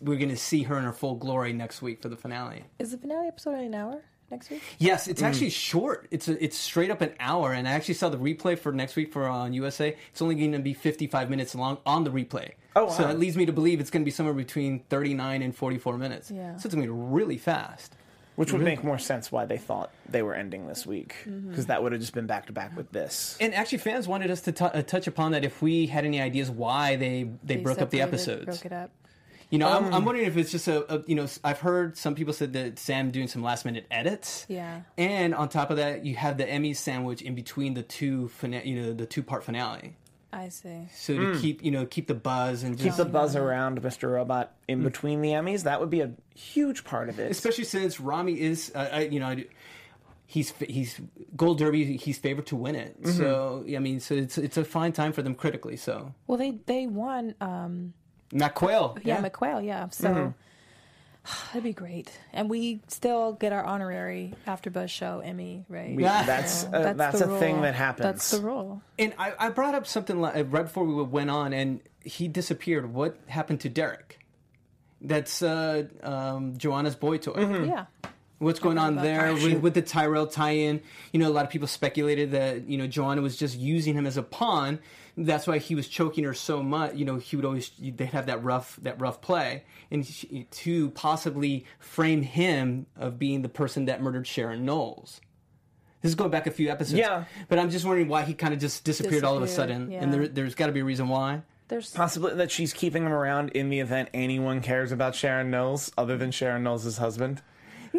we're 0.00 0.18
going 0.18 0.30
to 0.30 0.36
see 0.36 0.64
her 0.64 0.76
in 0.78 0.84
her 0.84 0.92
full 0.92 1.14
glory 1.14 1.52
next 1.52 1.82
week 1.82 2.02
for 2.02 2.08
the 2.08 2.16
finale. 2.16 2.64
Is 2.78 2.92
the 2.92 2.98
finale 2.98 3.28
episode 3.28 3.54
in 3.54 3.66
an 3.66 3.74
hour 3.74 4.02
next 4.30 4.50
week? 4.50 4.62
Yes, 4.78 5.08
it's 5.08 5.22
actually 5.22 5.50
short. 5.50 6.06
It's 6.10 6.28
a, 6.28 6.42
it's 6.42 6.56
straight 6.56 6.90
up 6.90 7.00
an 7.00 7.12
hour, 7.20 7.52
and 7.52 7.68
I 7.68 7.72
actually 7.72 7.94
saw 7.94 8.08
the 8.08 8.18
replay 8.18 8.58
for 8.58 8.72
next 8.72 8.96
week 8.96 9.12
for 9.12 9.26
on 9.26 9.52
USA. 9.52 9.96
It's 10.10 10.22
only 10.22 10.34
going 10.34 10.52
to 10.52 10.58
be 10.58 10.74
fifty 10.74 11.06
five 11.06 11.30
minutes 11.30 11.54
long 11.54 11.78
on 11.86 12.04
the 12.04 12.10
replay. 12.10 12.52
Oh, 12.74 12.90
So 12.90 13.04
wow. 13.04 13.10
it 13.10 13.18
leads 13.18 13.36
me 13.36 13.46
to 13.46 13.52
believe 13.52 13.80
it's 13.80 13.90
going 13.90 14.02
to 14.02 14.04
be 14.04 14.10
somewhere 14.10 14.34
between 14.34 14.80
thirty 14.90 15.14
nine 15.14 15.42
and 15.42 15.54
forty 15.54 15.78
four 15.78 15.96
minutes. 15.98 16.30
Yeah. 16.30 16.56
So 16.56 16.66
it's 16.66 16.74
going 16.74 16.86
to 16.86 16.92
be 16.92 16.98
really 16.98 17.38
fast. 17.38 17.94
Which 18.36 18.52
would 18.52 18.60
make 18.60 18.84
more 18.84 18.98
sense 18.98 19.32
why 19.32 19.46
they 19.46 19.56
thought 19.56 19.90
they 20.06 20.20
were 20.20 20.34
ending 20.34 20.66
this 20.66 20.84
week, 20.84 21.14
because 21.24 21.32
Mm-hmm. 21.32 21.62
that 21.68 21.82
would 21.82 21.92
have 21.92 22.02
just 22.02 22.12
been 22.12 22.26
back 22.26 22.44
to 22.48 22.52
back 22.52 22.76
with 22.76 22.92
this. 22.92 23.34
And 23.40 23.54
actually, 23.54 23.78
fans 23.78 24.06
wanted 24.06 24.30
us 24.30 24.42
to 24.42 24.52
t- 24.52 24.62
uh, 24.62 24.82
touch 24.82 25.06
upon 25.06 25.32
that 25.32 25.42
if 25.42 25.62
we 25.62 25.86
had 25.86 26.04
any 26.04 26.20
ideas 26.20 26.50
why 26.50 26.96
they 26.96 27.30
they, 27.42 27.56
broke 27.56 27.80
up 27.80 27.88
the 27.88 28.02
episodes. 28.02 28.44
Broke 28.44 28.66
it 28.66 28.72
up. 28.72 28.90
You 29.50 29.58
know, 29.60 29.68
I'm, 29.68 29.84
Um, 29.86 29.94
I'm 29.94 30.04
wondering 30.04 30.26
if 30.26 30.36
it's 30.36 30.50
just 30.50 30.66
a, 30.66 30.92
a 30.92 31.02
you 31.06 31.14
know 31.14 31.26
I've 31.44 31.60
heard 31.60 31.96
some 31.96 32.14
people 32.14 32.32
said 32.32 32.52
that 32.54 32.78
Sam 32.78 33.10
doing 33.12 33.28
some 33.28 33.42
last 33.42 33.64
minute 33.64 33.86
edits. 33.90 34.44
Yeah. 34.48 34.80
And 34.98 35.34
on 35.34 35.48
top 35.48 35.70
of 35.70 35.76
that, 35.76 36.04
you 36.04 36.16
have 36.16 36.36
the 36.36 36.48
Emmy 36.48 36.74
sandwich 36.74 37.22
in 37.22 37.34
between 37.34 37.74
the 37.74 37.82
two 37.82 38.28
fina- 38.28 38.62
you 38.64 38.80
know 38.82 38.92
the 38.92 39.06
two 39.06 39.22
part 39.22 39.44
finale. 39.44 39.96
I 40.32 40.48
see. 40.48 40.88
So 40.92 41.16
to 41.16 41.38
keep 41.40 41.62
you 41.64 41.70
know 41.70 41.86
keep 41.86 42.08
the 42.08 42.14
buzz 42.14 42.64
and. 42.64 42.76
Keep 42.76 42.86
just, 42.86 42.96
the 42.98 43.04
buzz 43.04 43.36
around 43.36 43.80
Mr. 43.82 44.12
Robot 44.12 44.52
Mm. 44.68 44.72
in 44.72 44.82
between 44.82 45.22
the 45.22 45.30
Emmys. 45.30 45.62
That 45.62 45.78
would 45.80 45.90
be 45.90 46.00
a 46.00 46.10
huge 46.34 46.82
part 46.82 47.08
of 47.08 47.20
it. 47.20 47.30
especially 47.30 47.64
since 47.64 48.00
Rami 48.00 48.38
is 48.40 48.72
uh, 48.74 48.88
I, 48.92 49.00
you 49.02 49.20
know 49.20 49.26
I- 49.28 49.46
he's 50.26 50.52
he's 50.68 51.00
Gold 51.36 51.58
Derby 51.58 51.96
he's 51.96 52.18
favored 52.18 52.46
to 52.46 52.56
win 52.56 52.74
it. 52.74 53.00
Mm-hmm. 53.00 53.16
So 53.16 53.64
I 53.74 53.78
mean 53.78 54.00
so 54.00 54.14
it's 54.16 54.36
it's 54.38 54.56
a 54.56 54.64
fine 54.64 54.90
time 54.92 55.12
for 55.12 55.22
them 55.22 55.36
critically. 55.36 55.76
So 55.76 56.12
Well, 56.26 56.36
they 56.36 56.58
they 56.66 56.88
won. 56.88 57.36
Um, 57.40 57.94
Matt 58.32 58.54
Quayle, 58.54 58.98
yeah, 59.04 59.20
Mac 59.20 59.32
Quayle. 59.34 59.60
Yeah, 59.60 59.88
so 59.90 60.08
Mm-hmm. 60.08 60.30
that'd 61.52 61.62
be 61.64 61.72
great. 61.72 62.10
And 62.32 62.48
we 62.48 62.80
still 62.88 63.32
get 63.32 63.52
our 63.52 63.64
honorary 63.64 64.34
AfterBuzz 64.46 64.88
show 64.90 65.20
Emmy, 65.20 65.64
right? 65.68 65.94
We- 65.96 66.02
Yeah. 66.04 66.22
that's 66.24 66.62
So 66.62 66.68
uh, 66.68 66.92
that's, 66.92 67.18
the 67.18 67.32
a 67.34 67.38
thing 67.38 67.62
that 67.62 67.74
happens. 67.74 68.04
That's 68.04 68.30
the 68.30 68.40
rule. 68.40 68.80
and 68.98 69.12
I, 69.18 69.32
I 69.38 69.48
brought 69.50 69.74
up 69.74 69.86
something 69.86 70.20
like, 70.20 70.34
right 70.52 70.62
before 70.64 70.84
we 70.84 71.02
went 71.02 71.30
on, 71.30 71.52
and 71.52 71.80
he 72.04 72.28
disappeared. 72.28 72.92
What 72.92 73.18
happened 73.26 73.60
to 73.62 73.68
Derek? 73.68 74.20
That's 75.00 75.42
uh, 75.42 75.84
um, 76.02 76.56
Joanna's 76.56 76.94
boy 76.94 77.18
toy. 77.18 77.32
Mm-hmm. 77.32 77.64
Yeah. 77.70 77.86
What's 78.38 78.60
going 78.60 78.76
on 78.76 78.96
there 78.96 79.32
with, 79.32 79.62
with 79.62 79.74
the 79.74 79.80
Tyrell 79.80 80.26
tie-in? 80.26 80.82
You 81.12 81.20
know, 81.20 81.28
a 81.28 81.32
lot 81.32 81.44
of 81.46 81.50
people 81.50 81.68
speculated 81.68 82.32
that 82.32 82.68
you 82.68 82.76
know 82.76 82.86
Joanna 82.86 83.22
was 83.22 83.36
just 83.36 83.58
using 83.58 83.94
him 83.94 84.06
as 84.06 84.18
a 84.18 84.22
pawn. 84.22 84.78
That's 85.16 85.46
why 85.46 85.56
he 85.56 85.74
was 85.74 85.88
choking 85.88 86.24
her 86.24 86.34
so 86.34 86.62
much. 86.62 86.94
You 86.94 87.06
know, 87.06 87.16
he 87.16 87.36
would 87.36 87.46
always 87.46 87.70
they'd 87.78 88.00
have 88.10 88.26
that 88.26 88.44
rough 88.44 88.78
that 88.82 89.00
rough 89.00 89.22
play, 89.22 89.64
and 89.90 90.06
she, 90.06 90.46
to 90.50 90.90
possibly 90.90 91.64
frame 91.78 92.20
him 92.22 92.86
of 92.94 93.18
being 93.18 93.40
the 93.40 93.48
person 93.48 93.86
that 93.86 94.02
murdered 94.02 94.26
Sharon 94.26 94.66
Knowles. 94.66 95.22
This 96.02 96.10
is 96.10 96.14
going 96.14 96.30
back 96.30 96.46
a 96.46 96.50
few 96.50 96.70
episodes. 96.70 96.98
Yeah. 96.98 97.24
but 97.48 97.58
I'm 97.58 97.70
just 97.70 97.86
wondering 97.86 98.08
why 98.08 98.22
he 98.22 98.34
kind 98.34 98.52
of 98.52 98.60
just 98.60 98.84
disappeared, 98.84 99.24
all 99.24 99.36
of 99.36 99.42
a 99.42 99.48
sudden, 99.48 99.90
yeah. 99.90 100.02
and 100.02 100.12
there, 100.12 100.28
there's 100.28 100.54
got 100.54 100.66
to 100.66 100.72
be 100.72 100.80
a 100.80 100.84
reason 100.84 101.08
why. 101.08 101.42
There's 101.68 101.90
Possibly 101.90 102.34
that 102.34 102.50
she's 102.50 102.72
keeping 102.72 103.04
him 103.04 103.12
around 103.12 103.48
in 103.50 103.70
the 103.70 103.80
event 103.80 104.10
anyone 104.14 104.60
cares 104.60 104.92
about 104.92 105.16
Sharon 105.16 105.50
Knowles 105.50 105.90
other 105.98 106.16
than 106.16 106.30
Sharon 106.30 106.62
Knowles' 106.62 106.98
husband. 106.98 107.42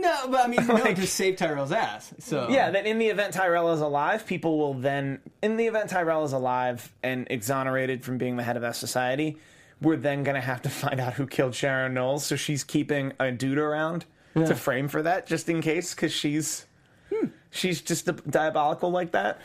No, 0.01 0.27
but 0.29 0.45
I 0.45 0.47
mean, 0.47 0.65
no, 0.67 0.77
just 0.77 0.95
to 0.95 1.07
save 1.07 1.37
Tyrell's 1.37 1.71
ass. 1.71 2.13
So 2.19 2.49
Yeah, 2.49 2.71
that 2.71 2.85
in 2.85 2.99
the 2.99 3.07
event 3.07 3.33
Tyrell 3.33 3.71
is 3.71 3.81
alive, 3.81 4.25
people 4.25 4.57
will 4.57 4.73
then, 4.73 5.19
in 5.41 5.57
the 5.57 5.67
event 5.67 5.89
Tyrell 5.89 6.23
is 6.23 6.33
alive 6.33 6.93
and 7.03 7.27
exonerated 7.29 8.03
from 8.03 8.17
being 8.17 8.37
the 8.37 8.43
head 8.43 8.55
of 8.55 8.61
that 8.61 8.75
society, 8.75 9.37
we're 9.81 9.97
then 9.97 10.23
going 10.23 10.35
to 10.35 10.41
have 10.41 10.61
to 10.63 10.69
find 10.69 10.99
out 10.99 11.13
who 11.13 11.25
killed 11.27 11.55
Sharon 11.55 11.93
Knowles. 11.93 12.25
So 12.25 12.35
she's 12.35 12.63
keeping 12.63 13.13
a 13.19 13.31
dude 13.31 13.57
around 13.57 14.05
to 14.35 14.55
frame 14.55 14.87
for 14.87 15.01
that, 15.01 15.25
just 15.25 15.49
in 15.49 15.61
case, 15.61 15.95
because 15.95 16.13
she's 16.13 16.67
hmm. 17.11 17.27
she's 17.49 17.81
just 17.81 18.05
diabolical 18.29 18.91
like 18.91 19.11
that. 19.11 19.39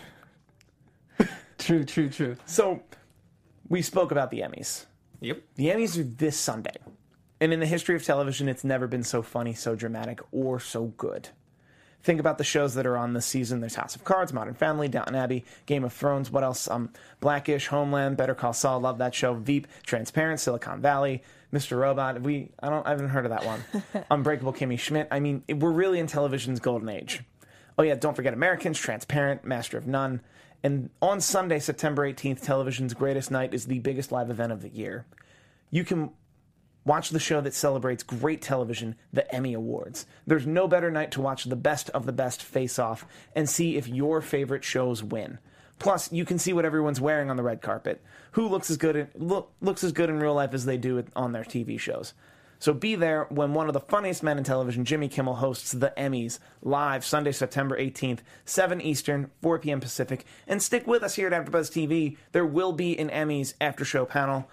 true, 1.59 1.85
true, 1.85 2.11
true. 2.11 2.37
So 2.45 2.83
we 3.69 3.81
spoke 3.81 4.11
about 4.11 4.31
the 4.31 4.41
Emmys. 4.41 4.85
Yep. 5.21 5.41
The 5.55 5.69
Emmys 5.69 5.99
are 5.99 6.03
this 6.03 6.37
Sunday. 6.37 6.77
And 7.43 7.53
in 7.53 7.59
the 7.59 7.67
history 7.67 7.97
of 7.97 8.05
television, 8.05 8.49
it's 8.49 8.63
never 8.63 8.87
been 8.87 9.03
so 9.03 9.21
funny, 9.21 9.53
so 9.53 9.75
dramatic, 9.75 10.21
or 10.31 10.61
so 10.61 10.85
good. 10.97 11.31
Think 12.01 12.21
about 12.21 12.39
the 12.39 12.45
shows 12.45 12.75
that 12.75 12.87
are 12.87 12.97
on 12.97 13.15
this 13.15 13.27
season. 13.27 13.59
There's 13.59 13.75
House 13.75 13.97
of 13.97 14.05
Cards, 14.05 14.33
Modern 14.33 14.55
Family, 14.55 14.87
Downton 14.87 15.17
Abbey, 15.17 15.45
Game 15.67 15.83
of 15.83 15.93
Thrones. 15.93 16.31
What 16.31 16.45
else? 16.45 16.71
Um, 16.71 16.93
Blackish, 17.19 17.67
Homeland, 17.67 18.17
Better 18.17 18.37
Call 18.37 18.53
Saul. 18.53 18.79
Love 18.79 18.99
that 18.99 19.13
show. 19.13 19.35
Veep, 19.35 19.67
Transparent, 19.85 20.39
Silicon 20.39 20.81
Valley, 20.81 21.25
Mr. 21.53 21.77
Robot. 21.77 22.23
We 22.23 22.53
I 22.63 22.71
don't 22.71 22.87
I 22.87 22.91
haven't 22.91 23.09
heard 23.09 23.27
of 23.27 23.33
that 23.33 23.45
one. 23.45 23.65
Unbreakable 24.13 24.53
Kimmy 24.53 24.79
Schmidt. 24.79 25.09
I 25.11 25.19
mean, 25.19 25.43
we're 25.49 25.73
really 25.73 25.99
in 25.99 26.07
television's 26.07 26.61
golden 26.61 26.89
age. 26.91 27.25
Oh 27.77 27.83
yeah, 27.83 27.97
don't 27.97 28.15
forget 28.15 28.35
Americans, 28.35 28.79
Transparent, 28.79 29.45
Master 29.45 29.79
of 29.79 29.89
None. 29.89 30.21
And 30.63 30.91
on 31.01 31.21
Sunday, 31.21 31.59
September 31.59 32.09
18th, 32.09 32.41
television's 32.41 32.95
greatest 32.95 33.33
night 33.33 33.53
is 33.53 33.67
the 33.67 33.81
biggest 33.81 34.13
live 34.13 34.31
event 34.31 34.53
of 34.53 34.63
the 34.63 34.69
year. 34.69 35.07
You 35.73 35.83
can 35.85 36.11
watch 36.85 37.11
the 37.11 37.21
show 37.21 37.41
that 37.41 37.55
celebrates 37.55 38.03
great 38.03 38.43
television, 38.43 38.97
the 39.13 39.33
Emmy 39.35 39.55
Awards. 39.55 40.07
There's 40.27 40.47
no 40.47 40.67
better 40.69 40.91
night 40.91 41.11
to 41.13 41.21
watch 41.21 41.45
the 41.45 41.57
best 41.57 41.91
of 41.91 42.07
the 42.07 42.13
best 42.13 42.43
face 42.43 42.79
off 42.79 43.07
and 43.35 43.49
see 43.49 43.77
if 43.77 43.89
your 43.89 44.21
favorite 44.21 44.65
shows 44.65 45.03
win. 45.03 45.39
Plus, 45.79 46.13
you 46.13 46.25
can 46.25 46.39
see 46.39 46.53
what 46.53 46.65
everyone's 46.65 47.01
wearing 47.01 47.31
on 47.31 47.37
the 47.37 47.43
red 47.43 47.61
carpet. 47.61 48.01
Who 48.33 48.49
looks 48.49 48.71
as 48.71 48.77
good 48.77 48.97
in, 48.97 49.09
look, 49.17 49.53
looks 49.61 49.83
as 49.83 49.93
good 49.93 50.11
in 50.11 50.21
real 50.21 50.35
life 50.35 50.55
as 50.55 50.65
they 50.65 50.77
do 50.77 51.05
on 51.17 51.33
their 51.33 51.45
TV 51.45 51.79
shows. 51.79 52.15
So 52.63 52.73
be 52.73 52.95
there 52.95 53.27
when 53.29 53.55
one 53.55 53.67
of 53.67 53.73
the 53.73 53.81
funniest 53.81 54.23
men 54.23 54.39
in 54.39 54.45
television, 54.45 54.85
Jimmy 54.85 55.09
Kimmel, 55.09 55.35
hosts 55.35 55.73
the 55.73 55.93
Emmys 55.97 56.39
live 56.63 57.05
Sunday, 57.05 57.33
September 57.33 57.77
18th, 57.77 58.21
7 58.45 58.81
Eastern, 58.81 59.33
4 59.43 59.59
p.m. 59.59 59.81
Pacific. 59.81 60.25
And 60.47 60.63
stick 60.63 60.87
with 60.87 61.03
us 61.03 61.17
here 61.17 61.27
at 61.27 61.33
AfterBuzz 61.33 61.73
TV. 61.73 62.17
There 62.31 62.47
will 62.47 62.73
be 62.73 62.97
an 62.97 63.11
Emmys 63.11 63.55
after 63.61 63.85
show 63.85 64.05
panel. 64.05 64.49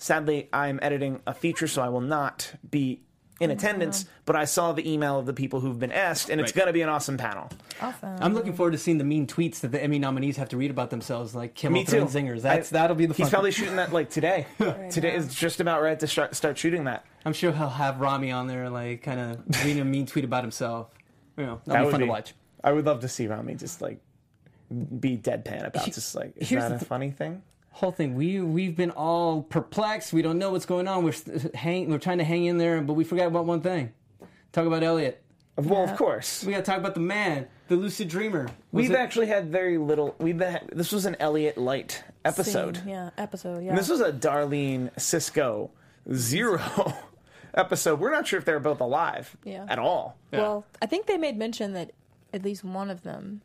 Sadly, 0.00 0.48
I'm 0.52 0.78
editing 0.82 1.20
a 1.26 1.34
feature, 1.34 1.68
so 1.68 1.82
I 1.82 1.88
will 1.90 2.00
not 2.00 2.52
be 2.70 3.02
in 3.38 3.50
oh, 3.50 3.54
attendance, 3.54 4.06
but 4.24 4.34
I 4.34 4.44
saw 4.46 4.72
the 4.72 4.90
email 4.90 5.18
of 5.18 5.26
the 5.26 5.32
people 5.32 5.60
who've 5.60 5.78
been 5.78 5.92
asked, 5.92 6.28
and 6.30 6.40
it's 6.40 6.48
Right. 6.50 6.56
going 6.56 6.66
to 6.68 6.72
be 6.72 6.82
an 6.82 6.88
awesome 6.88 7.16
panel. 7.18 7.48
Awesome. 7.80 8.16
I'm 8.20 8.34
looking 8.34 8.52
forward 8.54 8.72
to 8.72 8.78
seeing 8.78 8.98
the 8.98 9.04
mean 9.04 9.26
tweets 9.26 9.60
that 9.60 9.68
the 9.72 9.82
Emmy 9.82 9.98
nominees 9.98 10.36
have 10.38 10.48
to 10.50 10.56
read 10.56 10.70
about 10.70 10.90
themselves, 10.90 11.34
like 11.34 11.54
Kimmel 11.54 11.80
Me 11.80 11.84
too. 11.86 12.04
Zingers. 12.06 12.42
That's 12.42 12.72
I- 12.72 12.78
that'll 12.78 12.96
be 12.96 13.06
the 13.06 13.14
fun. 13.14 13.24
He's 13.24 13.30
probably 13.30 13.50
shooting 13.50 13.76
that 13.76 13.92
like 13.92 14.10
today. 14.10 14.46
today 14.90 15.12
now. 15.12 15.18
is 15.18 15.34
just 15.34 15.60
about 15.60 15.80
right 15.82 15.98
to 16.00 16.06
start, 16.06 16.34
start 16.34 16.56
shooting 16.58 16.84
that. 16.84 17.04
I'm 17.24 17.32
sure 17.34 17.52
he'll 17.52 17.68
have 17.68 18.00
Rami 18.00 18.30
on 18.32 18.46
there, 18.46 18.68
like 18.70 19.02
kind 19.02 19.20
of 19.20 19.64
reading 19.64 19.80
a 19.82 19.84
mean 19.84 20.06
tweet 20.06 20.24
about 20.24 20.42
himself. 20.44 20.88
You 21.36 21.44
know, 21.46 21.60
That 21.66 21.72
that'll 21.72 21.82
be 21.82 21.84
would 21.86 21.90
fun 21.92 22.00
be- 22.00 22.06
to 22.06 22.10
watch. 22.10 22.34
I 22.64 22.72
would 22.72 22.84
love 22.84 23.00
to 23.00 23.08
see 23.08 23.26
Rami 23.26 23.54
just 23.54 23.80
like 23.82 24.00
be 24.70 25.16
deadpan 25.18 25.66
about 25.66 25.84
He- 25.84 25.90
just 25.90 26.14
like 26.14 26.34
is 26.36 26.48
here's 26.48 26.62
that 26.62 26.68
the 26.70 26.74
a 26.76 26.78
th- 26.78 26.88
funny 26.88 27.10
thing? 27.10 27.42
Whole 27.72 27.92
thing, 27.92 28.14
we 28.16 28.40
we've 28.40 28.76
been 28.76 28.90
all 28.90 29.42
perplexed. 29.42 30.12
We 30.12 30.22
don't 30.22 30.38
know 30.38 30.50
what's 30.50 30.66
going 30.66 30.88
on. 30.88 31.04
We're 31.04 31.12
st- 31.12 31.54
hang, 31.54 31.88
we're 31.88 31.98
trying 31.98 32.18
to 32.18 32.24
hang 32.24 32.44
in 32.44 32.58
there, 32.58 32.80
but 32.82 32.94
we 32.94 33.04
forgot 33.04 33.28
about 33.28 33.46
one 33.46 33.60
thing. 33.60 33.92
Talk 34.52 34.66
about 34.66 34.82
Elliot. 34.82 35.22
Well, 35.56 35.84
of 35.84 35.96
course. 35.96 36.42
We 36.44 36.52
got 36.52 36.58
to 36.58 36.64
talk 36.64 36.78
about 36.78 36.94
the 36.94 37.00
man, 37.00 37.46
the 37.68 37.76
lucid 37.76 38.08
dreamer. 38.08 38.44
Was 38.72 38.82
We've 38.82 38.90
it- 38.90 38.96
actually 38.96 39.26
had 39.26 39.50
very 39.52 39.78
little. 39.78 40.14
We've 40.18 40.40
had, 40.40 40.68
this 40.72 40.90
was 40.90 41.06
an 41.06 41.16
Elliot 41.20 41.56
Light 41.58 42.02
episode. 42.24 42.78
Scene, 42.78 42.88
Yeah, 42.88 43.10
episode. 43.18 43.62
Yeah. 43.62 43.70
And 43.70 43.78
this 43.78 43.88
was 43.88 44.00
a 44.00 44.12
Darlene 44.12 44.90
Cisco 44.98 45.70
zero 46.12 46.60
episode. 47.54 48.00
We're 48.00 48.10
not 48.10 48.26
sure 48.26 48.38
if 48.38 48.44
they're 48.44 48.60
both 48.60 48.80
alive 48.80 49.36
Yeah. 49.44 49.66
at 49.68 49.78
all. 49.78 50.16
Well, 50.32 50.64
I 50.82 50.86
think 50.86 51.06
they 51.06 51.18
made 51.18 51.36
mention 51.38 51.72
that 51.74 51.92
at 52.32 52.42
least 52.42 52.64
one 52.64 52.90
of 52.90 53.02
them. 53.02 53.42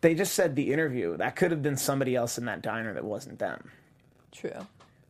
They 0.00 0.14
just 0.14 0.34
said 0.34 0.56
the 0.56 0.72
interview. 0.72 1.16
That 1.16 1.36
could 1.36 1.50
have 1.50 1.62
been 1.62 1.76
somebody 1.76 2.16
else 2.16 2.38
in 2.38 2.46
that 2.46 2.62
diner 2.62 2.94
that 2.94 3.04
wasn't 3.04 3.38
them. 3.38 3.70
True. 4.32 4.66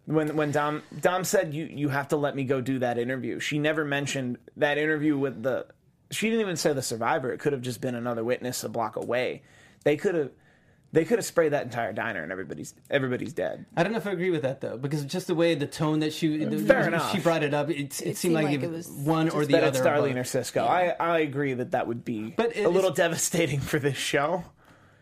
When 0.07 0.35
when 0.37 0.51
Dom 0.51 0.83
Dom 1.01 1.25
said 1.25 1.55
you 1.55 1.67
you 1.67 1.89
have 1.91 2.09
to 2.09 2.17
let 2.17 2.35
me 2.35 2.45
go 2.45 2.61
do 2.61 2.79
that 2.81 2.99
interview. 2.99 3.39
She 3.39 3.59
never 3.59 3.85
mentioned 3.85 4.39
that 4.57 4.79
interview 4.79 5.17
with 5.17 5.43
the. 5.43 5.67
She 6.11 6.29
didn't 6.29 6.41
even 6.41 6.57
say 6.57 6.73
the 6.73 6.83
survivor. 6.83 7.33
It 7.33 7.39
could 7.39 7.53
have 7.53 7.63
just 7.63 7.81
been 7.81 7.95
another 7.95 8.25
witness 8.25 8.65
a 8.65 8.69
block 8.69 8.97
away. 8.97 9.43
They 9.85 9.97
could 9.97 10.15
have. 10.15 10.31
They 10.93 11.05
could 11.05 11.19
have 11.21 11.25
sprayed 11.25 11.53
that 11.53 11.63
entire 11.63 11.93
diner 11.93 12.21
and 12.25 12.33
everybody's 12.33 12.75
everybody's 12.91 13.33
dead. 13.33 13.65
I 13.77 13.85
don't 13.85 13.93
know 13.93 13.99
if 13.99 14.09
I 14.09 14.11
agree 14.11 14.31
with 14.31 14.43
that 14.43 14.61
though, 14.61 14.77
because 14.77 15.05
just 15.05 15.29
the 15.29 15.37
way 15.37 15.55
the 15.55 15.69
tone 15.69 16.01
that 16.01 16.13
she 16.13 16.45
the- 16.45 16.59
Fair 16.59 17.01
she 17.13 17.21
brought 17.21 17.45
it 17.45 17.55
up, 17.55 17.71
it, 17.71 17.77
it, 17.79 17.93
seemed, 17.93 18.17
seemed 18.17 18.35
like, 18.35 18.47
like 18.47 18.55
it 18.55 18.65
it 18.65 18.71
was 18.73 18.89
was 18.89 18.97
one 18.97 19.29
or 19.31 19.45
the 19.45 19.53
That 19.53 19.63
other. 19.63 19.79
it's 19.79 19.87
Darlene 19.87 20.19
or 20.19 20.25
Cisco. 20.25 20.65
I 20.65 20.97
I 20.99 21.19
agree 21.21 21.55
that 21.55 21.71
that 21.71 21.87
would 21.87 22.05
be 22.05 22.35
But 22.37 22.57
it 22.57 22.65
a 22.65 22.69
little 22.69 22.91
devastating 22.91 23.61
for 23.61 23.79
this 23.79 23.97
show 23.97 24.43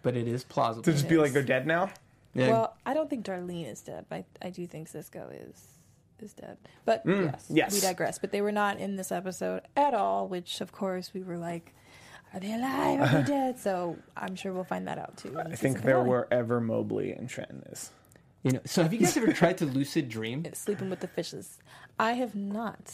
but 0.03 0.16
it 0.16 0.28
is 0.28 0.44
plausible. 0.44 0.82
to 0.84 0.92
just 0.92 1.09
be 1.09 1.16
like 1.16 1.32
they're 1.32 1.42
dead 1.42 1.66
now. 1.66 1.90
Yeah. 2.34 2.51
Well, 2.51 2.76
I 2.86 2.94
don't 2.94 3.09
think 3.11 3.24
Darlene 3.24 3.70
is 3.70 3.80
dead, 3.80 4.07
but 4.09 4.24
I, 4.42 4.49
I 4.49 4.51
do 4.51 4.66
think 4.66 4.88
Cisco 4.88 5.30
is 5.32 5.66
is 6.20 6.32
dead. 6.34 6.57
But 6.84 7.03
yes, 7.07 7.46
Mm, 7.49 7.57
yes. 7.57 7.74
we 7.74 7.80
digress. 7.80 8.18
But 8.18 8.32
they 8.32 8.42
were 8.42 8.53
not 8.53 8.78
in 8.78 8.96
this 8.96 9.12
episode 9.12 9.62
at 9.76 9.94
all, 9.94 10.26
which 10.28 10.61
of 10.61 10.72
course 10.72 11.12
we 11.14 11.22
were 11.22 11.38
like, 11.38 11.72
are 12.34 12.40
they 12.40 12.53
alive? 12.53 13.01
Are 13.01 13.22
they 13.22 13.26
dead? 13.32 13.59
So 13.59 13.96
I'm 14.16 14.34
sure 14.36 14.53
we'll 14.53 14.64
find 14.64 14.86
that 14.88 14.99
out 14.99 15.16
too. 15.16 15.38
I 15.38 15.55
think 15.55 15.82
they're 15.82 16.03
wherever 16.03 16.61
Mobley 16.61 17.12
and 17.12 17.28
Trenton 17.28 17.62
is. 17.70 17.90
you 18.42 18.53
know, 18.53 18.61
so 18.66 18.82
have 18.82 18.92
you 18.92 18.99
guys 19.01 19.16
ever 19.16 19.32
tried 19.32 19.59
to 19.59 19.64
lucid 19.66 20.09
dream? 20.09 20.44
sleeping 20.55 20.90
with 20.90 21.01
the 21.01 21.09
fishes. 21.09 21.59
I 21.99 22.12
have 22.12 22.34
not. 22.34 22.92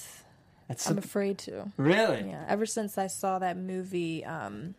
That's 0.68 0.86
I'm 0.86 0.90
some- 0.94 0.98
afraid 0.98 1.38
to. 1.40 1.70
really. 1.76 2.28
Yeah, 2.28 2.44
ever 2.48 2.66
since 2.66 2.96
I 2.98 3.08
saw 3.08 3.38
that 3.40 3.56
movie, 3.56 4.24
um, 4.24 4.74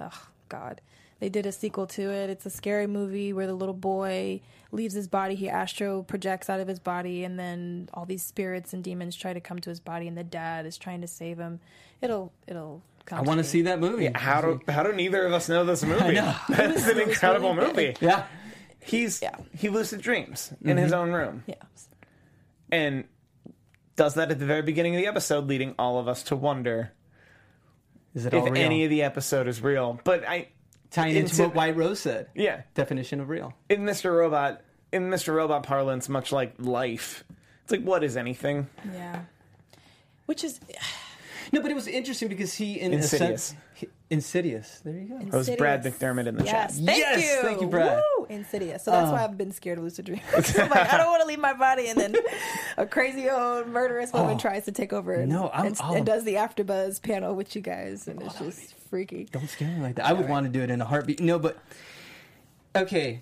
oh 0.00 0.26
God, 0.48 0.80
they 1.20 1.28
did 1.28 1.46
a 1.46 1.52
sequel 1.52 1.86
to 1.88 2.10
it. 2.10 2.30
It's 2.30 2.46
a 2.46 2.50
scary 2.50 2.86
movie 2.86 3.32
where 3.32 3.46
the 3.46 3.54
little 3.54 3.74
boy 3.74 4.40
leaves 4.70 4.94
his 4.94 5.08
body, 5.08 5.34
he 5.34 5.48
astro 5.48 6.02
projects 6.02 6.48
out 6.50 6.60
of 6.60 6.68
his 6.68 6.78
body, 6.78 7.24
and 7.24 7.38
then 7.38 7.88
all 7.94 8.04
these 8.04 8.22
spirits 8.22 8.72
and 8.72 8.84
demons 8.84 9.16
try 9.16 9.32
to 9.32 9.40
come 9.40 9.58
to 9.60 9.70
his 9.70 9.80
body, 9.80 10.06
and 10.06 10.16
the 10.16 10.24
dad 10.24 10.66
is 10.66 10.76
trying 10.78 11.00
to 11.00 11.08
save 11.08 11.38
him. 11.38 11.60
It'll, 12.00 12.32
it'll. 12.46 12.82
Come 13.06 13.18
I 13.18 13.22
want 13.22 13.38
to 13.38 13.44
see 13.44 13.62
that 13.62 13.80
movie. 13.80 14.10
How 14.14 14.42
do 14.42 14.60
how 14.68 14.82
do 14.82 14.92
neither 14.92 15.24
of 15.24 15.32
us 15.32 15.48
know 15.48 15.64
this 15.64 15.82
movie? 15.84 16.12
know. 16.14 16.34
That's 16.50 16.86
an 16.86 17.00
incredible 17.00 17.54
really 17.54 17.68
movie. 17.68 17.96
Yeah. 18.00 18.26
He's 18.80 19.20
Yeah. 19.22 19.34
he 19.56 19.70
lucid 19.70 20.02
dreams 20.02 20.52
in 20.62 20.76
his 20.76 20.92
mm-hmm. 20.92 21.00
own 21.00 21.12
room 21.12 21.42
Yeah. 21.46 21.54
and 22.70 23.04
does 23.96 24.14
that 24.14 24.30
at 24.30 24.38
the 24.38 24.46
very 24.46 24.62
beginning 24.62 24.94
of 24.94 25.00
the 25.00 25.06
episode, 25.08 25.46
leading 25.46 25.74
all 25.78 25.98
of 25.98 26.06
us 26.06 26.22
to 26.24 26.36
wonder 26.36 26.92
Is 28.14 28.26
it 28.26 28.34
if 28.34 28.42
all 28.42 28.50
real? 28.50 28.62
any 28.62 28.84
of 28.84 28.90
the 28.90 29.02
episode 29.02 29.48
is 29.48 29.60
real. 29.62 30.00
But 30.04 30.26
I 30.28 30.48
Tying 30.90 31.16
into 31.16 31.30
into- 31.30 31.42
what 31.44 31.54
White 31.54 31.76
Rose 31.76 32.00
said. 32.00 32.28
yeah, 32.34 32.62
Definition 32.74 33.20
of 33.20 33.28
real. 33.28 33.54
in 33.68 33.82
Mr. 33.82 34.16
Robot 34.16 34.62
in 34.92 35.10
Mr. 35.10 35.34
Robot 35.34 35.62
parlance, 35.64 36.08
much 36.08 36.32
like 36.32 36.54
life, 36.58 37.24
it's 37.62 37.72
like 37.72 37.82
what 37.82 38.02
is 38.02 38.16
anything? 38.16 38.68
Yeah. 38.94 39.20
Which 40.26 40.44
is 40.44 40.60
No, 41.52 41.62
but 41.62 41.70
it 41.70 41.74
was 41.74 41.86
interesting 41.86 42.28
because 42.28 42.52
he 42.54 42.78
in 42.80 42.92
Insidious. 42.92 43.12
A 43.22 43.26
sense, 43.52 43.54
he, 43.74 43.88
Insidious. 44.10 44.80
There 44.84 44.92
you 44.94 45.08
go. 45.08 45.18
That 45.18 45.32
was 45.36 45.50
Brad 45.50 45.82
McDermott 45.82 46.26
in 46.26 46.36
the 46.36 46.44
Yes, 46.44 46.76
chat. 46.76 46.84
thank 46.86 46.98
Yes, 46.98 47.22
you. 47.22 47.42
thank 47.48 47.60
you, 47.62 47.66
Brad. 47.68 48.02
Woo! 48.17 48.17
Insidious. 48.28 48.84
So 48.84 48.90
that's 48.90 49.10
why 49.10 49.20
oh. 49.20 49.24
I've 49.24 49.38
been 49.38 49.52
scared 49.52 49.78
of 49.78 49.84
lucid 49.84 50.06
dreams. 50.06 50.22
I'm 50.58 50.68
like, 50.70 50.92
I 50.92 50.96
don't 50.96 51.08
want 51.08 51.22
to 51.22 51.28
leave 51.28 51.38
my 51.38 51.54
body, 51.54 51.88
and 51.88 51.98
then 51.98 52.16
a 52.76 52.86
crazy 52.86 53.28
old 53.28 53.68
murderous 53.68 54.12
woman 54.12 54.34
oh. 54.34 54.38
tries 54.38 54.64
to 54.66 54.72
take 54.72 54.92
over. 54.92 55.14
And, 55.14 55.30
No, 55.30 55.50
I'm 55.52 55.66
and, 55.66 55.80
all- 55.80 55.94
and 55.94 56.06
does 56.06 56.24
the 56.24 56.34
AfterBuzz 56.34 57.02
panel 57.02 57.34
with 57.34 57.54
you 57.56 57.62
guys, 57.62 58.08
and 58.08 58.20
it's 58.22 58.40
oh, 58.40 58.44
just 58.46 58.74
freaky. 58.90 59.28
Don't 59.30 59.48
scare 59.48 59.68
me 59.68 59.80
like 59.80 59.96
that. 59.96 60.06
I 60.06 60.12
would 60.12 60.28
want 60.28 60.46
to 60.46 60.52
do 60.52 60.62
it 60.62 60.70
in 60.70 60.80
a 60.80 60.84
heartbeat. 60.84 61.20
No, 61.20 61.38
but 61.38 61.58
okay. 62.76 63.20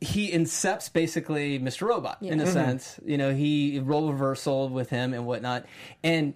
He 0.00 0.32
incepts 0.32 0.92
basically 0.92 1.58
Mr. 1.58 1.88
Robot 1.88 2.18
in 2.20 2.40
a 2.40 2.44
Yeah. 2.44 2.50
sense. 2.50 3.00
You 3.04 3.16
know, 3.16 3.32
he 3.32 3.78
role 3.78 4.10
reversal 4.12 4.68
with 4.68 4.90
him 4.90 5.14
and 5.14 5.26
whatnot, 5.26 5.64
and 6.02 6.34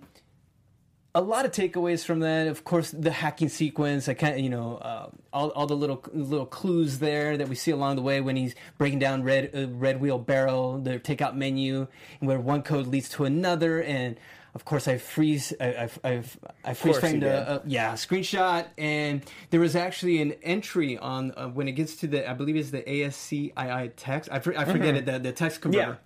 a 1.19 1.21
lot 1.21 1.45
of 1.45 1.51
takeaways 1.51 2.05
from 2.05 2.21
that. 2.21 2.47
Of 2.47 2.63
course, 2.63 2.93
the 2.93 3.11
hacking 3.11 3.49
sequence. 3.49 4.09
I 4.09 4.15
kind 4.15 4.35
of, 4.35 4.41
you 4.41 4.51
know, 4.51 4.77
uh, 4.77 5.09
all, 5.33 5.49
all 5.51 5.67
the 5.67 5.77
little 5.77 6.03
little 6.13 6.47
clues 6.47 7.01
there 7.01 7.37
that 7.37 7.49
we 7.49 7.57
see 7.57 7.73
along 7.73 7.97
the 7.97 8.03
way 8.03 8.21
when 8.21 8.37
he's 8.37 8.55
breaking 8.79 9.01
down 9.01 9.25
red 9.25 9.51
uh, 9.53 9.67
red 9.69 10.01
wheel 10.01 10.19
barrel, 10.19 10.79
the 10.79 11.01
takeout 11.01 11.35
menu, 11.35 11.89
where 12.21 12.39
one 12.39 12.63
code 12.63 12.87
leads 12.87 13.09
to 13.11 13.25
another, 13.25 13.83
and 13.83 14.17
of 14.55 14.65
course 14.65 14.87
I 14.87 14.99
freeze, 14.99 15.53
I 15.61 15.91
I, 16.05 16.09
I, 16.09 16.23
I 16.65 16.75
freeze 16.75 16.99
framed 16.99 17.25
a, 17.25 17.57
a 17.57 17.63
yeah 17.67 17.95
screenshot, 17.95 18.67
and 18.79 19.23
there 19.51 19.61
was 19.61 19.75
actually 19.75 20.23
an 20.23 20.35
entry 20.45 20.99
on 20.99 21.33
uh, 21.37 21.49
when 21.49 21.67
it 21.67 21.73
gets 21.73 21.97
to 21.97 22.07
the 22.07 22.31
I 22.31 22.35
believe 22.35 22.55
it's 22.55 22.71
the 22.71 22.89
ASCII 22.89 23.53
text. 23.97 24.31
I, 24.31 24.39
for, 24.39 24.57
I 24.57 24.65
forget 24.65 24.95
it 24.95 25.05
the 25.05 25.19
the 25.19 25.33
text 25.33 25.63
converter, 25.63 25.99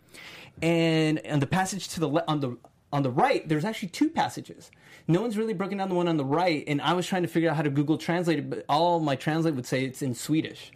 yeah. 0.62 0.68
and 0.68 1.20
on 1.28 1.40
the 1.40 1.46
passage 1.46 1.88
to 1.88 2.00
the 2.00 2.08
le- 2.08 2.24
on 2.26 2.40
the 2.40 2.56
on 2.92 3.02
the 3.02 3.10
right, 3.10 3.46
there's 3.48 3.64
actually 3.64 3.88
two 3.88 4.10
passages. 4.10 4.70
No 5.08 5.20
one's 5.20 5.36
really 5.36 5.54
broken 5.54 5.78
down 5.78 5.88
the 5.88 5.94
one 5.94 6.08
on 6.08 6.16
the 6.16 6.24
right, 6.24 6.64
and 6.66 6.80
I 6.80 6.92
was 6.92 7.06
trying 7.06 7.22
to 7.22 7.28
figure 7.28 7.50
out 7.50 7.56
how 7.56 7.62
to 7.62 7.70
Google 7.70 7.98
Translate 7.98 8.38
it, 8.38 8.50
but 8.50 8.64
all 8.68 9.00
my 9.00 9.16
translate 9.16 9.54
would 9.54 9.66
say 9.66 9.84
it's 9.84 10.02
in 10.02 10.14
Swedish. 10.14 10.72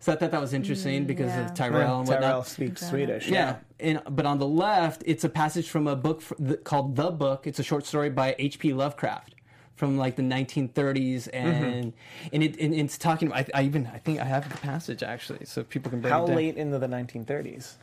So 0.00 0.12
I 0.12 0.16
thought 0.16 0.30
that 0.30 0.40
was 0.40 0.52
interesting 0.52 1.04
mm, 1.04 1.06
because 1.06 1.28
yeah. 1.28 1.46
of 1.46 1.54
Tyrell 1.54 2.00
and 2.00 2.08
mm, 2.08 2.12
Tyrell 2.12 2.28
whatnot. 2.38 2.46
speaks 2.46 2.86
Swedish. 2.86 3.28
Yeah, 3.28 3.56
and 3.80 4.02
but 4.08 4.26
on 4.26 4.38
the 4.38 4.46
left, 4.46 5.02
it's 5.06 5.24
a 5.24 5.28
passage 5.28 5.68
from 5.68 5.86
a 5.86 5.96
book 5.96 6.20
fr- 6.20 6.34
th- 6.34 6.64
called 6.64 6.96
"The 6.96 7.10
Book." 7.10 7.46
It's 7.46 7.58
a 7.58 7.62
short 7.62 7.86
story 7.86 8.10
by 8.10 8.36
H.P. 8.38 8.72
Lovecraft 8.72 9.34
from 9.74 9.98
like 9.98 10.16
the 10.16 10.22
1930s, 10.22 10.72
mm-hmm. 10.72 11.36
and 11.36 11.92
and, 12.32 12.42
it, 12.42 12.58
and 12.60 12.74
it's 12.74 12.98
talking. 12.98 13.32
I, 13.32 13.46
I 13.54 13.62
even 13.62 13.86
I 13.92 13.98
think 13.98 14.20
I 14.20 14.24
have 14.24 14.48
the 14.50 14.56
passage 14.58 15.02
actually, 15.02 15.44
so 15.44 15.64
people 15.64 15.90
can 15.90 16.00
break 16.00 16.12
How 16.12 16.24
it 16.24 16.28
down. 16.28 16.36
late 16.36 16.56
into 16.56 16.78
the 16.78 16.88
1930s? 16.88 17.74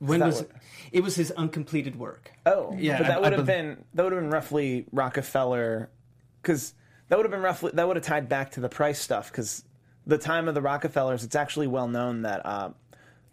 When 0.00 0.20
was 0.20 0.40
what- 0.42 0.50
it? 0.92 1.00
Was 1.02 1.14
his 1.14 1.30
uncompleted 1.30 1.96
work? 1.96 2.32
Oh, 2.46 2.74
Yeah, 2.76 2.98
But 2.98 3.06
that 3.06 3.16
I- 3.16 3.20
would 3.20 3.32
I 3.34 3.36
have 3.36 3.46
bel- 3.46 3.56
been 3.56 3.84
that 3.94 4.02
would 4.02 4.12
have 4.12 4.20
been 4.22 4.30
roughly 4.30 4.86
Rockefeller, 4.92 5.88
because 6.42 6.74
that 7.08 7.16
would 7.16 7.24
have 7.26 7.30
been 7.30 7.42
roughly 7.42 7.70
that 7.74 7.86
would 7.86 7.96
have 7.96 8.04
tied 8.04 8.28
back 8.28 8.50
to 8.52 8.60
the 8.60 8.68
price 8.68 8.98
stuff. 8.98 9.30
Because 9.30 9.62
the 10.06 10.18
time 10.18 10.48
of 10.48 10.54
the 10.54 10.62
Rockefellers, 10.62 11.22
it's 11.22 11.36
actually 11.36 11.66
well 11.68 11.86
known 11.86 12.22
that 12.22 12.44
uh, 12.44 12.70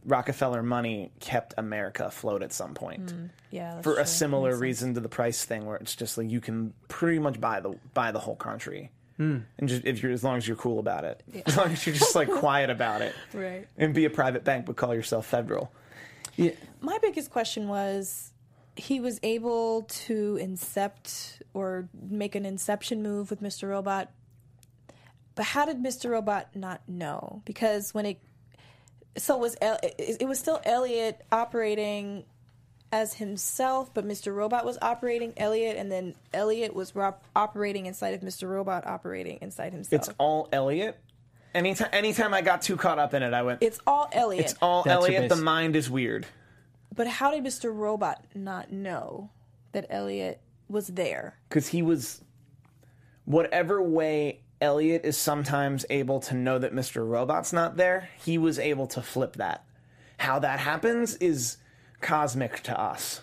Rockefeller 0.05 0.61
money 0.61 1.11
kept 1.19 1.53
America 1.57 2.05
afloat 2.05 2.41
at 2.43 2.53
some 2.53 2.73
point 2.73 3.13
Yeah, 3.49 3.81
for 3.81 3.93
true. 3.95 4.01
a 4.03 4.05
similar 4.05 4.55
reason 4.55 4.93
to 4.93 4.99
the 4.99 5.09
price 5.09 5.43
thing, 5.43 5.65
where 5.65 5.77
it's 5.77 5.95
just 5.95 6.17
like 6.17 6.29
you 6.29 6.39
can 6.41 6.73
pretty 6.87 7.19
much 7.19 7.39
buy 7.41 7.59
the 7.61 7.75
buy 7.93 8.11
the 8.11 8.19
whole 8.19 8.35
country. 8.35 8.91
And 9.19 9.45
just 9.65 9.83
if 9.83 10.03
you're 10.03 10.11
as 10.11 10.23
long 10.23 10.37
as 10.37 10.47
you're 10.47 10.55
cool 10.57 10.77
about 10.77 11.03
it, 11.03 11.23
as 11.47 11.57
long 11.57 11.71
as 11.71 11.87
you're 11.87 11.95
just 11.95 12.13
like 12.15 12.29
quiet 12.39 12.69
about 12.69 13.01
it, 13.01 13.15
Right. 13.33 13.67
and 13.75 13.91
be 13.91 14.05
a 14.05 14.11
private 14.11 14.43
bank 14.43 14.67
but 14.67 14.75
call 14.75 14.93
yourself 14.93 15.25
federal. 15.25 15.71
Yeah. 16.37 16.51
My 16.79 16.97
biggest 17.01 17.31
question 17.31 17.67
was 17.67 18.31
he 18.75 18.99
was 18.99 19.19
able 19.23 19.83
to 19.83 20.39
incept 20.41 21.41
or 21.53 21.89
make 22.09 22.35
an 22.35 22.45
inception 22.45 23.01
move 23.03 23.29
with 23.29 23.41
Mr. 23.41 23.69
Robot. 23.69 24.11
But 25.35 25.45
how 25.45 25.65
did 25.65 25.77
Mr. 25.77 26.11
Robot 26.11 26.55
not 26.55 26.81
know? 26.87 27.41
Because 27.45 27.93
when 27.93 28.05
it 28.05 28.19
so 29.17 29.37
was 29.37 29.57
it 29.61 30.27
was 30.27 30.39
still 30.39 30.61
Elliot 30.63 31.21
operating 31.31 32.23
as 32.91 33.15
himself, 33.15 33.93
but 33.93 34.07
Mr. 34.07 34.33
Robot 34.33 34.63
was 34.65 34.77
operating 34.81 35.33
Elliot, 35.37 35.75
and 35.75 35.91
then 35.91 36.15
Elliot 36.33 36.73
was 36.73 36.95
ro- 36.95 37.15
operating 37.35 37.85
inside 37.85 38.13
of 38.13 38.21
Mr. 38.21 38.49
Robot, 38.49 38.87
operating 38.87 39.39
inside 39.41 39.73
himself. 39.73 40.07
It's 40.07 40.15
all 40.17 40.47
Elliot. 40.53 40.97
Anytime, 41.53 41.89
anytime 41.93 42.33
I 42.33 42.41
got 42.41 42.61
too 42.61 42.77
caught 42.77 42.99
up 42.99 43.13
in 43.13 43.23
it, 43.23 43.33
I 43.33 43.41
went. 43.41 43.63
It's 43.63 43.79
all 43.87 44.09
Elliot. 44.11 44.45
It's 44.45 44.55
all 44.61 44.83
That's 44.83 45.07
your 45.07 45.15
Elliot. 45.17 45.29
The 45.29 45.35
base. 45.35 45.43
mind 45.43 45.75
is 45.75 45.89
weird. 45.89 46.25
But 46.93 47.07
how 47.07 47.31
did 47.31 47.43
Mr. 47.43 47.75
Robot 47.75 48.23
not 48.35 48.71
know 48.71 49.29
that 49.71 49.85
Elliot 49.89 50.41
was 50.69 50.87
there. 50.87 51.37
because 51.47 51.67
he 51.67 51.81
was 51.81 52.21
whatever 53.25 53.81
way 53.81 54.41
Elliot 54.59 55.01
is 55.03 55.17
sometimes 55.17 55.85
able 55.89 56.19
to 56.21 56.33
know 56.33 56.57
that 56.59 56.73
Mr. 56.73 57.07
Robot's 57.07 57.53
not 57.53 57.77
there, 57.77 58.09
he 58.23 58.37
was 58.37 58.57
able 58.59 58.87
to 58.87 59.01
flip 59.01 59.35
that. 59.37 59.63
How 60.17 60.39
that 60.39 60.59
happens 60.59 61.15
is 61.17 61.57
cosmic 62.01 62.63
to 62.63 62.79
us. 62.79 63.21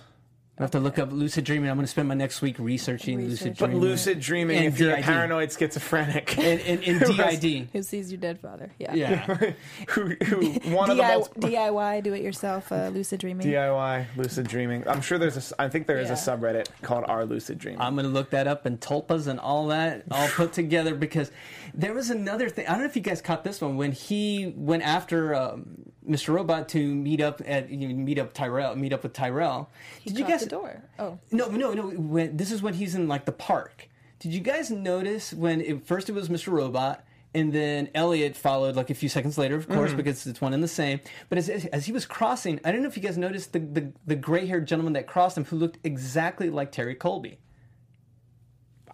I 0.57 0.63
have 0.63 0.71
to 0.71 0.79
look 0.79 1.01
up 1.01 1.11
lucid 1.11 1.45
dreaming. 1.45 1.69
I'm 1.69 1.77
going 1.77 1.85
to 1.85 1.91
spend 1.91 2.07
my 2.07 2.15
next 2.15 2.41
week 2.41 2.61
researching 2.61 3.19
lucid 3.19 3.57
dreaming. 3.57 3.81
But 3.81 3.87
lucid 3.89 4.21
dreaming, 4.21 4.59
And 4.59 4.67
if 4.67 4.79
you're 4.79 4.95
a 4.95 5.03
paranoid 5.03 5.51
schizophrenic, 5.51 6.39
and, 6.39 6.61
and, 6.61 6.85
and 6.85 7.17
DID. 7.41 7.71
Who 7.73 7.83
sees 7.83 8.13
your 8.13 8.21
dead 8.21 8.39
father? 8.39 8.71
Yeah. 8.79 8.95
Yeah. 8.95 9.17
who, 9.89 10.15
who 10.25 10.53
one 10.73 10.91
of 10.91 10.97
the 10.97 11.03
DIY, 11.03 11.09
multiple 11.09 11.51
DIY, 11.51 12.03
do 12.05 12.15
it 12.15 12.23
yourself, 12.23 12.71
uh, 12.71 12.87
lucid 12.95 13.19
dreaming. 13.19 13.49
DIY 13.49 14.07
lucid 14.17 14.47
dreaming. 14.47 14.87
I'm 14.87 15.01
sure 15.01 15.19
there's 15.19 15.35
a. 15.35 15.39
s- 15.39 15.53
I 15.59 15.69
think 15.69 15.89
there 15.89 15.99
is 15.99 16.11
a 16.11 16.15
subreddit 16.15 16.69
called 16.83 17.05
Our 17.09 17.25
Lucid 17.25 17.59
Dreaming. 17.59 17.81
I'm 17.81 17.95
going 17.97 18.07
to 18.07 18.13
look 18.13 18.31
that 18.31 18.47
up 18.47 18.65
and 18.65 18.79
tulpas 18.81 19.27
and 19.27 19.41
all 19.41 19.67
that 19.69 20.05
all 20.13 20.29
put 20.29 20.53
together 20.53 20.95
because 20.95 21.33
there 21.75 21.95
was 21.95 22.11
another 22.11 22.49
thing. 22.49 22.69
I 22.69 22.73
don't 22.73 22.81
know 22.83 22.87
if 22.87 22.95
you 22.95 23.03
guys 23.03 23.21
caught 23.21 23.43
this 23.43 23.61
one 23.61 23.77
when 23.77 23.91
he 23.91 24.53
went 24.57 24.85
after 24.85 25.35
um, 25.35 25.83
Mr. 26.09 26.35
Robot 26.35 26.69
to 26.71 26.95
meet 26.95 27.21
up 27.21 27.41
at 27.47 27.71
you 27.71 27.89
know, 27.89 27.95
meet 27.95 28.19
up 28.19 28.35
Tyrell, 28.35 28.77
meet 28.77 28.93
up 28.93 29.03
with 29.03 29.13
Tyrell. 29.13 29.71
He 30.01 30.11
Did 30.11 30.19
you 30.19 30.27
guys 30.27 30.41
the 30.41 30.51
door? 30.51 30.83
Oh, 30.99 31.19
No, 31.31 31.49
no, 31.49 31.73
no. 31.73 31.89
When 31.89 32.37
this 32.37 32.53
is 32.53 32.63
when 32.63 32.75
he's 32.75 32.95
in 32.95 33.09
like 33.09 33.25
the 33.25 33.33
park. 33.33 33.89
Did 34.19 34.33
you 34.33 34.41
guys 34.41 34.71
notice 34.71 35.33
when 35.33 35.61
it, 35.61 35.87
first 35.87 36.09
it 36.09 36.13
was 36.13 36.29
Mr. 36.29 36.53
Robot 36.53 37.05
and 37.35 37.53
then 37.53 37.91
Elliot 37.95 38.37
followed 38.37 38.77
like 38.77 38.91
a 38.91 38.95
few 38.95 39.09
seconds 39.09 39.37
later, 39.37 39.57
of 39.57 39.69
course, 39.69 39.89
mm-hmm. 39.89 39.97
because 39.99 40.27
it's 40.27 40.41
one 40.41 40.55
and 40.55 40.63
the 40.63 40.69
same. 40.69 41.01
But 41.29 41.39
as, 41.39 41.49
as 41.49 41.85
he 41.85 41.93
was 41.93 42.07
crossing, 42.07 42.61
I 42.65 42.71
don't 42.71 42.83
know 42.83 42.89
if 42.89 42.97
you 42.97 43.03
guys 43.03 43.19
noticed 43.19 43.53
the, 43.53 43.59
the, 43.59 43.93
the 44.07 44.17
gray 44.17 44.47
haired 44.47 44.67
gentleman 44.67 44.93
that 44.93 45.07
crossed 45.07 45.37
him 45.37 45.45
who 45.45 45.57
looked 45.57 45.79
exactly 45.85 46.49
like 46.49 46.71
Terry 46.71 46.95
Colby. 46.95 47.39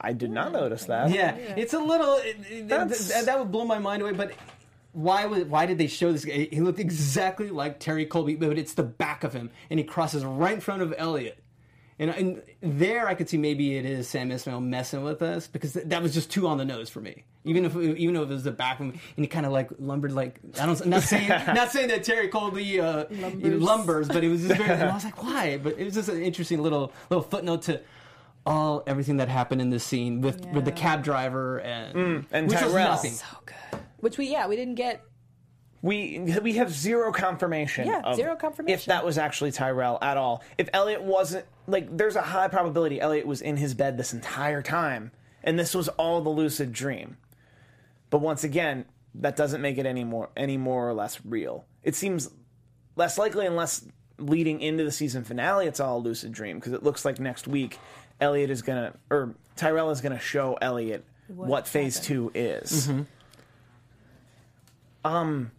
I 0.00 0.14
did 0.14 0.30
not 0.30 0.52
notice 0.52 0.86
that. 0.86 1.11
Yeah, 1.11 1.36
it's 1.36 1.74
a 1.74 1.78
little. 1.78 2.16
It, 2.16 2.36
it- 2.50 2.68
That's- 2.68 3.08
that, 3.08 3.26
that 3.26 3.38
would 3.38 3.52
blow 3.52 3.66
my 3.66 3.78
mind 3.78 4.00
away. 4.00 4.12
But 4.12 4.32
why 4.93 5.26
would 5.26 5.51
why 5.51 5.66
did 5.66 5.78
they 5.78 5.86
show 5.86 6.12
this? 6.12 6.24
guy? 6.24 6.49
He 6.51 6.61
looked 6.61 6.78
exactly 6.80 7.51
like 7.51 7.78
Terry 7.80 8.07
Colby, 8.07 8.34
but 8.36 8.59
it's 8.59 8.74
the 8.74 8.82
back 8.82 9.24
of 9.24 9.32
him, 9.32 9.51
and 9.70 9.78
he 9.78 9.84
crosses 9.84 10.24
right 10.24 10.55
in 10.55 10.61
front 10.61 10.82
of 10.82 10.95
Elliot. 10.97 11.43
And, 11.99 12.11
and 12.11 12.43
there, 12.62 13.07
I 13.07 13.12
could 13.14 13.28
see 13.28 13.36
maybe 13.36 13.76
it 13.76 13.84
is 13.84 14.09
Sam 14.09 14.30
Esmail 14.30 14.62
messing 14.62 15.03
with 15.05 15.20
us 15.20 15.47
because 15.47 15.74
th- 15.74 15.84
that 15.88 16.03
was 16.03 16.14
just 16.14 16.30
too 16.30 16.47
on 16.49 16.57
the 16.57 16.64
nose 16.64 16.88
for 16.88 17.03
me. 17.03 17.24
Even 17.45 17.66
if 17.66 17.76
even 17.76 18.14
though 18.14 18.22
it 18.22 18.28
was 18.30 18.43
the 18.43 18.51
back 18.53 18.80
of 18.80 18.86
him, 18.86 18.93
and 19.16 19.24
he 19.24 19.26
kind 19.26 19.45
of 19.45 19.53
like 19.53 19.68
lumbered 19.78 20.12
like 20.12 20.41
I 20.59 20.64
don't 20.66 20.86
not 20.86 21.03
saying 21.03 21.28
not 21.47 21.70
saying 21.72 21.88
that 21.88 22.03
Terry 22.05 22.28
Colby 22.28 22.80
uh, 22.80 23.05
lumbers. 23.11 23.61
lumbers, 23.61 24.09
but 24.09 24.24
it 24.24 24.28
was 24.28 24.43
just 24.47 24.57
very. 24.57 24.70
and 24.70 24.84
I 24.84 24.95
was 24.95 25.05
like, 25.05 25.22
why? 25.22 25.59
But 25.59 25.78
it 25.78 25.84
was 25.84 25.95
just 25.95 26.09
an 26.09 26.22
interesting 26.22 26.62
little 26.62 26.93
little 27.11 27.22
footnote 27.22 27.62
to 27.62 27.82
all 28.47 28.82
everything 28.86 29.18
that 29.18 29.28
happened 29.28 29.61
in 29.61 29.68
this 29.68 29.84
scene 29.84 30.22
with 30.22 30.45
with 30.55 30.64
the 30.64 30.72
cab 30.72 31.05
driver 31.05 31.61
and 31.61 32.26
and 32.32 32.49
which 32.49 32.61
was 32.62 32.72
Tyrell. 32.72 32.88
nothing. 32.93 33.12
so 33.12 33.26
good. 33.45 33.80
Which 34.01 34.18
we, 34.18 34.26
yeah, 34.26 34.46
we 34.46 34.57
didn't 34.57 34.74
get. 34.76 35.03
We 35.82 36.18
we 36.42 36.55
have 36.55 36.70
zero 36.70 37.11
confirmation. 37.11 37.86
Yeah, 37.86 38.01
of 38.05 38.16
zero 38.16 38.36
confirmation. 38.36 38.74
If 38.74 38.84
that 38.86 39.05
was 39.05 39.16
actually 39.16 39.51
Tyrell 39.53 39.98
at 40.03 40.16
all. 40.18 40.42
If 40.59 40.68
Elliot 40.74 41.03
wasn't 41.03 41.46
like, 41.66 41.96
there's 41.96 42.16
a 42.16 42.22
high 42.22 42.48
probability 42.48 43.01
Elliot 43.01 43.26
was 43.26 43.40
in 43.40 43.57
his 43.57 43.72
bed 43.72 43.96
this 43.96 44.12
entire 44.12 44.61
time, 44.61 45.11
and 45.42 45.59
this 45.59 45.74
was 45.74 45.88
all 45.88 46.20
the 46.20 46.28
lucid 46.28 46.72
dream. 46.72 47.16
But 48.11 48.18
once 48.18 48.44
again, 48.44 48.84
that 49.14 49.36
doesn't 49.36 49.62
make 49.62 49.78
it 49.78 49.86
any 49.86 50.05
more 50.05 50.28
any 50.36 50.59
more 50.59 50.86
or 50.88 50.92
less 50.92 51.18
real. 51.24 51.64
It 51.82 51.94
seems 51.94 52.30
less 52.96 53.16
likely 53.16 53.46
unless 53.46 53.82
leading 54.18 54.61
into 54.61 54.84
the 54.84 54.92
season 54.92 55.24
finale, 55.24 55.66
it's 55.66 55.80
all 55.80 55.96
a 55.96 56.01
lucid 56.01 56.32
dream 56.32 56.59
because 56.59 56.74
it 56.74 56.82
looks 56.82 57.07
like 57.07 57.18
next 57.18 57.48
week 57.48 57.78
Elliot 58.20 58.51
is 58.51 58.61
gonna 58.61 58.92
or 59.09 59.34
Tyrell 59.57 59.88
is 59.90 60.03
gonna 60.03 60.18
show 60.18 60.59
Elliot 60.61 61.07
what, 61.28 61.48
What 61.48 61.68
phase 61.68 61.96
happened. 61.96 62.07
two 62.07 62.30
is. 62.34 62.88
Mm-hmm. 62.88 63.03
Um, 65.05 65.51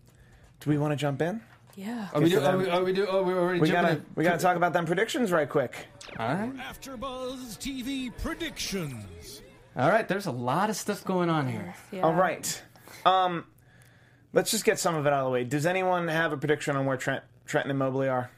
do 0.59 0.69
we 0.69 0.77
want 0.77 0.91
to 0.91 0.95
jump 0.95 1.21
in? 1.21 1.41
Yeah. 1.75 2.09
Are 2.13 2.21
we, 2.21 2.29
do, 2.29 2.41
are 2.41 2.57
we, 2.57 2.69
are 2.69 2.83
we, 2.83 2.93
do, 2.93 3.07
oh, 3.09 3.23
we're 3.23 3.39
already 3.39 3.59
We 3.61 3.69
gotta 3.69 3.91
in. 3.93 4.05
we 4.15 4.23
gotta 4.23 4.37
talk 4.39 4.57
about 4.57 4.73
them 4.73 4.85
predictions 4.85 5.31
right 5.31 5.47
quick. 5.49 5.87
All 6.19 6.27
right. 6.33 6.53
AfterBuzz 6.57 7.57
TV 7.57 8.11
predictions. 8.21 9.41
All 9.75 9.89
right. 9.89 10.07
There's 10.07 10.25
a 10.25 10.31
lot 10.31 10.69
of 10.69 10.75
stuff 10.75 11.03
going 11.05 11.29
on 11.29 11.47
here. 11.47 11.73
Yeah. 11.91 12.01
All 12.01 12.13
right. 12.13 12.61
Um, 13.05 13.45
let's 14.33 14.51
just 14.51 14.65
get 14.65 14.79
some 14.79 14.95
of 14.95 15.05
it 15.05 15.13
out 15.13 15.19
of 15.19 15.25
the 15.25 15.31
way. 15.31 15.43
Does 15.45 15.65
anyone 15.65 16.07
have 16.09 16.33
a 16.33 16.37
prediction 16.37 16.75
on 16.75 16.85
where 16.85 16.97
Trent 16.97 17.23
Trenton 17.45 17.71
and 17.71 17.79
Mobley 17.79 18.09
are? 18.09 18.29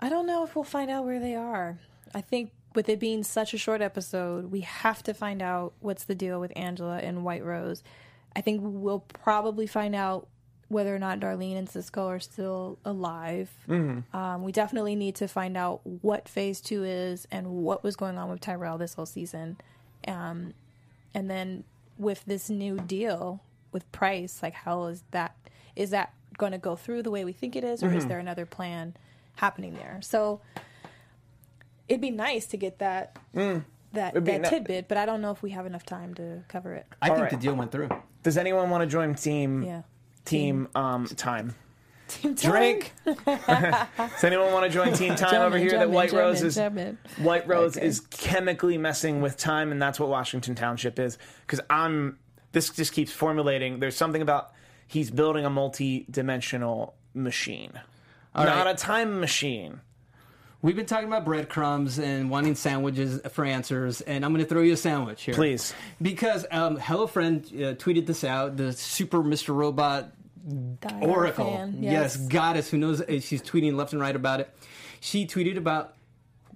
I 0.00 0.08
don't 0.08 0.26
know 0.26 0.42
if 0.42 0.54
we'll 0.56 0.64
find 0.64 0.90
out 0.90 1.04
where 1.04 1.20
they 1.20 1.34
are. 1.34 1.78
I 2.14 2.22
think 2.22 2.50
with 2.74 2.88
it 2.88 2.98
being 2.98 3.22
such 3.24 3.54
a 3.54 3.58
short 3.58 3.80
episode, 3.82 4.50
we 4.50 4.60
have 4.60 5.02
to 5.04 5.14
find 5.14 5.42
out 5.42 5.74
what's 5.80 6.04
the 6.04 6.14
deal 6.14 6.40
with 6.40 6.52
Angela 6.56 6.98
and 6.98 7.24
White 7.24 7.44
Rose. 7.44 7.82
I 8.36 8.42
think 8.42 8.60
we'll 8.62 9.00
probably 9.00 9.66
find 9.66 9.94
out 9.94 10.28
whether 10.68 10.94
or 10.94 10.98
not 10.98 11.20
Darlene 11.20 11.56
and 11.56 11.68
Cisco 11.68 12.06
are 12.08 12.20
still 12.20 12.78
alive. 12.84 13.50
Um, 14.12 14.42
we 14.42 14.52
definitely 14.52 14.94
need 14.94 15.14
to 15.16 15.28
find 15.28 15.56
out 15.56 15.80
what 15.84 16.28
phase 16.28 16.60
two 16.60 16.84
is 16.84 17.26
and 17.30 17.46
what 17.48 17.82
was 17.82 17.96
going 17.96 18.18
on 18.18 18.28
with 18.28 18.40
Tyrell 18.40 18.76
this 18.76 18.94
whole 18.94 19.06
season. 19.06 19.56
Um, 20.06 20.54
and 21.14 21.30
then 21.30 21.64
with 21.98 22.24
this 22.26 22.50
new 22.50 22.78
deal 22.78 23.42
with 23.72 23.90
Price, 23.92 24.40
like 24.42 24.54
how 24.54 24.84
is 24.86 25.02
that 25.12 25.34
is 25.74 25.90
that 25.90 26.12
going 26.36 26.52
to 26.52 26.58
go 26.58 26.76
through 26.76 27.02
the 27.04 27.10
way 27.10 27.24
we 27.24 27.32
think 27.32 27.56
it 27.56 27.64
is, 27.64 27.82
or 27.82 27.92
is 27.94 28.06
there 28.06 28.18
another 28.18 28.44
plan 28.44 28.94
happening 29.36 29.74
there? 29.74 30.00
So 30.02 30.40
it'd 31.88 32.00
be 32.00 32.10
nice 32.10 32.46
to 32.46 32.56
get 32.56 32.78
that 32.80 33.16
that 33.96 34.14
that 34.14 34.40
ni- 34.42 34.48
tidbit, 34.48 34.88
but 34.88 34.96
I 34.98 35.06
don't 35.06 35.20
know 35.20 35.30
if 35.30 35.42
we 35.42 35.50
have 35.50 35.66
enough 35.66 35.84
time 35.84 36.14
to 36.14 36.42
cover 36.48 36.72
it. 36.74 36.86
I 37.02 37.08
think 37.08 37.20
right. 37.20 37.30
the 37.30 37.36
deal 37.36 37.54
went 37.54 37.72
through. 37.72 37.88
Does 38.22 38.36
anyone 38.38 38.70
want 38.70 38.82
to 38.82 38.86
join 38.86 39.14
team 39.14 39.62
Yeah. 39.62 39.82
team 40.24 40.68
um 40.74 41.06
time? 41.06 41.54
Team 42.08 42.34
time. 42.36 42.50
Drink. 42.52 42.92
Does 43.04 44.24
anyone 44.24 44.52
want 44.52 44.64
to 44.64 44.70
join 44.70 44.92
team 44.92 45.16
time 45.16 45.42
over 45.42 45.58
here? 45.58 45.70
that 45.70 45.90
White 45.90 46.12
Rose 46.12 46.42
is 46.42 46.56
White 47.18 47.48
Rose 47.48 47.76
Okay. 47.76 47.86
is 47.86 48.00
chemically 48.00 48.78
messing 48.78 49.20
with 49.20 49.36
time, 49.36 49.72
and 49.72 49.82
that's 49.82 49.98
what 49.98 50.08
Washington 50.08 50.54
Township 50.54 50.98
is. 50.98 51.18
Because 51.40 51.60
I'm 51.68 52.18
this 52.52 52.70
just 52.70 52.92
keeps 52.92 53.12
formulating. 53.12 53.80
There's 53.80 53.96
something 53.96 54.22
about 54.22 54.52
he's 54.86 55.10
building 55.10 55.44
a 55.44 55.50
multi-dimensional 55.50 56.94
machine, 57.12 57.72
not 58.34 58.46
right. 58.46 58.66
a 58.68 58.74
time 58.74 59.20
machine. 59.20 59.80
We've 60.66 60.74
been 60.74 60.84
talking 60.84 61.06
about 61.06 61.24
breadcrumbs 61.24 62.00
and 62.00 62.28
wanting 62.28 62.56
sandwiches 62.56 63.20
for 63.30 63.44
answers, 63.44 64.00
and 64.00 64.24
I'm 64.24 64.32
going 64.32 64.44
to 64.44 64.48
throw 64.48 64.62
you 64.62 64.72
a 64.72 64.76
sandwich 64.76 65.22
here. 65.22 65.32
Please. 65.32 65.72
Because 66.02 66.44
um, 66.50 66.76
Hello 66.76 67.06
Friend 67.06 67.40
uh, 67.40 67.74
tweeted 67.74 68.06
this 68.06 68.24
out, 68.24 68.56
the 68.56 68.72
super 68.72 69.18
Mr. 69.22 69.54
Robot 69.54 70.12
Oracle. 71.00 71.52
Fan. 71.52 71.76
Yes. 71.80 72.16
goddess 72.16 72.68
who 72.68 72.78
knows 72.78 73.00
uh, 73.00 73.20
she's 73.20 73.42
tweeting 73.42 73.76
left 73.76 73.92
and 73.92 74.02
right 74.02 74.16
about 74.16 74.40
it. 74.40 74.50
She 74.98 75.24
tweeted 75.24 75.56
about 75.56 75.94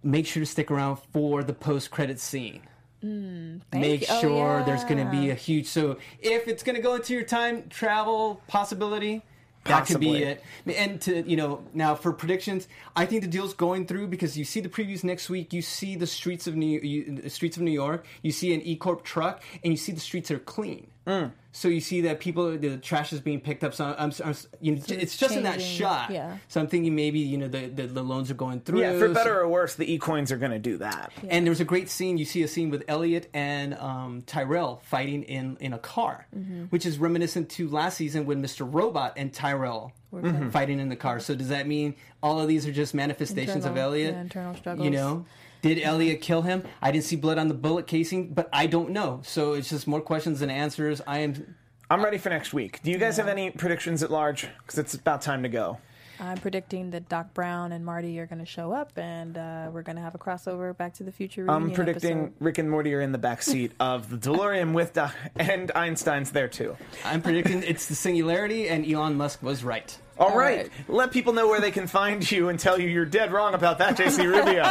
make 0.03 0.27
sure 0.27 0.41
to 0.41 0.47
stick 0.47 0.73
around 0.73 0.97
for 1.13 1.45
the 1.45 1.55
post 1.55 1.93
credit 1.93 2.19
scene. 2.19 2.63
Make 3.03 4.01
you. 4.01 4.07
Oh, 4.11 4.21
sure 4.21 4.63
there's 4.67 4.83
going 4.83 5.05
to 5.05 5.11
be 5.13 5.31
a 5.31 5.35
huge. 5.35 5.67
So 5.67 5.99
if 6.19 6.49
it's 6.49 6.65
going 6.65 6.75
to 6.75 6.83
go 6.83 6.97
into 6.97 7.15
your 7.15 7.23
time 7.23 7.69
travel 7.69 8.43
possibility, 8.49 9.23
that 9.65 9.87
could 9.87 10.01
be 10.01 10.23
it. 10.23 10.43
And 10.67 11.01
to 11.03 11.29
you 11.29 11.37
know 11.37 11.63
now 11.75 11.95
for 11.95 12.13
predictions, 12.13 12.69
I 12.97 13.07
think 13.07 13.23
the 13.23 13.29
deal's 13.29 13.55
going 13.55 13.87
through 13.87 14.09
because 14.09 14.37
you 14.37 14.45
see 14.45 14.61
the 14.61 14.69
previews 14.69 15.05
next 15.05 15.29
week. 15.29 15.53
You 15.53 15.63
see 15.63 15.97
the 15.97 16.07
streets 16.07 16.47
of 16.47 16.57
New 16.57 16.81
you, 16.81 17.21
the 17.23 17.31
streets 17.31 17.57
of 17.57 17.63
New 17.63 17.71
York. 17.71 18.07
You 18.23 18.33
see 18.33 18.55
an 18.55 18.63
E 18.63 18.77
Corp 18.77 19.05
truck, 19.05 19.43
and 19.63 19.73
you 19.73 19.77
see 19.77 19.93
the 19.93 20.01
streets 20.01 20.31
are 20.31 20.39
clean. 20.39 20.90
Mm. 21.07 21.33
So 21.53 21.67
you 21.69 21.81
see 21.81 22.03
that 22.03 22.21
people, 22.21 22.57
the 22.57 22.77
trash 22.77 23.13
is 23.13 23.21
being 23.21 23.41
picked 23.41 23.65
up. 23.65 23.75
So 23.75 23.95
I'm, 23.99 24.13
I'm 24.25 24.35
you 24.61 24.77
know, 24.77 24.83
it's 24.89 25.17
just 25.17 25.35
in 25.35 25.43
that 25.45 25.59
changing, 25.59 25.79
shot. 25.79 26.11
yeah. 26.11 26.37
So 26.49 26.61
I'm 26.61 26.69
thinking 26.69 26.95
maybe 26.95 27.19
you 27.19 27.39
know 27.39 27.49
the 27.49 27.67
the, 27.69 27.87
the 27.89 28.03
loans 28.03 28.31
are 28.31 28.35
going 28.35 28.61
through. 28.61 28.81
Yeah, 28.83 28.93
for 28.99 29.09
so- 29.09 29.15
better 29.15 29.41
or 29.41 29.49
worse, 29.49 29.75
the 29.75 29.93
e-coins 29.93 30.31
are 30.31 30.37
going 30.37 30.53
to 30.53 30.59
do 30.61 30.77
that. 30.79 31.11
and 31.29 31.47
there's 31.47 31.59
a 31.61 31.65
great 31.65 31.89
scene. 31.91 32.19
You 32.19 32.25
see 32.25 32.43
a 32.43 32.49
scene 32.49 32.71
with 32.71 32.85
Elliot 32.87 33.29
and 33.35 33.75
um, 33.75 34.23
Tyrell 34.27 34.81
fighting 34.85 35.23
in, 35.25 35.57
in 35.59 35.73
a 35.73 35.79
car, 35.79 36.27
Mm-hmm. 36.37 36.65
which 36.67 36.85
is 36.87 36.99
reminiscent 36.99 37.49
to 37.51 37.69
last 37.69 37.97
season 37.97 38.27
when 38.27 38.43
Mr. 38.43 38.69
Robot 38.71 39.15
and 39.17 39.33
Tyrell 39.33 39.93
were 40.13 40.51
fighting 40.51 40.79
in 40.81 40.89
the 40.89 40.97
car. 40.97 41.19
So 41.19 41.35
does 41.35 41.49
that 41.49 41.67
mean 41.67 41.95
all 42.23 42.39
of 42.41 42.47
these 42.47 42.67
are 42.67 42.73
just 42.73 42.95
manifestations 42.95 43.65
of 43.65 43.77
Elliot? 43.77 44.15
yeah, 44.15 44.21
internal 44.21 44.55
struggles. 44.55 44.85
You 44.85 44.91
know, 44.93 45.25
did 45.63 45.81
Elliot 45.83 46.21
kill 46.21 46.43
him? 46.43 46.63
I 46.81 46.91
didn't 46.91 47.05
see 47.05 47.17
blood 47.17 47.39
on 47.39 47.49
the 47.49 47.55
bullet 47.55 47.87
casing, 47.87 48.33
but 48.33 48.49
I 48.53 48.67
don't 48.67 48.91
know. 48.91 49.21
So 49.25 49.55
it's 49.55 49.69
just 49.71 49.87
more 49.87 50.01
questions 50.01 50.41
than 50.41 50.51
answers. 50.51 51.01
I 51.07 51.19
am. 51.19 51.57
I'm 51.91 52.05
ready 52.05 52.19
for 52.19 52.29
next 52.29 52.53
week. 52.53 52.81
Do 52.83 52.91
you 52.91 52.99
guys 52.99 53.17
have 53.17 53.27
any 53.27 53.51
predictions 53.51 54.03
at 54.03 54.11
large? 54.11 54.47
Because 54.59 54.79
it's 54.79 54.95
about 54.95 55.23
time 55.23 55.43
to 55.43 55.49
go. 55.49 55.79
I'm 56.21 56.37
predicting 56.37 56.91
that 56.91 57.09
Doc 57.09 57.33
Brown 57.33 57.73
and 57.73 57.85
Marty 57.85 58.19
are 58.21 58.27
going 58.27 58.41
to 58.41 58.47
show 58.47 58.73
up, 58.73 58.93
and 58.97 59.39
uh, 59.39 59.71
we're 59.73 59.83
going 59.83 59.97
to 59.97 60.03
have 60.03 60.15
a 60.15 60.19
crossover 60.19 60.77
Back 60.77 60.93
to 60.95 61.03
the 61.03 61.11
Future. 61.11 61.51
I'm 61.51 61.71
predicting 61.71 62.25
episode. 62.25 62.35
Rick 62.41 62.59
and 62.59 62.71
Morty 62.71 62.95
are 62.95 63.01
in 63.01 63.13
the 63.13 63.19
back 63.19 63.41
seat 63.41 63.73
of 63.81 64.11
the 64.11 64.19
DeLorean 64.19 64.75
with 64.75 64.93
Doc, 64.93 65.15
and 65.37 65.73
Einstein's 65.75 66.31
there 66.31 66.49
too. 66.49 66.77
I'm 67.07 67.23
predicting 67.23 67.63
it's 67.63 67.87
the 67.87 67.95
singularity, 67.95 68.69
and 68.69 68.87
Elon 68.87 69.17
Musk 69.17 69.43
was 69.43 69.65
right. 69.65 69.99
All 70.21 70.37
right. 70.37 70.71
Let 70.87 71.13
people 71.13 71.33
know 71.33 71.49
where 71.49 71.61
they 71.61 71.71
can 71.71 71.87
find 71.87 72.31
you 72.31 72.51
and 72.51 72.59
tell 72.61 72.79
you 72.79 72.89
you're 72.89 73.07
dead 73.07 73.33
wrong 73.33 73.55
about 73.55 73.79
that, 73.79 73.97
JC 73.97 74.19
Rubio. 74.31 74.63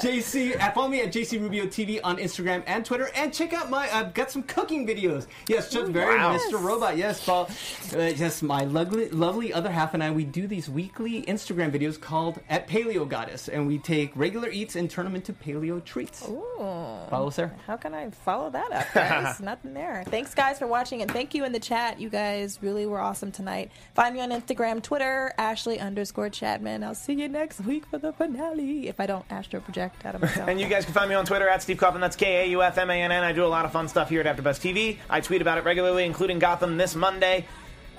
JC, 0.00 0.60
uh, 0.60 0.70
follow 0.72 0.88
me 0.88 1.00
at 1.02 1.12
JC 1.12 1.40
Rubio 1.40 1.66
TV 1.66 2.00
on 2.02 2.16
Instagram 2.18 2.62
and 2.66 2.84
Twitter, 2.84 3.10
and 3.14 3.32
check 3.32 3.52
out 3.52 3.68
my. 3.70 3.88
I've 3.92 4.14
got 4.14 4.30
some 4.30 4.42
cooking 4.44 4.86
videos. 4.86 5.26
Yes, 5.48 5.70
just 5.70 5.90
very 5.90 6.16
Wow. 6.18 6.36
Mr. 6.36 6.62
Robot. 6.62 6.96
Yes, 6.96 7.24
Paul. 7.24 7.50
Uh, 7.94 7.98
yes, 7.98 8.42
my 8.42 8.64
lovely, 8.64 9.08
lovely 9.10 9.52
other 9.52 9.70
half 9.70 9.94
and 9.94 10.02
I. 10.02 10.10
We 10.10 10.24
do 10.24 10.46
these 10.46 10.68
weekly 10.68 11.22
Instagram 11.22 11.70
videos 11.72 12.00
called 12.00 12.38
at 12.48 12.68
Paleo 12.68 13.08
Goddess, 13.08 13.48
and 13.48 13.66
we 13.66 13.78
take 13.78 14.12
regular 14.14 14.48
eats 14.48 14.76
and 14.76 14.88
turn 14.88 15.04
them 15.04 15.14
into 15.16 15.32
paleo 15.32 15.84
treats. 15.84 16.20
Follow 16.20 17.28
us 17.28 17.36
there. 17.36 17.54
How 17.66 17.76
can 17.76 17.94
I 17.94 18.10
follow 18.10 18.50
that 18.50 18.72
up, 18.72 18.86
guys? 18.94 19.40
Nothing 19.46 19.74
there. 19.74 20.04
Thanks, 20.06 20.34
guys, 20.34 20.58
for 20.58 20.66
watching, 20.66 21.02
and 21.02 21.10
thank 21.10 21.34
you 21.34 21.44
in 21.44 21.52
the 21.52 21.60
chat. 21.60 22.00
You 22.00 22.08
guys 22.08 22.58
really 22.62 22.86
were 22.86 23.00
awesome 23.00 23.32
tonight. 23.32 23.70
Find 23.94 24.14
me 24.14 24.20
on 24.20 24.30
Instagram, 24.30 24.75
Twitter, 24.80 25.32
Ashley 25.38 25.78
underscore 25.80 26.30
Chapman. 26.30 26.82
I'll 26.84 26.94
see 26.94 27.14
you 27.14 27.28
next 27.28 27.60
week 27.60 27.86
for 27.86 27.98
the 27.98 28.12
finale. 28.12 28.88
If 28.88 29.00
I 29.00 29.06
don't 29.06 29.24
astro 29.30 29.60
project 29.60 30.04
out 30.04 30.14
of 30.14 30.22
myself. 30.22 30.48
And 30.56 30.60
you 30.60 30.68
guys 30.68 30.84
can 30.84 30.94
find 30.94 31.08
me 31.08 31.14
on 31.14 31.26
Twitter 31.26 31.48
at 31.48 31.62
Steve 31.62 31.78
Kaufmann. 31.78 32.00
That's 32.00 32.16
K 32.16 32.44
A 32.44 32.46
U 32.50 32.62
F 32.62 32.78
M 32.78 32.90
A 32.90 32.94
N 32.94 33.12
N. 33.12 33.24
I 33.24 33.32
do 33.32 33.44
a 33.44 33.46
lot 33.46 33.64
of 33.64 33.72
fun 33.72 33.88
stuff 33.88 34.08
here 34.08 34.20
at 34.20 34.36
AfterBuzz 34.36 34.60
TV. 34.60 34.98
I 35.10 35.20
tweet 35.20 35.40
about 35.42 35.58
it 35.58 35.64
regularly, 35.64 36.04
including 36.04 36.38
Gotham 36.38 36.76
this 36.76 36.94
Monday, 36.94 37.46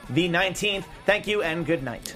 the 0.10 0.30
19th. 0.30 0.86
Thank 1.06 1.28
you 1.28 1.42
and 1.42 1.66
good 1.66 1.84
night. 1.84 2.16